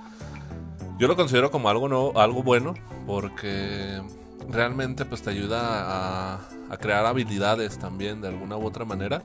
Yo 0.98 1.08
lo 1.08 1.16
considero 1.16 1.50
como 1.50 1.68
algo, 1.68 1.88
no, 1.88 2.12
algo 2.14 2.44
bueno 2.44 2.74
porque 3.06 4.00
realmente 4.48 5.04
pues 5.04 5.22
te 5.22 5.30
ayuda 5.30 6.34
a, 6.34 6.34
a 6.70 6.76
crear 6.76 7.06
habilidades 7.06 7.78
también 7.78 8.20
de 8.20 8.28
alguna 8.28 8.56
u 8.56 8.64
otra 8.64 8.84
manera 8.84 9.24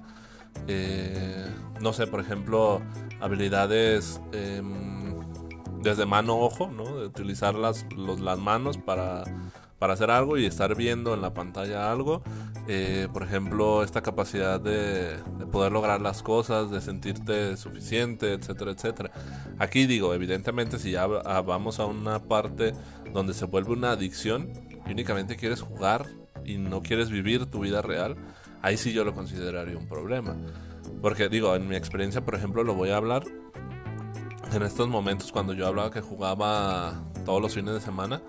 eh, 0.68 1.48
no 1.82 1.94
sé, 1.94 2.08
por 2.08 2.20
ejemplo, 2.20 2.82
habilidades 3.20 4.22
em, 4.32 5.20
desde 5.82 6.06
mano-ojo, 6.06 6.68
¿no? 6.68 6.98
De 6.98 7.06
utilizar 7.06 7.56
las, 7.56 7.86
las 7.98 8.40
manos 8.40 8.78
para, 8.78 9.24
para, 9.80 9.94
hacer 9.94 10.10
algo 10.12 10.38
y 10.38 10.46
estar 10.46 10.76
viendo 10.76 11.14
en 11.14 11.22
la 11.22 11.34
pantalla 11.34 11.92
algo. 11.92 12.24
Eh, 12.68 13.10
por 13.12 13.24
ejemplo, 13.24 13.84
esta 13.84 14.02
capacidad 14.02 14.60
de, 14.60 15.18
poder 15.52 15.74
lograr 15.74 16.02
las 16.02 16.24
cosas, 16.24 16.72
de 16.72 16.80
sentirte 16.80 17.58
suficiente, 17.58 18.34
etcétera, 18.34 18.72
etcétera. 18.72 19.12
Aquí 19.60 19.86
digo, 19.86 20.14
evidentemente, 20.14 20.80
si 20.80 20.92
ya 20.92 21.06
vamos 21.06 21.80
a 21.80 21.86
una 21.86 22.20
parte 22.20 22.74
donde 23.14 23.34
se 23.34 23.46
vuelve 23.46 23.74
una 23.74 23.92
adicción 23.92 24.50
y 24.88 24.92
únicamente 24.92 25.36
quieres 25.36 25.62
jugar 25.62 26.06
y 26.46 26.58
no 26.58 26.82
quieres 26.82 27.10
vivir 27.10 27.46
tu 27.48 27.60
vida 27.60 27.82
real, 27.82 28.16
ahí 28.64 28.78
sí 28.78 28.92
yo 28.94 29.04
lo 29.06 29.14
consideraría 29.14 29.78
un 29.78 29.88
problema. 29.88 30.36
Porque 31.02 31.30
digo, 31.30 31.56
en 31.56 31.68
mi 31.68 31.76
experiencia, 31.76 32.26
por 32.26 32.34
ejemplo, 32.34 32.64
lo 32.64 32.74
voy 32.74 32.90
a 32.90 32.98
hablar. 32.98 33.24
En 34.52 34.64
estos 34.64 34.88
momentos, 34.88 35.32
cuando 35.32 35.54
yo 35.54 35.68
hablaba 35.68 35.92
que 35.92 36.02
jugaba 36.02 37.04
todos 37.26 37.42
los 37.42 37.54
fines 37.54 37.74
de 37.74 37.82
semana, 37.82 38.22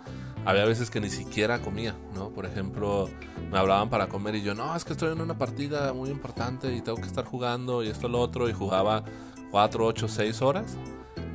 había 0.44 0.64
veces 0.64 0.90
que 0.90 1.00
ni 1.00 1.08
siquiera 1.08 1.60
comía, 1.60 1.94
¿no? 2.14 2.30
Por 2.30 2.46
ejemplo, 2.46 3.08
me 3.50 3.58
hablaban 3.58 3.88
para 3.90 4.08
comer 4.08 4.34
y 4.34 4.42
yo, 4.42 4.54
no, 4.54 4.74
es 4.76 4.84
que 4.84 4.92
estoy 4.92 5.12
en 5.12 5.20
una 5.20 5.38
partida 5.38 5.92
muy 5.92 6.10
importante 6.10 6.74
y 6.74 6.82
tengo 6.82 6.98
que 6.98 7.06
estar 7.06 7.24
jugando 7.24 7.82
y 7.82 7.88
esto, 7.88 8.08
lo 8.08 8.20
otro, 8.20 8.48
y 8.48 8.52
jugaba 8.52 9.04
4, 9.50 9.86
8, 9.86 10.08
6 10.08 10.42
horas, 10.42 10.76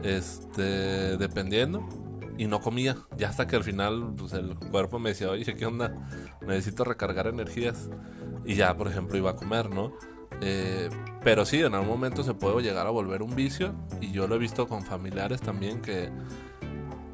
este, 0.03 1.17
dependiendo, 1.17 1.87
y 2.39 2.47
no 2.47 2.61
comía. 2.61 2.95
Ya 3.17 3.27
hasta 3.27 3.47
que 3.47 3.57
al 3.57 3.65
final, 3.65 4.13
pues 4.17 4.31
el 4.31 4.55
cuerpo 4.55 4.97
me 4.97 5.09
decía, 5.09 5.29
oye, 5.29 5.55
¿qué 5.55 5.65
onda? 5.65 5.93
Necesito 6.41 6.85
recargar 6.85 7.27
energías 7.27 7.89
y 8.45 8.55
ya, 8.55 8.77
por 8.77 8.87
ejemplo, 8.87 9.17
iba 9.17 9.31
a 9.31 9.35
comer, 9.35 9.69
¿no? 9.69 9.91
Eh, 10.39 10.89
pero 11.21 11.45
sí, 11.45 11.59
en 11.59 11.73
algún 11.73 11.89
momento 11.89 12.23
se 12.23 12.33
puede 12.33 12.61
llegar 12.61 12.87
a 12.87 12.91
volver 12.91 13.23
un 13.23 13.35
vicio 13.35 13.75
y 13.99 14.13
yo 14.13 14.25
lo 14.25 14.35
he 14.35 14.37
visto 14.37 14.69
con 14.69 14.83
familiares 14.83 15.41
también 15.41 15.81
que, 15.81 16.11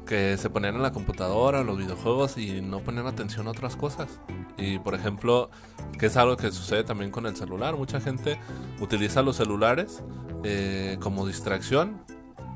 que 0.06 0.36
se 0.36 0.48
ponían 0.48 0.76
en 0.76 0.82
la 0.82 0.92
computadora, 0.92 1.62
en 1.62 1.66
los 1.66 1.76
videojuegos 1.76 2.38
y 2.38 2.60
no 2.60 2.78
ponían 2.78 3.08
atención 3.08 3.48
a 3.48 3.50
otras 3.50 3.74
cosas. 3.74 4.20
Y 4.56 4.78
por 4.78 4.94
ejemplo, 4.94 5.50
que 5.98 6.06
es 6.06 6.16
algo 6.16 6.36
que 6.36 6.52
sucede 6.52 6.84
también 6.84 7.10
con 7.10 7.26
el 7.26 7.34
celular, 7.34 7.74
mucha 7.76 8.00
gente 8.00 8.38
utiliza 8.80 9.22
los 9.22 9.34
celulares 9.34 10.04
eh, 10.44 10.98
como 11.00 11.26
distracción 11.26 12.04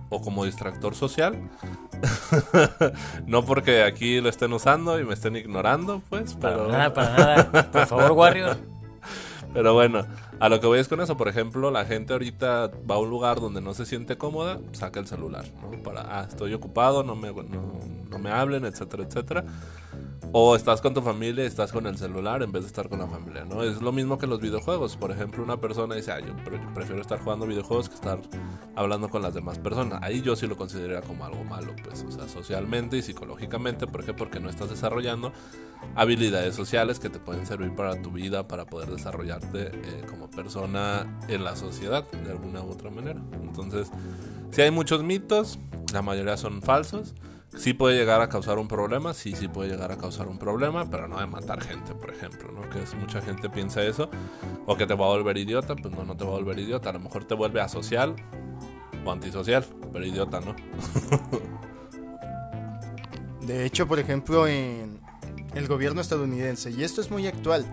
o 0.09 0.21
como 0.21 0.45
distractor 0.45 0.95
social. 0.95 1.51
no 3.27 3.45
porque 3.45 3.83
aquí 3.83 4.21
lo 4.21 4.29
estén 4.29 4.53
usando 4.53 4.99
y 4.99 5.05
me 5.05 5.15
estén 5.15 5.37
ignorando, 5.37 6.03
pues, 6.09 6.37
pero... 6.41 6.67
Para 6.67 6.73
nada, 6.73 6.95
para 6.95 7.17
nada. 7.17 7.71
Por 7.71 7.87
favor, 7.87 8.13
Warrior. 8.13 8.57
pero 9.55 9.75
bueno, 9.75 10.07
a 10.39 10.49
lo 10.49 10.61
que 10.61 10.67
voy 10.67 10.79
es 10.79 10.89
con 10.89 11.01
eso. 11.01 11.17
Por 11.17 11.29
ejemplo, 11.29 11.71
la 11.71 11.85
gente 11.85 12.13
ahorita 12.13 12.71
va 12.91 12.95
a 12.95 12.99
un 12.99 13.11
lugar 13.11 13.41
donde 13.41 13.61
no 13.61 13.75
se 13.75 13.87
siente 13.87 14.17
cómoda, 14.17 14.59
saca 14.73 15.01
el 15.01 15.07
celular, 15.07 15.45
¿no? 15.61 15.83
Para, 15.83 16.21
ah, 16.21 16.27
estoy 16.29 16.55
ocupado, 16.55 17.03
no 17.03 17.15
me, 17.15 17.33
no, 17.33 17.81
no 18.11 18.19
me 18.19 18.31
hablen, 18.31 18.65
etcétera, 18.65 19.05
etcétera. 19.05 19.45
O 20.33 20.55
estás 20.55 20.81
con 20.81 20.95
tu 20.95 21.03
familia 21.03 21.43
y 21.43 21.49
estás 21.49 21.73
con 21.73 21.89
el 21.89 21.99
celular 21.99 22.45
en 22.45 22.53
vez 22.53 22.63
de 22.63 22.69
estar 22.69 22.89
con 22.89 23.01
la 23.01 23.09
familia, 23.09 23.45
¿no? 23.45 23.65
Es 23.65 23.83
lo 23.83 23.91
mismo 23.91 24.17
que 24.17 24.29
los 24.29 24.41
videojuegos. 24.41 24.97
Por 24.97 25.11
ejemplo, 25.11 25.43
una 25.43 25.61
persona 25.61 25.97
dice, 25.97 26.13
ah, 26.13 26.21
yo 26.21 26.37
prefiero 26.73 27.03
estar 27.03 27.19
jugando 27.19 27.49
videojuegos 27.49 27.89
que 27.89 27.97
estar 27.97 28.21
hablando 28.77 29.09
con 29.09 29.23
las 29.23 29.35
demás 29.35 29.59
personas. 29.59 30.01
Ahí 30.05 30.23
yo 30.23 30.37
sí 30.37 30.47
lo 30.47 30.57
consideraría 30.57 31.01
como 31.01 31.25
algo 31.25 31.43
malo, 31.43 31.75
pues, 31.83 32.05
o 32.05 32.13
sea, 32.13 32.29
socialmente 32.29 32.97
y 32.97 33.03
psicológicamente. 33.03 33.89
¿Por 33.89 34.05
qué? 34.05 34.15
Porque 34.15 34.39
no 34.39 34.49
estás 34.49 34.71
desarrollando 34.71 35.33
habilidades 35.97 36.55
sociales 36.55 37.01
que 37.01 37.11
te 37.11 37.19
pueden 37.19 37.45
servir 37.45 37.75
para 37.75 38.01
tu 38.01 38.13
vida, 38.13 38.47
para 38.47 38.67
poder 38.67 38.89
desarrollarte 38.89 39.73
eh, 39.73 40.05
como 40.09 40.31
persona 40.31 41.19
en 41.27 41.43
la 41.43 41.57
sociedad, 41.57 42.09
de 42.09 42.31
alguna 42.31 42.63
u 42.63 42.71
otra 42.71 42.91
manera. 42.91 43.21
Entonces, 43.43 43.91
si 44.53 44.63
hay 44.63 44.71
muchos 44.71 45.03
mitos, 45.03 45.59
la 45.93 46.03
mayoría 46.03 46.37
son 46.37 46.63
falsos 46.63 47.17
sí 47.57 47.75
puede 47.75 47.97
llegar 47.99 48.21
a 48.21 48.29
causar 48.29 48.59
un 48.59 48.69
problema, 48.69 49.15
sí, 49.15 49.35
sí 49.35 49.49
puede 49.49 49.71
llegar 49.71 49.93
a 49.93 49.97
causar 49.97 50.29
un 50.29 50.39
problema, 50.39 50.89
pero 50.89 51.09
no 51.09 51.19
de 51.19 51.27
matar 51.27 51.61
gente, 51.63 51.95
por 51.95 52.11
ejemplo, 52.11 52.53
¿no? 52.53 52.69
Que 52.71 52.81
mucha 52.97 53.21
gente 53.21 53.51
piensa 53.51 53.83
eso, 53.83 54.11
o 54.67 54.77
que 54.77 54.87
te 54.87 54.95
va 54.95 55.07
a 55.07 55.09
volver 55.09 55.37
idiota, 55.37 55.75
pues 55.75 55.95
no, 55.95 56.05
no 56.05 56.17
te 56.17 56.25
va 56.25 56.31
a 56.31 56.35
volver 56.35 56.59
idiota, 56.59 56.91
a 56.91 56.93
lo 56.93 57.01
mejor 57.01 57.25
te 57.25 57.35
vuelve 57.35 57.61
asocial 57.61 58.15
o 59.05 59.11
antisocial, 59.11 59.65
pero 59.93 60.05
idiota, 60.07 60.41
¿no? 60.41 60.55
de 63.47 63.65
hecho, 63.65 63.87
por 63.87 63.99
ejemplo, 63.99 64.47
en 64.47 65.01
el 65.55 65.67
gobierno 65.67 66.01
estadounidense, 66.01 66.71
y 66.71 66.85
esto 66.85 67.01
es 67.01 67.11
muy 67.11 67.27
actual, 67.27 67.67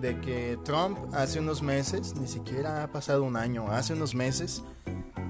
de 0.00 0.20
que 0.20 0.58
Trump 0.64 0.98
hace 1.14 1.40
unos 1.40 1.62
meses, 1.62 2.14
ni 2.16 2.26
siquiera 2.26 2.82
ha 2.82 2.92
pasado 2.92 3.22
un 3.22 3.36
año, 3.36 3.70
hace 3.70 3.94
unos 3.94 4.14
meses, 4.14 4.62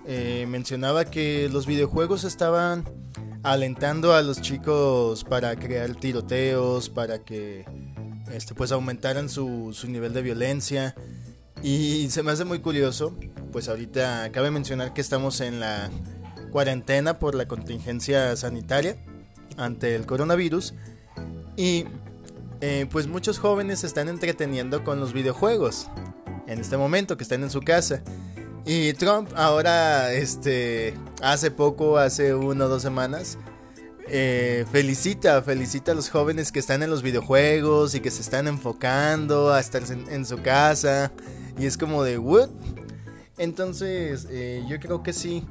eh, 0.07 0.47
mencionaba 0.49 1.05
que 1.05 1.49
los 1.49 1.67
videojuegos 1.67 2.25
estaban 2.25 2.85
alentando 3.45 4.15
a 4.15 4.23
los 4.23 4.41
chicos 4.41 5.23
para 5.23 5.55
crear 5.55 5.95
tiroteos, 5.95 6.89
para 6.89 7.21
que 7.21 7.65
este, 8.33 8.55
pues 8.55 8.73
aumentaran 8.73 9.29
su, 9.29 9.71
su 9.73 9.89
nivel 9.89 10.13
de 10.13 10.23
violencia. 10.23 10.95
Y 11.63 12.11
se 12.11 12.23
me 12.23 12.33
hace 12.33 12.45
muy 12.45 12.59
curioso, 12.59 13.17
pues 13.53 13.69
ahorita 13.69 14.31
cabe 14.33 14.51
mencionar 14.51 14.93
que 14.93 15.01
estamos 15.01 15.41
en 15.41 15.61
la 15.61 15.91
cuarentena 16.51 17.19
por 17.19 17.35
la 17.35 17.47
contingencia 17.47 18.35
sanitaria 18.37 18.97
ante 19.57 19.95
el 19.95 20.07
coronavirus. 20.07 20.75
Y 21.57 21.85
eh, 22.61 22.87
pues 22.91 23.07
muchos 23.07 23.39
jóvenes 23.39 23.81
se 23.81 23.87
están 23.87 24.09
entreteniendo 24.09 24.85
con 24.85 25.01
los 25.01 25.13
videojuegos 25.13 25.89
en 26.47 26.61
este 26.61 26.77
momento 26.77 27.17
que 27.17 27.25
están 27.25 27.43
en 27.43 27.51
su 27.51 27.61
casa. 27.61 28.03
Y 28.67 28.95
Trump 28.95 29.31
ahora, 29.37 30.13
este, 30.13 30.95
hace 31.23 31.51
poco, 31.51 31.99
hace 31.99 32.35
una 32.35 32.65
o 32.65 32.69
dos 32.69 32.81
semanas, 32.83 33.37
eh, 34.09 34.65
felicita, 34.73 35.43
felicita 35.43 35.93
a 35.93 35.95
los 35.95 36.09
jóvenes 36.09 36.51
que 36.51 36.61
están 36.61 36.83
en 36.83 36.89
los 36.91 37.03
videojuegos 37.03 37.95
y 37.95 38.01
que 38.01 38.11
se 38.11 38.23
están 38.23 38.49
enfocando 38.49 39.53
a 39.53 39.61
estar 39.61 39.83
en, 39.91 40.25
su 40.25 40.41
casa. 40.41 41.13
Y 41.59 41.67
es 41.67 41.77
como 41.77 42.05
de, 42.05 42.19
¿what? 42.19 42.49
Entonces, 43.37 44.27
eh, 44.31 44.65
yo 44.69 44.81
creo 44.81 45.03
que 45.03 45.13
sí. 45.13 45.45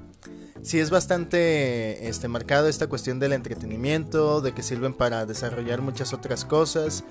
Sí 0.64 0.80
es 0.80 0.90
bastante 0.90 2.08
este, 2.08 2.30
marcado 2.30 2.70
esta 2.70 2.88
cuestión 2.88 3.20
del 3.20 3.34
entretenimiento, 3.34 4.40
de 4.40 4.54
que 4.54 4.64
sirven 4.64 4.94
para 4.94 5.26
desarrollar 5.26 5.82
muchas 5.82 6.14
otras 6.14 6.46
cosas. 6.46 7.04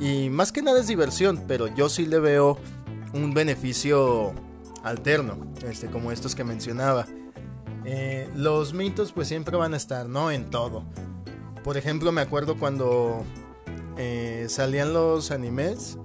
Y 0.00 0.30
más 0.30 0.52
que 0.52 0.62
nada 0.62 0.80
es 0.80 0.86
diversión, 0.86 1.44
pero 1.46 1.66
yo 1.66 1.90
sí 1.90 2.06
le 2.06 2.18
veo 2.18 2.58
un 3.12 3.34
beneficio 3.34 4.34
alterno, 4.84 5.38
este, 5.66 5.88
como 5.88 6.12
estos 6.12 6.34
que 6.34 6.44
mencionaba. 6.44 7.06
Eh, 7.84 8.28
los 8.34 8.72
mitos 8.72 9.12
pues 9.12 9.28
siempre 9.28 9.56
van 9.56 9.74
a 9.74 9.76
estar, 9.76 10.08
¿no? 10.08 10.30
En 10.30 10.50
todo. 10.50 10.84
Por 11.64 11.76
ejemplo, 11.76 12.12
me 12.12 12.20
acuerdo 12.20 12.56
cuando 12.56 13.24
eh, 13.96 14.46
salían 14.48 14.92
los 14.92 15.30
animes. 15.30 15.98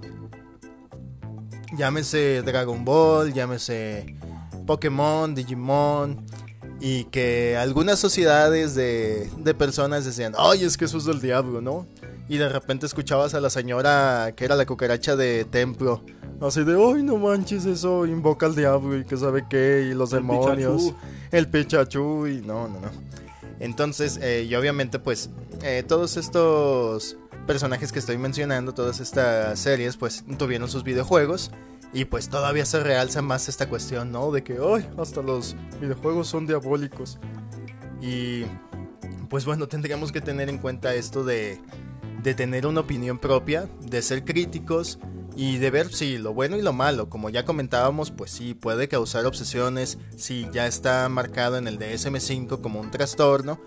Llámese 1.76 2.42
Dragon 2.42 2.84
Ball, 2.84 3.32
llámese 3.32 4.16
Pokémon, 4.66 5.34
Digimon. 5.34 6.24
Y 6.80 7.04
que 7.04 7.58
algunas 7.58 7.98
sociedades 7.98 8.74
de, 8.74 9.30
de 9.36 9.54
personas 9.54 10.06
decían, 10.06 10.32
ay, 10.38 10.64
es 10.64 10.78
que 10.78 10.86
eso 10.86 10.96
es 10.96 11.04
del 11.04 11.20
diablo, 11.20 11.60
¿no? 11.60 11.86
Y 12.26 12.38
de 12.38 12.48
repente 12.48 12.86
escuchabas 12.86 13.34
a 13.34 13.40
la 13.40 13.50
señora 13.50 14.32
que 14.34 14.46
era 14.46 14.56
la 14.56 14.64
cucaracha 14.64 15.14
de 15.14 15.44
templo. 15.44 16.02
Así 16.40 16.64
de, 16.64 16.72
ay, 16.72 17.02
no 17.02 17.18
manches, 17.18 17.66
eso 17.66 18.06
invoca 18.06 18.46
al 18.46 18.54
diablo 18.54 18.96
y 18.96 19.04
que 19.04 19.16
sabe 19.16 19.44
qué, 19.48 19.88
y 19.90 19.94
los 19.94 20.10
demonios 20.10 20.94
el 21.30 21.48
Pikachu 21.48 22.26
y 22.26 22.40
no, 22.40 22.66
no, 22.66 22.80
no. 22.80 22.88
Entonces, 23.58 24.18
eh, 24.22 24.46
y 24.48 24.54
obviamente 24.54 24.98
pues 24.98 25.28
eh, 25.62 25.84
todos 25.86 26.16
estos 26.16 27.18
personajes 27.46 27.92
que 27.92 27.98
estoy 27.98 28.16
mencionando, 28.16 28.72
todas 28.72 29.00
estas 29.00 29.58
series 29.58 29.98
pues 29.98 30.24
tuvieron 30.38 30.68
sus 30.68 30.82
videojuegos 30.82 31.50
y 31.92 32.06
pues 32.06 32.28
todavía 32.28 32.64
se 32.64 32.80
realza 32.80 33.20
más 33.20 33.48
esta 33.48 33.68
cuestión, 33.68 34.12
¿no? 34.12 34.30
De 34.30 34.42
que, 34.42 34.58
ay, 34.62 34.88
hasta 34.96 35.22
los 35.22 35.56
videojuegos 35.80 36.28
son 36.28 36.46
diabólicos. 36.46 37.18
Y 38.00 38.44
pues 39.28 39.44
bueno, 39.44 39.68
tendríamos 39.68 40.12
que 40.12 40.20
tener 40.20 40.48
en 40.48 40.58
cuenta 40.58 40.94
esto 40.94 41.24
de, 41.24 41.60
de 42.22 42.34
tener 42.34 42.66
una 42.66 42.80
opinión 42.80 43.18
propia, 43.18 43.68
de 43.80 44.02
ser 44.02 44.24
críticos 44.24 44.98
y 45.36 45.58
de 45.58 45.70
ver 45.70 45.92
si 45.92 46.18
lo 46.18 46.34
bueno 46.34 46.56
y 46.56 46.62
lo 46.62 46.72
malo, 46.72 47.08
como 47.08 47.30
ya 47.30 47.44
comentábamos, 47.44 48.10
pues 48.10 48.30
sí, 48.30 48.54
puede 48.54 48.88
causar 48.88 49.26
obsesiones, 49.26 49.98
si 50.16 50.46
ya 50.52 50.66
está 50.66 51.08
marcado 51.08 51.56
en 51.56 51.66
el 51.66 51.78
DSM5 51.78 52.60
como 52.60 52.80
un 52.80 52.90
trastorno, 52.90 53.60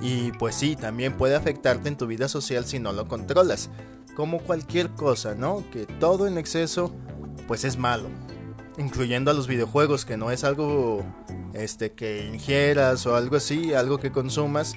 y 0.00 0.32
pues 0.32 0.54
sí, 0.54 0.76
también 0.76 1.16
puede 1.16 1.34
afectarte 1.34 1.88
en 1.88 1.96
tu 1.96 2.06
vida 2.06 2.28
social 2.28 2.66
si 2.66 2.78
no 2.78 2.92
lo 2.92 3.08
controlas, 3.08 3.70
como 4.14 4.40
cualquier 4.40 4.90
cosa, 4.90 5.34
¿no? 5.34 5.64
Que 5.72 5.86
todo 5.86 6.26
en 6.26 6.38
exceso, 6.38 6.94
pues 7.48 7.64
es 7.64 7.78
malo, 7.78 8.08
incluyendo 8.78 9.30
a 9.30 9.34
los 9.34 9.46
videojuegos, 9.46 10.04
que 10.04 10.16
no 10.16 10.30
es 10.30 10.44
algo 10.44 11.04
este 11.54 11.92
que 11.92 12.26
ingieras 12.26 13.06
o 13.06 13.16
algo 13.16 13.36
así, 13.36 13.72
algo 13.74 13.98
que 13.98 14.12
consumas. 14.12 14.74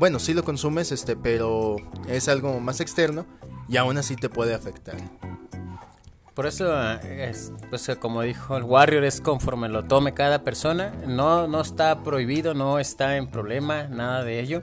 Bueno, 0.00 0.18
sí 0.18 0.32
lo 0.32 0.44
consumes, 0.44 0.92
este, 0.92 1.14
pero 1.14 1.76
es 2.08 2.30
algo 2.30 2.58
más 2.58 2.80
externo 2.80 3.26
y 3.68 3.76
aún 3.76 3.98
así 3.98 4.16
te 4.16 4.30
puede 4.30 4.54
afectar. 4.54 4.96
Por 6.32 6.46
eso, 6.46 6.74
es, 7.02 7.52
pues 7.68 7.86
como 8.00 8.22
dijo 8.22 8.56
el 8.56 8.62
Warrior, 8.62 9.04
es 9.04 9.20
conforme 9.20 9.68
lo 9.68 9.82
tome 9.82 10.14
cada 10.14 10.42
persona. 10.42 10.94
No, 11.06 11.46
no 11.48 11.60
está 11.60 12.02
prohibido, 12.02 12.54
no 12.54 12.78
está 12.78 13.18
en 13.18 13.26
problema, 13.26 13.88
nada 13.88 14.24
de 14.24 14.40
ello. 14.40 14.62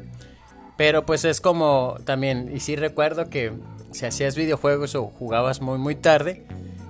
Pero 0.76 1.06
pues 1.06 1.24
es 1.24 1.40
como 1.40 1.98
también, 2.04 2.50
y 2.52 2.60
sí 2.60 2.76
recuerdo 2.76 3.30
que 3.30 3.54
si 3.92 4.08
hacías 4.08 4.36
videojuegos 4.36 4.96
o 4.96 5.06
jugabas 5.06 5.62
muy 5.62 5.78
muy 5.78 5.94
tarde, 5.94 6.48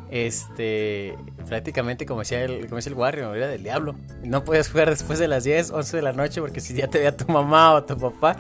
este, 0.10 1.16
prácticamente 1.48 2.06
como 2.06 2.22
decía 2.22 2.44
el, 2.44 2.66
como 2.66 2.78
decía 2.78 2.92
el 2.92 2.98
Warrior, 2.98 3.36
era 3.36 3.48
del 3.48 3.64
diablo. 3.64 3.96
No 4.24 4.44
puedes 4.44 4.70
jugar 4.70 4.90
después 4.90 5.20
de 5.20 5.28
las 5.28 5.44
10, 5.44 5.72
11 5.72 5.98
de 5.98 6.04
la 6.04 6.14
noche 6.14 6.42
porque 6.42 6.60
si 6.60 6.74
ya 6.74 6.88
te 6.88 7.00
veía 7.00 7.16
tu 7.16 7.32
mamá 7.32 7.74
o 7.74 7.84
tu 7.84 7.98
papá, 7.98 8.38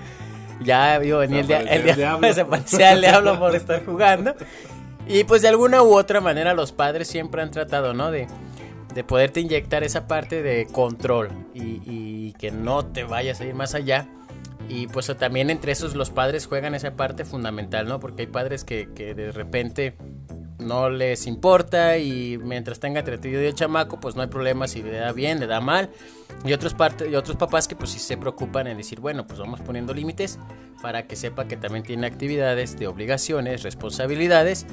ya 0.61 0.97
vio 0.99 1.19
venir 1.19 1.51
el, 1.51 1.67
el, 1.67 1.95
diablo, 1.95 2.33
se 2.33 2.45
parecía 2.45 2.91
al 2.91 3.01
diablo 3.01 3.39
por 3.39 3.55
estar 3.55 3.85
jugando. 3.85 4.35
Y 5.07 5.23
pues 5.23 5.41
de 5.41 5.47
alguna 5.47 5.83
u 5.83 5.93
otra 5.93 6.19
manera 6.19 6.53
los 6.53 6.71
padres 6.71 7.07
siempre 7.07 7.41
han 7.41 7.51
tratado, 7.51 7.93
¿no? 7.93 8.11
De, 8.11 8.27
de 8.93 9.03
poderte 9.03 9.39
inyectar 9.39 9.83
esa 9.83 10.07
parte 10.07 10.41
de 10.41 10.67
control 10.67 11.29
y, 11.53 12.33
que 12.33 12.51
no 12.51 12.85
te 12.85 13.03
vayas 13.03 13.41
a 13.41 13.45
ir 13.45 13.55
más 13.55 13.73
allá. 13.73 14.07
Y 14.69 14.87
pues 14.87 15.07
también 15.17 15.49
entre 15.49 15.71
esos 15.71 15.95
los 15.95 16.09
padres 16.09 16.45
juegan 16.45 16.75
esa 16.75 16.91
parte 16.95 17.23
fundamental, 17.23 17.87
¿no? 17.87 17.99
Porque 17.99 18.23
hay 18.23 18.27
padres 18.27 18.63
que, 18.63 18.89
que 18.93 19.15
de 19.15 19.31
repente 19.31 19.95
no 20.59 20.89
les 20.89 21.27
importa 21.27 21.97
y 21.97 22.37
mientras 22.37 22.79
tenga 22.79 22.99
entretenido 22.99 23.41
el 23.41 23.53
chamaco, 23.53 23.99
pues 23.99 24.15
no 24.15 24.21
hay 24.21 24.27
problema 24.27 24.67
si 24.67 24.81
le 24.81 24.91
da 24.91 25.11
bien, 25.11 25.39
le 25.39 25.47
da 25.47 25.61
mal. 25.61 25.89
Y 26.45 26.53
otros, 26.53 26.73
parte, 26.73 27.09
y 27.09 27.15
otros 27.15 27.37
papás 27.37 27.67
que 27.67 27.75
pues 27.75 27.91
sí 27.91 27.99
se 27.99 28.17
preocupan 28.17 28.67
en 28.67 28.77
decir, 28.77 28.99
bueno, 28.99 29.27
pues 29.27 29.39
vamos 29.39 29.61
poniendo 29.61 29.93
límites 29.93 30.39
para 30.81 31.07
que 31.07 31.15
sepa 31.15 31.47
que 31.47 31.57
también 31.57 31.83
tiene 31.83 32.07
actividades 32.07 32.77
de 32.77 32.87
obligaciones, 32.87 33.63
responsabilidades 33.63 34.65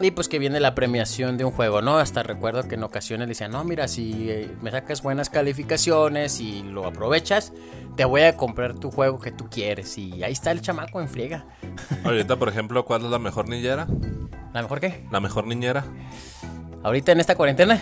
y 0.00 0.10
pues 0.12 0.28
que 0.28 0.38
viene 0.38 0.60
la 0.60 0.74
premiación 0.74 1.36
de 1.36 1.44
un 1.44 1.50
juego, 1.50 1.82
¿no? 1.82 1.98
Hasta 1.98 2.22
recuerdo 2.22 2.66
que 2.68 2.76
en 2.76 2.84
ocasiones 2.84 3.26
le 3.26 3.32
decían, 3.32 3.50
no, 3.50 3.64
mira, 3.64 3.88
si 3.88 4.30
eh, 4.30 4.50
me 4.62 4.70
sacas 4.70 5.02
buenas 5.02 5.28
calificaciones 5.28 6.40
y 6.40 6.62
lo 6.62 6.86
aprovechas, 6.86 7.52
te 7.96 8.04
voy 8.04 8.22
a 8.22 8.36
comprar 8.36 8.74
tu 8.74 8.90
juego 8.90 9.18
que 9.18 9.30
tú 9.30 9.48
quieres. 9.50 9.98
Y 9.98 10.22
ahí 10.22 10.32
está 10.32 10.52
el 10.52 10.62
chamaco 10.62 11.00
en 11.00 11.08
friega. 11.08 11.46
Ahorita, 12.04 12.36
por 12.36 12.48
ejemplo, 12.48 12.84
¿cuál 12.84 13.04
es 13.04 13.10
la 13.10 13.18
mejor 13.18 13.48
niñera? 13.48 13.86
¿La 14.54 14.62
mejor 14.62 14.80
qué? 14.80 15.06
La 15.10 15.20
mejor 15.20 15.46
niñera. 15.46 15.84
¿Ahorita 16.82 17.12
en 17.12 17.20
esta 17.20 17.34
cuarentena? 17.34 17.80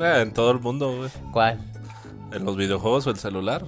Eh, 0.00 0.20
en 0.22 0.32
todo 0.32 0.52
el 0.52 0.60
mundo, 0.60 0.96
güey. 0.96 1.10
¿Cuál? 1.32 1.58
¿En 2.32 2.44
los 2.44 2.56
videojuegos 2.56 3.06
o 3.06 3.10
el 3.10 3.16
celular? 3.16 3.64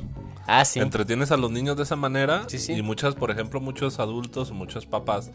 Ah, 0.46 0.64
sí. 0.64 0.80
Entretienes 0.80 1.30
a 1.30 1.36
los 1.36 1.50
niños 1.50 1.76
de 1.76 1.84
esa 1.84 1.96
manera. 1.96 2.44
Sí, 2.48 2.58
sí. 2.58 2.72
Y 2.72 2.82
muchas, 2.82 3.14
por 3.14 3.30
ejemplo, 3.30 3.60
muchos 3.60 3.98
adultos, 3.98 4.52
muchos 4.52 4.86
papás, 4.86 5.30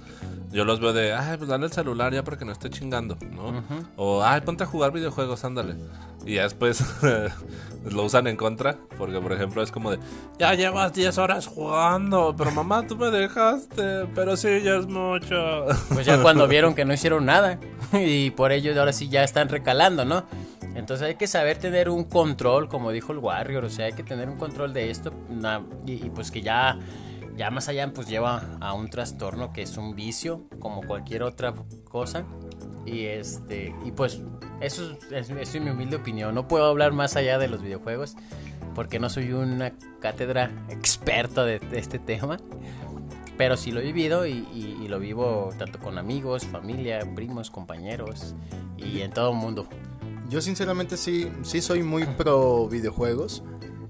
yo 0.52 0.66
los 0.66 0.80
veo 0.80 0.94
de, 0.94 1.14
ay, 1.14 1.38
pues 1.38 1.50
dale 1.50 1.66
el 1.66 1.72
celular 1.72 2.14
ya 2.14 2.24
para 2.24 2.38
que 2.38 2.46
no 2.46 2.52
esté 2.52 2.70
chingando, 2.70 3.18
¿no? 3.32 3.64
O, 3.96 4.24
ay, 4.24 4.42
ponte 4.42 4.64
a 4.64 4.68
jugar 4.68 4.92
videojuegos, 4.92 5.44
ándale. 5.44 5.76
Y 6.26 6.36
ya 6.36 6.44
después 6.44 6.84
lo 7.92 8.04
usan 8.04 8.28
en 8.28 8.36
contra, 8.36 8.78
porque 8.98 9.20
por 9.20 9.32
ejemplo 9.32 9.64
es 9.64 9.72
como 9.72 9.92
de, 9.92 10.00
ya 10.38 10.54
llevas 10.54 10.94
10 10.94 11.18
horas 11.18 11.48
jugando, 11.48 12.36
pero 12.38 12.52
mamá, 12.52 12.86
tú 12.86 12.98
me 12.98 13.10
dejaste, 13.10 14.06
pero 14.14 14.36
sí, 14.36 14.62
ya 14.64 14.76
es 14.76 14.88
mucho. 14.88 15.66
Pues 15.94 16.06
ya 16.06 16.22
cuando 16.22 16.48
vieron 16.50 16.76
que 16.76 16.86
no 16.86 16.94
hicieron 16.94 17.26
nada, 17.26 17.60
y 17.94 18.32
por 18.32 18.52
ello 18.52 18.78
ahora 18.78 18.94
sí 18.94 19.10
ya 19.10 19.24
están 19.24 19.50
recalando, 19.50 20.04
¿no? 20.06 20.26
Entonces 20.80 21.06
hay 21.06 21.16
que 21.16 21.28
saber 21.28 21.58
tener 21.58 21.90
un 21.90 22.06
control, 22.06 22.70
como 22.70 22.92
dijo 22.92 23.12
el 23.12 23.18
Warrior, 23.18 23.66
o 23.66 23.70
sea, 23.70 23.88
hay 23.88 23.94
que 23.94 24.04
tener 24.04 24.30
un 24.30 24.38
control 24.38 24.74
de 24.74 24.90
esto 24.90 25.12
y, 25.86 26.10
pues 26.10 26.32
que 26.32 26.42
ya, 26.42 26.80
ya 27.36 27.52
más 27.52 27.68
allá 27.68 27.92
pues 27.94 28.08
lleva 28.08 28.58
a 28.62 28.74
un 28.74 28.90
trastorno 28.90 29.52
que 29.52 29.62
es 29.62 29.76
un 29.78 29.94
vicio, 29.94 30.48
como 30.60 30.82
cualquier 30.82 31.24
otra 31.24 31.54
cosa. 31.84 32.24
Y 32.86 33.06
este 33.06 33.76
y 33.86 33.92
pues 33.92 34.22
eso 34.62 34.98
es, 35.12 35.30
es, 35.30 35.62
mi 35.62 35.70
humilde 35.70 35.98
opinión. 35.98 36.34
No 36.34 36.48
puedo 36.48 36.66
hablar 36.66 36.94
más 36.94 37.18
allá 37.18 37.38
de 37.38 37.50
los 37.50 37.62
videojuegos 37.62 38.16
porque 38.74 39.00
no 39.00 39.10
soy 39.10 39.34
una 39.34 39.74
cátedra 40.00 40.50
experta 40.70 41.44
de, 41.44 41.60
este 41.74 42.00
tema. 42.00 42.38
Pero 43.38 43.58
sí 43.58 43.72
lo 43.72 43.82
he 43.82 43.84
vivido 43.84 44.26
y, 44.26 44.48
y, 44.54 44.88
lo 44.88 45.00
vivo 45.00 45.52
tanto 45.58 45.80
con 45.80 45.98
amigos, 45.98 46.46
familia, 46.46 47.00
primos, 47.16 47.52
compañeros 47.52 48.36
y 48.78 49.02
en 49.02 49.12
todo 49.12 49.32
el 49.32 49.38
mundo. 49.38 49.68
Yo 50.30 50.42
sinceramente 50.42 50.96
sí, 50.96 51.32
sí 51.42 51.60
soy 51.60 51.82
muy 51.82 52.06
pro 52.06 52.68
videojuegos. 52.68 53.42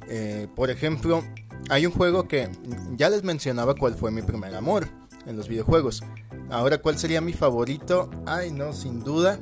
Eh, 0.08 0.48
por 0.56 0.70
ejemplo, 0.70 1.22
hay 1.70 1.86
un 1.86 1.92
juego 1.92 2.30
que 2.30 2.50
ya 2.96 3.10
les 3.10 3.24
mencionaba 3.24 3.76
cuál 3.76 3.94
fue 3.94 4.10
mi 4.10 4.22
primer 4.22 4.56
amor 4.56 4.88
en 5.28 5.36
los 5.36 5.50
videojuegos. 5.50 6.02
Ahora, 6.50 6.78
¿cuál 6.78 6.98
sería 6.98 7.20
mi 7.20 7.34
favorito? 7.34 8.10
Ay, 8.26 8.52
no, 8.52 8.72
sin 8.72 9.04
duda, 9.04 9.38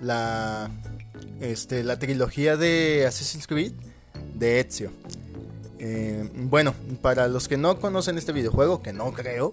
la, 0.00 0.68
este, 1.40 1.84
la 1.84 2.00
trilogía 2.00 2.56
de 2.56 3.06
Assassin's 3.06 3.46
Creed 3.46 3.72
de 4.34 4.58
Ezio. 4.58 4.90
Eh, 5.78 6.28
bueno, 6.34 6.74
para 7.02 7.28
los 7.28 7.46
que 7.46 7.56
no 7.56 7.78
conocen 7.78 8.18
este 8.18 8.32
videojuego, 8.32 8.82
que 8.82 8.92
no 8.92 9.12
creo, 9.12 9.52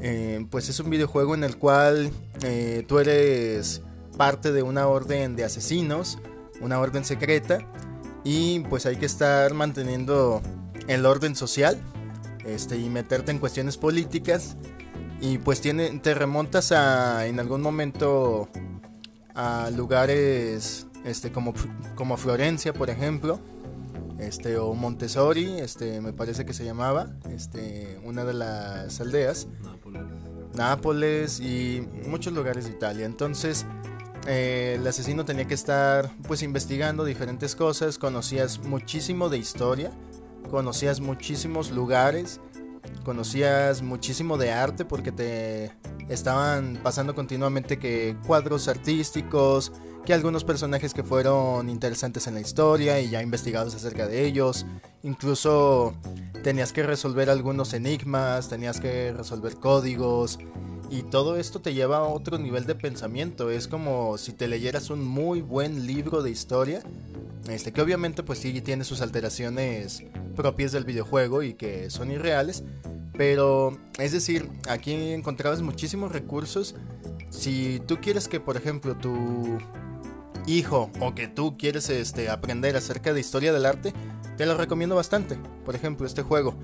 eh, 0.00 0.46
pues 0.50 0.68
es 0.68 0.78
un 0.78 0.88
videojuego 0.88 1.34
en 1.34 1.42
el 1.42 1.58
cual 1.58 2.12
tú 2.86 2.98
eres 3.00 3.82
parte 4.16 4.52
de 4.52 4.62
una 4.62 4.86
orden 4.86 5.36
de 5.36 5.44
asesinos, 5.44 6.18
una 6.60 6.78
orden 6.78 7.04
secreta, 7.04 7.58
y 8.24 8.60
pues 8.60 8.86
hay 8.86 8.96
que 8.96 9.06
estar 9.06 9.52
manteniendo 9.54 10.40
el 10.86 11.06
orden 11.06 11.34
social 11.34 11.80
este, 12.44 12.76
y 12.76 12.88
meterte 12.88 13.30
en 13.30 13.38
cuestiones 13.38 13.76
políticas. 13.76 14.56
Y 15.20 15.38
pues 15.38 15.60
tiene, 15.60 15.90
te 16.00 16.14
remontas 16.14 16.72
a 16.72 17.26
en 17.26 17.38
algún 17.38 17.62
momento 17.62 18.48
a 19.34 19.70
lugares 19.70 20.86
este 21.04 21.32
como, 21.32 21.54
como 21.94 22.16
Florencia, 22.16 22.72
por 22.72 22.90
ejemplo, 22.90 23.40
este 24.18 24.56
o 24.58 24.74
Montessori, 24.74 25.58
este 25.58 26.00
me 26.00 26.12
parece 26.12 26.44
que 26.44 26.52
se 26.52 26.64
llamaba, 26.64 27.12
este 27.30 28.00
una 28.04 28.24
de 28.24 28.34
las 28.34 29.00
aldeas, 29.00 29.46
Nápoles 30.54 31.40
y 31.40 31.88
muchos 32.06 32.34
lugares 32.34 32.66
de 32.66 32.72
Italia. 32.72 33.06
Entonces, 33.06 33.64
eh, 34.26 34.76
el 34.78 34.86
asesino 34.86 35.24
tenía 35.24 35.46
que 35.46 35.54
estar 35.54 36.10
pues 36.26 36.42
investigando 36.42 37.04
diferentes 37.04 37.56
cosas, 37.56 37.98
conocías 37.98 38.58
muchísimo 38.60 39.28
de 39.28 39.38
historia, 39.38 39.90
conocías 40.50 41.00
muchísimos 41.00 41.70
lugares, 41.70 42.40
conocías 43.04 43.82
muchísimo 43.82 44.38
de 44.38 44.52
arte 44.52 44.84
porque 44.84 45.12
te 45.12 45.72
estaban 46.08 46.78
pasando 46.82 47.14
continuamente 47.14 47.78
que 47.78 48.16
cuadros 48.26 48.68
artísticos, 48.68 49.72
que 50.04 50.12
algunos 50.12 50.44
personajes 50.44 50.94
que 50.94 51.02
fueron 51.02 51.68
interesantes 51.68 52.26
en 52.26 52.34
la 52.34 52.40
historia 52.40 53.00
y 53.00 53.10
ya 53.10 53.22
investigados 53.22 53.74
acerca 53.74 54.06
de 54.06 54.26
ellos, 54.26 54.66
incluso 55.02 55.94
tenías 56.42 56.72
que 56.72 56.82
resolver 56.82 57.30
algunos 57.30 57.72
enigmas, 57.72 58.48
tenías 58.48 58.80
que 58.80 59.12
resolver 59.12 59.56
códigos, 59.56 60.38
y 60.92 61.04
todo 61.04 61.38
esto 61.38 61.58
te 61.58 61.72
lleva 61.72 61.96
a 61.96 62.02
otro 62.02 62.36
nivel 62.36 62.66
de 62.66 62.74
pensamiento. 62.74 63.50
Es 63.50 63.66
como 63.66 64.18
si 64.18 64.34
te 64.34 64.46
leyeras 64.46 64.90
un 64.90 65.02
muy 65.02 65.40
buen 65.40 65.86
libro 65.86 66.22
de 66.22 66.30
historia. 66.30 66.82
Este, 67.48 67.72
que 67.72 67.80
obviamente 67.80 68.22
pues 68.22 68.40
sí 68.40 68.60
tiene 68.60 68.84
sus 68.84 69.00
alteraciones 69.00 70.04
propias 70.36 70.70
del 70.70 70.84
videojuego 70.84 71.42
y 71.42 71.54
que 71.54 71.88
son 71.88 72.10
irreales. 72.10 72.62
Pero 73.16 73.78
es 73.98 74.12
decir, 74.12 74.50
aquí 74.68 74.92
encontrabas 74.92 75.62
muchísimos 75.62 76.12
recursos. 76.12 76.74
Si 77.30 77.80
tú 77.86 77.96
quieres 78.02 78.28
que 78.28 78.38
por 78.38 78.58
ejemplo 78.58 78.94
tu 78.94 79.56
hijo 80.46 80.90
o 81.00 81.14
que 81.14 81.28
tú 81.28 81.56
quieres 81.56 81.88
este, 81.90 82.30
aprender 82.30 82.76
acerca 82.76 83.12
de 83.12 83.20
historia 83.20 83.52
del 83.52 83.66
arte, 83.66 83.92
te 84.36 84.46
lo 84.46 84.56
recomiendo 84.56 84.96
bastante. 84.96 85.38
Por 85.64 85.74
ejemplo, 85.74 86.06
este 86.06 86.22
juego. 86.22 86.54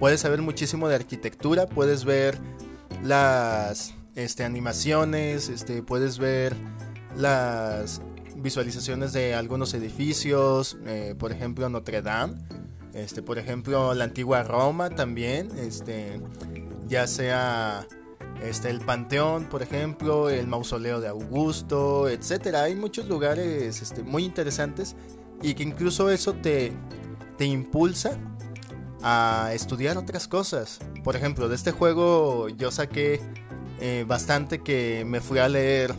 Puedes 0.00 0.20
saber 0.20 0.42
muchísimo 0.42 0.88
de 0.88 0.94
arquitectura, 0.94 1.66
puedes 1.66 2.04
ver 2.04 2.38
las 3.02 3.94
este, 4.14 4.44
animaciones, 4.44 5.48
este, 5.48 5.82
puedes 5.82 6.18
ver 6.18 6.54
las 7.16 8.00
visualizaciones 8.36 9.12
de 9.12 9.34
algunos 9.34 9.74
edificios, 9.74 10.76
eh, 10.86 11.14
por 11.18 11.32
ejemplo 11.32 11.68
Notre 11.68 12.02
Dame, 12.02 12.34
este, 12.94 13.22
por 13.22 13.38
ejemplo 13.38 13.94
la 13.94 14.04
antigua 14.04 14.42
Roma 14.42 14.90
también, 14.90 15.50
este, 15.58 16.20
ya 16.88 17.06
sea 17.06 17.86
este, 18.42 18.70
el 18.70 18.80
Panteón, 18.80 19.46
por 19.46 19.62
ejemplo, 19.62 20.30
el 20.30 20.46
mausoleo 20.46 21.00
de 21.00 21.08
Augusto, 21.08 22.08
etcétera. 22.08 22.64
Hay 22.64 22.74
muchos 22.74 23.08
lugares 23.08 23.82
este, 23.82 24.02
muy 24.02 24.24
interesantes 24.24 24.96
y 25.42 25.54
que 25.54 25.62
incluso 25.62 26.10
eso 26.10 26.34
te, 26.34 26.72
te 27.36 27.44
impulsa 27.44 28.18
a 29.02 29.50
estudiar 29.54 29.96
otras 29.96 30.28
cosas. 30.28 30.80
Por 31.04 31.16
ejemplo, 31.16 31.48
de 31.48 31.54
este 31.54 31.70
juego 31.70 32.48
yo 32.48 32.70
saqué 32.70 33.20
eh, 33.80 34.04
bastante 34.06 34.60
que 34.62 35.04
me 35.06 35.20
fui 35.20 35.38
a 35.38 35.48
leer 35.48 35.94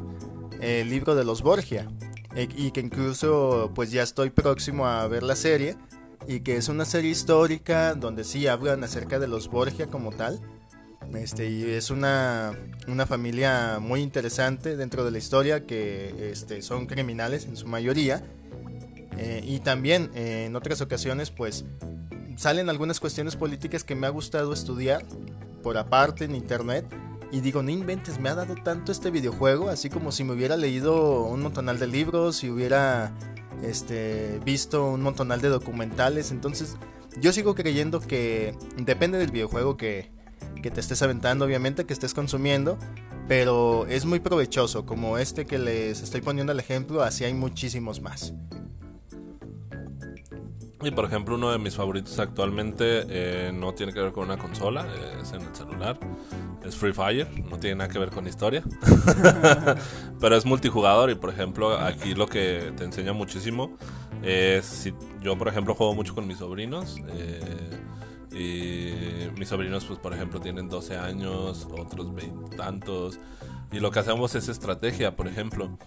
el 0.59 0.89
libro 0.89 1.15
de 1.15 1.23
los 1.23 1.41
Borgia 1.41 1.87
e, 2.35 2.49
y 2.55 2.71
que 2.71 2.81
incluso 2.81 3.71
pues 3.73 3.91
ya 3.91 4.03
estoy 4.03 4.29
próximo 4.29 4.85
a 4.85 5.07
ver 5.07 5.23
la 5.23 5.35
serie 5.35 5.77
y 6.27 6.41
que 6.41 6.57
es 6.57 6.67
una 6.67 6.83
serie 6.85 7.11
histórica 7.11 7.95
donde 7.95 8.23
sí 8.23 8.47
hablan 8.47 8.83
acerca 8.83 9.19
de 9.19 9.27
los 9.27 9.47
Borgia 9.49 9.87
como 9.87 10.11
tal. 10.11 10.39
Este, 11.13 11.49
y 11.49 11.63
es 11.71 11.89
una, 11.89 12.53
una 12.87 13.05
familia 13.05 13.79
muy 13.79 14.01
interesante 14.01 14.77
dentro 14.77 15.03
de 15.03 15.11
la 15.11 15.17
historia 15.17 15.65
que 15.65 16.31
este, 16.31 16.61
son 16.61 16.85
criminales 16.85 17.45
en 17.45 17.55
su 17.55 17.67
mayoría. 17.67 18.23
Eh, 19.17 19.41
y 19.43 19.59
también 19.59 20.11
eh, 20.15 20.45
en 20.45 20.55
otras 20.55 20.79
ocasiones 20.81 21.29
pues 21.29 21.65
salen 22.37 22.69
algunas 22.69 23.01
cuestiones 23.01 23.35
políticas 23.35 23.83
que 23.83 23.93
me 23.93 24.07
ha 24.07 24.09
gustado 24.11 24.53
estudiar 24.53 25.05
por 25.63 25.77
aparte 25.77 26.25
en 26.25 26.35
internet. 26.35 26.85
Y 27.31 27.41
digo, 27.41 27.61
no 27.61 27.69
inventes, 27.69 28.19
me 28.19 28.29
ha 28.29 28.35
dado 28.35 28.55
tanto 28.55 28.91
este 28.91 29.11
videojuego, 29.11 29.69
así 29.69 29.89
como 29.89 30.11
si 30.11 30.23
me 30.23 30.33
hubiera 30.33 30.57
leído 30.57 31.23
un 31.25 31.43
montonal 31.43 31.77
de 31.77 31.85
libros 31.85 32.43
y 32.43 32.49
hubiera 32.49 33.13
este, 33.61 34.39
visto 34.43 34.89
un 34.89 35.01
montonal 35.01 35.39
de 35.39 35.49
documentales. 35.49 36.31
Entonces, 36.31 36.77
yo 37.19 37.31
sigo 37.31 37.53
creyendo 37.53 37.99
que 37.99 38.55
depende 38.77 39.19
del 39.19 39.29
videojuego 39.29 39.77
que, 39.77 40.09
que 40.61 40.71
te 40.71 40.79
estés 40.79 41.01
aventando, 41.01 41.45
obviamente, 41.45 41.85
que 41.85 41.93
estés 41.93 42.13
consumiendo. 42.13 42.77
Pero 43.27 43.85
es 43.87 44.05
muy 44.05 44.19
provechoso, 44.19 44.85
como 44.85 45.17
este 45.17 45.45
que 45.45 45.59
les 45.59 46.01
estoy 46.01 46.21
poniendo 46.21 46.51
el 46.51 46.59
ejemplo, 46.59 47.03
así 47.03 47.25
hay 47.25 47.33
muchísimos 47.33 48.01
más. 48.01 48.33
Y 50.81 50.91
por 50.91 51.05
ejemplo, 51.05 51.35
uno 51.35 51.51
de 51.51 51.59
mis 51.59 51.75
favoritos 51.75 52.17
actualmente 52.19 53.03
eh, 53.09 53.51
no 53.53 53.73
tiene 53.73 53.91
que 53.91 53.99
ver 53.99 54.13
con 54.13 54.23
una 54.23 54.37
consola, 54.37 54.87
es 55.21 55.33
en 55.33 55.41
el 55.41 55.53
celular. 55.53 55.99
Es 56.65 56.75
Free 56.75 56.93
Fire, 56.93 57.27
no 57.49 57.59
tiene 57.59 57.77
nada 57.77 57.89
que 57.89 57.99
ver 57.99 58.09
con 58.09 58.25
historia. 58.27 58.63
Pero 60.19 60.35
es 60.35 60.45
multijugador 60.45 61.09
y 61.09 61.15
por 61.15 61.31
ejemplo, 61.31 61.77
aquí 61.77 62.15
lo 62.15 62.27
que 62.27 62.73
te 62.77 62.85
enseña 62.85 63.11
muchísimo 63.11 63.77
es 64.23 64.65
si 64.65 64.93
yo 65.21 65.37
por 65.37 65.49
ejemplo 65.49 65.75
juego 65.75 65.93
mucho 65.95 66.15
con 66.15 66.25
mis 66.27 66.37
sobrinos. 66.37 66.95
Eh, 67.09 67.39
y 68.39 69.29
mis 69.37 69.49
sobrinos, 69.49 69.85
pues 69.85 69.99
por 69.99 70.13
ejemplo, 70.13 70.39
tienen 70.39 70.69
12 70.69 70.97
años, 70.97 71.67
otros 71.71 72.13
20 72.13 72.55
tantos. 72.55 73.19
Y 73.71 73.79
lo 73.79 73.91
que 73.91 73.99
hacemos 73.99 74.33
es 74.35 74.47
estrategia, 74.49 75.15
por 75.15 75.27
ejemplo 75.27 75.77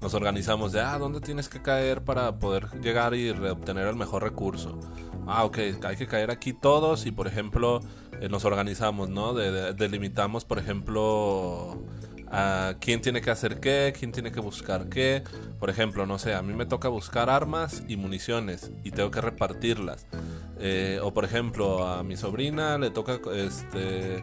nos 0.00 0.14
organizamos 0.14 0.72
de, 0.72 0.80
ah, 0.80 0.98
¿dónde 0.98 1.20
tienes 1.20 1.48
que 1.48 1.60
caer 1.60 2.02
para 2.02 2.38
poder 2.38 2.68
llegar 2.80 3.14
y 3.14 3.30
obtener 3.30 3.86
el 3.86 3.96
mejor 3.96 4.22
recurso? 4.22 4.80
Ah, 5.26 5.44
ok, 5.44 5.58
hay 5.84 5.96
que 5.96 6.06
caer 6.06 6.30
aquí 6.30 6.52
todos 6.54 7.04
y, 7.04 7.12
por 7.12 7.26
ejemplo, 7.26 7.80
eh, 8.20 8.28
nos 8.28 8.44
organizamos, 8.44 9.10
¿no? 9.10 9.34
delimitamos, 9.34 10.44
por 10.46 10.58
ejemplo, 10.58 11.84
a 12.30 12.76
quién 12.80 13.02
tiene 13.02 13.20
que 13.20 13.30
hacer 13.30 13.60
qué, 13.60 13.92
quién 13.96 14.12
tiene 14.12 14.32
que 14.32 14.40
buscar 14.40 14.88
qué. 14.88 15.22
Por 15.58 15.68
ejemplo, 15.68 16.06
no 16.06 16.18
sé, 16.18 16.34
a 16.34 16.42
mí 16.42 16.54
me 16.54 16.64
toca 16.64 16.88
buscar 16.88 17.28
armas 17.28 17.82
y 17.86 17.96
municiones 17.96 18.70
y 18.82 18.92
tengo 18.92 19.10
que 19.10 19.20
repartirlas. 19.20 20.06
Eh, 20.60 21.00
o, 21.02 21.12
por 21.12 21.24
ejemplo, 21.24 21.86
a 21.86 22.02
mi 22.02 22.16
sobrina 22.16 22.76
le 22.76 22.90
toca, 22.90 23.18
este 23.34 24.22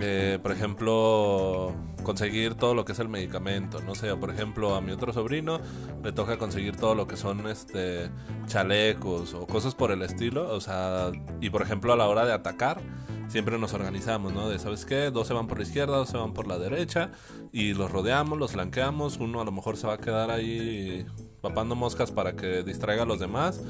eh, 0.00 0.38
por 0.42 0.52
ejemplo, 0.52 1.74
conseguir 2.02 2.54
todo 2.54 2.74
lo 2.74 2.84
que 2.84 2.92
es 2.92 2.98
el 2.98 3.08
medicamento. 3.08 3.80
No 3.80 3.94
sé, 3.94 4.14
por 4.16 4.30
ejemplo, 4.30 4.74
a 4.74 4.80
mi 4.80 4.92
otro 4.92 5.12
sobrino 5.12 5.60
le 6.02 6.12
toca 6.12 6.38
conseguir 6.38 6.76
todo 6.76 6.94
lo 6.94 7.06
que 7.06 7.16
son 7.16 7.46
este 7.46 8.10
chalecos 8.46 9.34
o 9.34 9.46
cosas 9.46 9.74
por 9.74 9.90
el 9.90 10.02
estilo. 10.02 10.52
O 10.54 10.60
sea, 10.60 11.10
y 11.40 11.50
por 11.50 11.62
ejemplo, 11.62 11.92
a 11.92 11.96
la 11.96 12.06
hora 12.08 12.26
de 12.26 12.32
atacar, 12.32 12.80
siempre 13.28 13.58
nos 13.58 13.72
organizamos, 13.72 14.32
¿no? 14.32 14.48
De, 14.48 14.58
¿sabes 14.58 14.84
qué? 14.84 15.10
Dos 15.10 15.28
se 15.28 15.34
van 15.34 15.46
por 15.46 15.58
la 15.58 15.64
izquierda, 15.64 15.96
dos 15.96 16.10
se 16.10 16.18
van 16.18 16.34
por 16.34 16.46
la 16.46 16.58
derecha 16.58 17.10
y 17.52 17.74
los 17.74 17.90
rodeamos, 17.90 18.38
los 18.38 18.52
flanqueamos. 18.52 19.16
Uno 19.18 19.40
a 19.40 19.44
lo 19.44 19.52
mejor 19.52 19.76
se 19.76 19.86
va 19.86 19.94
a 19.94 19.98
quedar 19.98 20.30
ahí 20.30 21.06
papando 21.46 21.76
moscas 21.76 22.10
para 22.10 22.34
que 22.34 22.64
distraiga 22.64 23.04
a 23.04 23.06
los 23.06 23.20
demás 23.20 23.60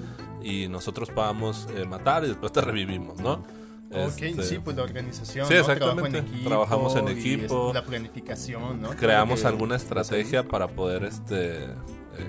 y 0.42 0.66
nosotros 0.68 1.10
podamos 1.10 1.68
eh, 1.76 1.84
matar 1.84 2.24
y 2.24 2.28
después 2.28 2.50
te 2.50 2.62
revivimos, 2.62 3.20
¿no? 3.20 3.44
Ok, 3.92 4.22
este, 4.22 4.42
sí, 4.42 4.58
pues 4.58 4.76
la 4.76 4.82
organización. 4.82 5.46
Sí, 5.46 5.54
exactamente. 5.54 6.22
Trabajamos 6.42 6.96
en 6.96 7.08
equipo. 7.08 7.70
la 7.72 7.84
planificación, 7.84 8.80
¿no? 8.80 8.90
Creamos 8.90 9.44
alguna 9.44 9.76
estrategia 9.76 10.42
para 10.42 10.68
poder 10.68 11.04
este 11.04 11.64
eh, 11.64 11.68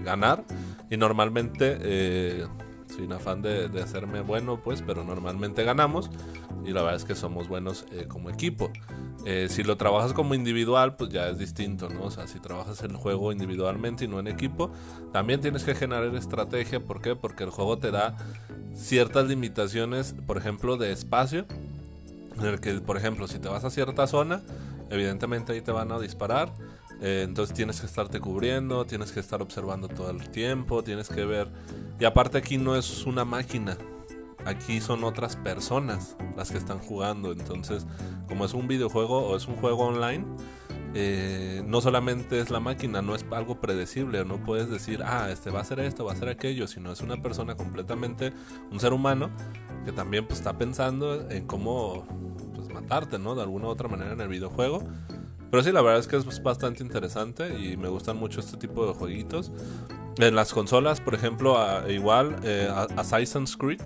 ganar. 0.04 0.44
Y 0.90 0.98
normalmente, 0.98 1.78
eh, 1.82 2.46
sin 2.98 3.14
afán 3.14 3.42
de, 3.42 3.70
hacerme 3.82 4.22
bueno, 4.22 4.60
pues, 4.62 4.82
pero 4.82 5.04
normalmente 5.04 5.64
ganamos. 5.64 6.10
Y 6.66 6.72
la 6.72 6.82
verdad 6.82 6.98
es 6.98 7.06
que 7.06 7.16
somos 7.16 7.48
buenos 7.48 7.86
eh, 7.92 8.06
como 8.08 8.30
equipo. 8.30 8.72
si 9.50 9.64
lo 9.64 9.78
trabajas 9.78 10.14
como 10.14 10.34
individual, 10.34 10.96
pues 10.96 11.10
ya 11.12 11.30
es 11.30 11.38
distinto, 11.38 11.90
¿no? 11.90 12.06
O 12.06 12.12
sea, 12.12 12.28
si 12.28 12.40
trabajas 12.40 12.82
el 12.82 12.96
juego 12.96 13.32
individualmente 13.32 14.06
y 14.06 14.08
no 14.08 14.20
en 14.20 14.28
equipo, 14.28 14.72
también 15.14 15.42
tienes 15.42 15.64
que 15.64 15.76
generar 15.76 16.14
estrategia. 16.16 16.80
¿Por 16.80 17.02
qué? 17.02 17.16
Porque 17.16 17.44
el 17.44 17.50
juego 17.50 17.78
te 17.78 17.92
da 17.92 18.16
ciertas 18.78 19.28
limitaciones, 19.28 20.16
por 20.26 20.38
ejemplo, 20.38 20.78
de 20.78 20.92
espacio, 20.92 21.46
en 22.38 22.46
el 22.46 22.60
que, 22.60 22.74
por 22.76 22.98
ejemplo, 22.98 23.28
si 23.28 23.40
te 23.40 23.50
vas 23.50 23.64
a 23.64 23.70
cierta 23.70 24.08
zona, 24.08 24.42
evidentemente 24.90 25.54
ahí 25.54 25.62
te 25.62 25.72
van 25.72 25.92
a 25.92 26.00
disparar, 26.00 26.54
eh, 27.02 27.24
entonces 27.26 27.56
tienes 27.56 27.80
que 27.80 27.86
estarte 27.86 28.20
cubriendo, 28.20 28.86
tienes 28.86 29.12
que 29.12 29.20
estar 29.20 29.42
observando 29.42 29.88
todo 29.88 30.10
el 30.10 30.30
tiempo, 30.30 30.84
tienes 30.84 31.10
que 31.10 31.26
ver, 31.26 31.50
y 32.00 32.06
aparte 32.06 32.38
aquí 32.38 32.58
no 32.58 32.76
es 32.76 33.06
una 33.06 33.26
máquina, 33.26 33.78
aquí 34.46 34.82
son 34.82 35.04
otras 35.04 35.36
personas 35.36 36.16
las 36.36 36.52
que 36.52 36.58
están 36.58 36.80
jugando, 36.80 37.32
entonces 37.32 37.86
como 38.28 38.46
es 38.46 38.54
un 38.54 38.68
videojuego 38.68 39.28
o 39.28 39.36
es 39.36 39.48
un 39.48 39.56
juego 39.56 39.86
online, 39.86 40.26
eh, 40.94 41.62
no 41.68 41.82
solamente 41.82 42.40
es 42.40 42.50
la 42.50 42.60
máquina, 42.60 43.02
no 43.02 43.14
es 43.14 43.26
algo 43.32 43.60
predecible, 43.60 44.24
no 44.26 44.44
puedes 44.44 44.70
decir, 44.70 45.04
ah, 45.04 45.30
este 45.30 45.52
va 45.52 45.60
a 45.60 45.64
ser 45.64 45.80
esto, 45.82 46.06
va 46.06 46.14
a 46.14 46.16
ser 46.16 46.30
aquello, 46.30 46.68
sino 46.68 46.92
es 46.92 47.02
una 47.02 47.22
persona 47.22 47.56
completamente, 47.56 48.34
un 48.72 48.80
ser 48.80 48.94
humano, 48.94 49.30
que 49.86 49.92
también 49.92 50.26
pues, 50.26 50.40
está 50.40 50.58
pensando 50.58 51.30
en 51.30 51.46
cómo 51.46 52.08
pues, 52.56 52.68
parte, 52.88 53.20
¿no? 53.20 53.36
De 53.36 53.42
alguna 53.42 53.68
u 53.68 53.70
otra 53.70 53.88
manera 53.88 54.14
en 54.14 54.22
el 54.22 54.28
videojuego. 54.28 54.82
Pero 55.50 55.64
sí, 55.64 55.72
la 55.72 55.82
verdad 55.82 56.00
es 56.00 56.08
que 56.08 56.18
es 56.18 56.44
bastante 56.44 56.84
interesante 56.84 57.58
y 57.60 57.78
me 57.78 57.88
gustan 57.88 58.18
mucho 58.18 58.40
este 58.40 58.58
tipo 58.58 58.86
de 58.86 58.94
jueguitos. 58.94 59.52
En 60.18 60.36
las 60.36 60.54
consolas, 60.54 61.00
por 61.00 61.16
ejemplo, 61.16 61.58
igual 61.90 62.38
eh, 62.44 62.70
Assassin's 62.96 63.56
Creed 63.56 63.82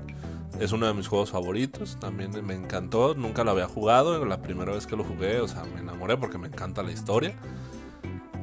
es 0.60 0.72
uno 0.72 0.88
de 0.88 0.94
mis 0.94 1.08
juegos 1.08 1.32
favoritos. 1.32 1.98
También 2.00 2.32
me 2.46 2.54
encantó. 2.54 3.16
Nunca 3.16 3.44
lo 3.44 3.52
había 3.52 3.68
jugado. 3.68 4.24
La 4.26 4.42
primera 4.42 4.72
vez 4.74 4.88
que 4.88 4.96
lo 4.96 5.04
jugué, 5.04 5.40
o 5.40 5.48
sea, 5.48 5.64
me 5.66 5.82
enamoré 5.82 6.18
porque 6.18 6.38
me 6.38 6.48
encanta 6.48 6.84
la 6.84 6.92
historia. 6.92 7.36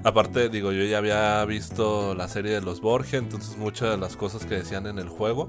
Aparte, 0.05 0.49
digo, 0.49 0.73
yo 0.73 0.85
ya 0.85 0.99
había 0.99 1.45
visto 1.45 2.15
la 2.15 2.29
serie 2.29 2.53
de 2.53 2.61
los 2.61 2.81
Borgia, 2.81 3.19
entonces 3.19 3.57
muchas 3.57 3.91
de 3.91 3.97
las 3.97 4.17
cosas 4.17 4.47
que 4.47 4.55
decían 4.55 4.87
en 4.87 4.99
el 4.99 5.09
juego, 5.09 5.49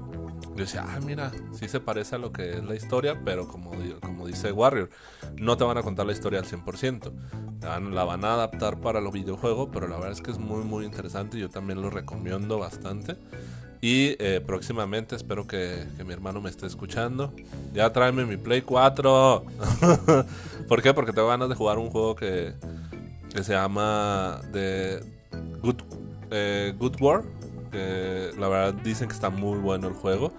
yo 0.60 0.66
decía, 0.66 0.84
ah, 0.86 1.00
mira, 1.00 1.32
sí 1.52 1.68
se 1.68 1.80
parece 1.80 2.16
a 2.16 2.18
lo 2.18 2.32
que 2.32 2.58
es 2.58 2.62
la 2.62 2.74
historia, 2.74 3.18
pero 3.24 3.48
como, 3.48 3.72
como 4.02 4.26
dice 4.26 4.52
Warrior, 4.52 4.90
no 5.36 5.56
te 5.56 5.64
van 5.64 5.78
a 5.78 5.82
contar 5.82 6.04
la 6.04 6.12
historia 6.12 6.38
al 6.38 6.44
100%. 6.44 7.10
La 7.90 8.04
van 8.04 8.26
a 8.26 8.34
adaptar 8.34 8.78
para 8.78 9.00
los 9.00 9.14
videojuegos, 9.14 9.70
pero 9.72 9.88
la 9.88 9.96
verdad 9.96 10.12
es 10.12 10.20
que 10.20 10.30
es 10.30 10.38
muy, 10.38 10.62
muy 10.62 10.84
interesante 10.84 11.38
yo 11.38 11.48
también 11.48 11.80
lo 11.80 11.88
recomiendo 11.88 12.58
bastante. 12.58 13.16
Y 13.80 14.16
eh, 14.18 14.42
próximamente 14.46 15.16
espero 15.16 15.46
que, 15.46 15.86
que, 15.96 16.04
mi 16.04 16.12
hermano 16.12 16.42
me 16.42 16.50
esté 16.50 16.66
escuchando. 16.66 17.32
Ya 17.72 17.90
tráeme 17.90 18.26
mi 18.26 18.36
Play 18.36 18.60
4. 18.60 19.44
¿Por 20.68 20.82
qué? 20.82 20.92
Porque 20.92 21.14
tengo 21.14 21.28
ganas 21.28 21.48
de 21.48 21.54
jugar 21.54 21.78
un 21.78 21.88
juego 21.88 22.14
que, 22.14 22.52
que 23.34 23.42
se 23.42 23.54
llama 23.54 24.42
The 24.52 25.00
Good, 25.62 25.76
eh, 26.30 26.74
Good 26.78 27.00
War. 27.00 27.22
Que 27.70 28.30
la 28.38 28.48
verdad 28.48 28.74
dicen 28.82 29.08
que 29.08 29.14
está 29.14 29.30
muy 29.30 29.58
bueno 29.58 29.88
el 29.88 29.94
juego. 29.94 30.32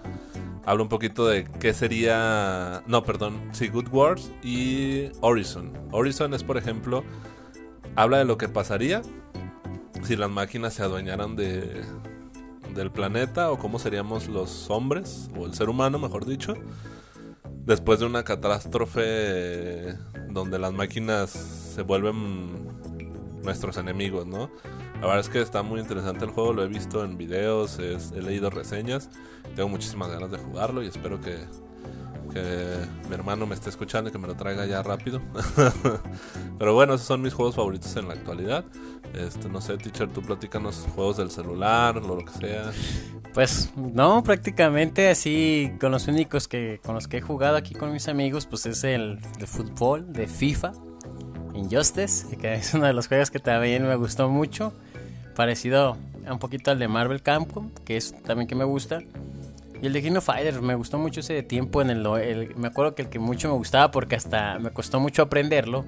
Habla 0.64 0.82
un 0.84 0.88
poquito 0.88 1.26
de 1.26 1.44
qué 1.44 1.74
sería. 1.74 2.82
No, 2.86 3.02
perdón. 3.02 3.50
Sí, 3.52 3.68
Good 3.68 3.88
Wars 3.90 4.30
y 4.42 5.10
Horizon. 5.20 5.72
Horizon 5.90 6.34
es, 6.34 6.44
por 6.44 6.56
ejemplo, 6.56 7.04
habla 7.96 8.18
de 8.18 8.24
lo 8.24 8.36
que 8.38 8.48
pasaría 8.48 9.02
si 10.04 10.16
las 10.16 10.30
máquinas 10.30 10.74
se 10.74 10.82
adueñaran 10.82 11.36
de, 11.36 11.84
del 12.74 12.90
planeta 12.90 13.50
o 13.50 13.58
cómo 13.58 13.78
seríamos 13.78 14.28
los 14.28 14.70
hombres, 14.70 15.28
o 15.36 15.46
el 15.46 15.54
ser 15.54 15.68
humano, 15.68 15.98
mejor 15.98 16.26
dicho, 16.26 16.54
después 17.64 18.00
de 18.00 18.06
una 18.06 18.24
catástrofe 18.24 19.94
donde 20.30 20.58
las 20.58 20.72
máquinas 20.72 21.30
se 21.30 21.82
vuelven 21.82 22.68
nuestros 23.42 23.76
enemigos, 23.76 24.26
¿no? 24.26 24.50
La 25.02 25.08
verdad 25.08 25.20
es 25.20 25.28
que 25.28 25.42
está 25.42 25.64
muy 25.64 25.80
interesante 25.80 26.24
el 26.24 26.30
juego, 26.30 26.52
lo 26.52 26.62
he 26.62 26.68
visto 26.68 27.04
en 27.04 27.18
videos, 27.18 27.80
he 27.80 28.22
leído 28.22 28.50
reseñas, 28.50 29.10
tengo 29.56 29.68
muchísimas 29.68 30.08
ganas 30.08 30.30
de 30.30 30.38
jugarlo 30.38 30.80
y 30.80 30.86
espero 30.86 31.20
que, 31.20 31.38
que 32.32 32.76
mi 33.08 33.14
hermano 33.16 33.44
me 33.44 33.56
esté 33.56 33.68
escuchando 33.68 34.10
y 34.10 34.12
que 34.12 34.18
me 34.18 34.28
lo 34.28 34.36
traiga 34.36 34.64
ya 34.64 34.80
rápido. 34.80 35.20
Pero 36.58 36.74
bueno, 36.74 36.94
esos 36.94 37.08
son 37.08 37.20
mis 37.20 37.34
juegos 37.34 37.56
favoritos 37.56 37.96
en 37.96 38.06
la 38.06 38.14
actualidad. 38.14 38.64
Este, 39.12 39.48
no 39.48 39.60
sé, 39.60 39.76
teacher, 39.76 40.08
tú 40.08 40.22
platícanos 40.22 40.86
juegos 40.94 41.16
del 41.16 41.32
celular, 41.32 41.98
o 41.98 42.00
lo 42.00 42.24
que 42.24 42.32
sea. 42.34 42.70
Pues 43.34 43.72
no, 43.74 44.22
prácticamente 44.22 45.08
así 45.10 45.72
con 45.80 45.90
los 45.90 46.06
únicos 46.06 46.46
que 46.46 46.80
con 46.80 46.94
los 46.94 47.08
que 47.08 47.16
he 47.16 47.20
jugado 47.20 47.56
aquí 47.56 47.74
con 47.74 47.92
mis 47.92 48.06
amigos, 48.06 48.46
pues 48.46 48.66
es 48.66 48.84
el 48.84 49.18
de 49.40 49.48
fútbol, 49.48 50.12
de 50.12 50.28
FIFA 50.28 50.74
Injustice, 51.54 52.36
que 52.36 52.54
es 52.54 52.72
uno 52.74 52.86
de 52.86 52.92
los 52.92 53.08
juegos 53.08 53.30
que 53.30 53.38
también 53.38 53.86
me 53.86 53.96
gustó 53.96 54.28
mucho, 54.28 54.72
parecido 55.32 55.96
un 56.30 56.38
poquito 56.38 56.70
al 56.70 56.78
de 56.78 56.88
Marvel 56.88 57.22
Capcom, 57.22 57.70
que 57.84 57.96
es 57.96 58.14
también 58.22 58.46
que 58.46 58.54
me 58.54 58.64
gusta. 58.64 59.00
Y 59.80 59.86
el 59.86 59.92
de 59.92 60.02
King 60.02 60.16
of 60.16 60.24
Fighters, 60.24 60.60
me 60.60 60.74
gustó 60.74 60.98
mucho 60.98 61.20
ese 61.20 61.42
tiempo 61.42 61.82
en 61.82 61.90
el, 61.90 62.54
me 62.56 62.68
acuerdo 62.68 62.94
que 62.94 63.02
el 63.02 63.08
que 63.08 63.18
mucho 63.18 63.48
me 63.48 63.54
gustaba 63.54 63.90
porque 63.90 64.14
hasta 64.14 64.58
me 64.58 64.70
costó 64.70 65.00
mucho 65.00 65.22
aprenderlo. 65.22 65.84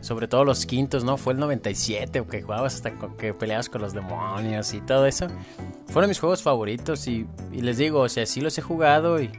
Sobre 0.00 0.28
todo 0.28 0.44
los 0.44 0.66
quintos, 0.66 1.04
¿no? 1.04 1.16
Fue 1.16 1.32
el 1.32 1.38
97, 1.40 2.24
que 2.30 2.42
jugabas 2.42 2.74
hasta 2.74 2.92
que 3.18 3.34
peleabas 3.34 3.68
con 3.68 3.80
los 3.80 3.92
demonios 3.92 4.72
y 4.74 4.80
todo 4.80 5.06
eso. 5.06 5.26
Fueron 5.88 6.08
mis 6.08 6.20
juegos 6.20 6.42
favoritos 6.42 7.08
y, 7.08 7.26
y 7.50 7.62
les 7.62 7.78
digo, 7.78 8.00
o 8.00 8.08
sea, 8.08 8.26
sí 8.26 8.40
los 8.40 8.56
he 8.58 8.62
jugado 8.62 9.20
y 9.20 9.30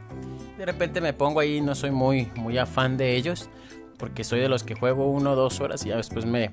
de 0.58 0.66
repente 0.66 1.00
me 1.00 1.12
pongo 1.12 1.40
ahí, 1.40 1.60
no 1.60 1.74
soy 1.74 1.92
muy, 1.92 2.28
muy 2.34 2.58
afán 2.58 2.96
de 2.96 3.16
ellos 3.16 3.48
porque 3.98 4.24
soy 4.24 4.40
de 4.40 4.48
los 4.48 4.64
que 4.64 4.74
juego 4.74 5.10
uno 5.10 5.32
o 5.32 5.36
dos 5.36 5.60
horas 5.60 5.84
y 5.84 5.90
ya 5.90 5.96
después 5.96 6.24
me, 6.24 6.50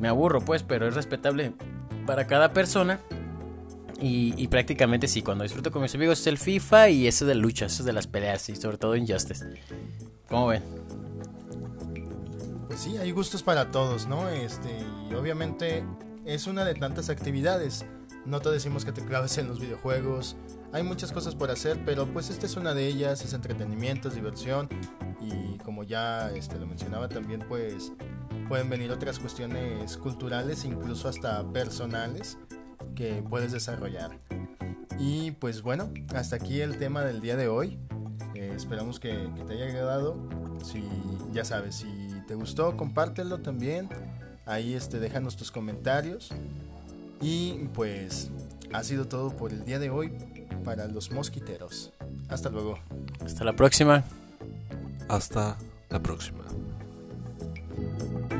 me 0.00 0.08
aburro, 0.08 0.40
pues, 0.40 0.62
pero 0.62 0.88
es 0.88 0.94
respetable 0.94 1.52
para 2.08 2.26
cada 2.26 2.54
persona. 2.54 3.00
Y, 4.00 4.48
prácticamente 4.48 5.08
sí, 5.08 5.22
cuando 5.22 5.42
disfruto 5.42 5.70
con 5.70 5.82
mis 5.82 5.94
amigos 5.94 6.20
es 6.20 6.26
el 6.28 6.38
FIFA 6.38 6.88
y 6.88 7.06
eso 7.06 7.26
de 7.26 7.34
luchas, 7.34 7.74
eso 7.74 7.84
de 7.84 7.92
las 7.92 8.06
peleas 8.06 8.48
y 8.48 8.56
sobre 8.56 8.78
todo 8.78 8.96
Injustice. 8.96 9.44
¿Cómo 10.28 10.46
ven? 10.46 10.62
Pues 12.66 12.80
sí, 12.80 12.96
hay 12.96 13.10
gustos 13.10 13.42
para 13.42 13.70
todos, 13.70 14.06
¿no? 14.06 14.28
Este, 14.30 14.70
y 15.10 15.14
obviamente 15.14 15.84
es 16.24 16.46
una 16.46 16.64
de 16.64 16.74
tantas 16.74 17.10
actividades. 17.10 17.84
No 18.24 18.40
te 18.40 18.48
decimos 18.50 18.84
que 18.86 18.92
te 18.92 19.04
claves 19.04 19.36
en 19.36 19.48
los 19.48 19.60
videojuegos. 19.60 20.36
Hay 20.72 20.84
muchas 20.84 21.12
cosas 21.12 21.34
por 21.34 21.50
hacer, 21.50 21.82
pero 21.84 22.06
pues 22.06 22.30
esta 22.30 22.46
es 22.46 22.56
una 22.56 22.72
de 22.72 22.86
ellas, 22.86 23.22
es 23.22 23.34
entretenimiento, 23.34 24.08
es 24.08 24.14
diversión 24.14 24.68
y 25.20 25.58
como 25.58 25.82
ya 25.82 26.30
este, 26.30 26.58
lo 26.58 26.66
mencionaba 26.66 27.08
también 27.08 27.44
pues 27.48 27.92
pueden 28.48 28.70
venir 28.70 28.90
otras 28.90 29.18
cuestiones 29.18 29.96
culturales 29.96 30.64
incluso 30.64 31.08
hasta 31.08 31.46
personales 31.52 32.38
que 32.94 33.22
puedes 33.28 33.52
desarrollar. 33.52 34.18
Y 34.98 35.32
pues 35.32 35.62
bueno 35.62 35.92
hasta 36.14 36.36
aquí 36.36 36.60
el 36.60 36.78
tema 36.78 37.02
del 37.02 37.20
día 37.20 37.36
de 37.36 37.48
hoy. 37.48 37.78
Eh, 38.34 38.52
esperamos 38.54 38.98
que, 39.00 39.30
te 39.46 39.52
haya 39.52 39.66
agradado. 39.66 40.16
Si 40.62 40.82
ya 41.32 41.44
sabes 41.44 41.76
si 41.76 41.88
te 42.26 42.34
gustó 42.34 42.76
compártelo 42.76 43.38
también. 43.38 43.88
Ahí 44.46 44.74
este 44.74 44.98
déjanos 44.98 45.36
tus 45.36 45.50
comentarios. 45.50 46.30
Y 47.20 47.68
pues 47.74 48.30
ha 48.72 48.82
sido 48.84 49.06
todo 49.06 49.36
por 49.36 49.52
el 49.52 49.64
día 49.64 49.78
de 49.78 49.90
hoy 49.90 50.12
para 50.64 50.86
los 50.86 51.10
mosquiteros. 51.10 51.92
Hasta 52.28 52.50
luego. 52.50 52.78
Hasta 53.24 53.44
la 53.44 53.54
próxima. 53.54 54.04
Hasta 55.08 55.56
la 55.88 56.02
próxima. 56.02 56.44
Thank 57.78 58.32
you. 58.32 58.37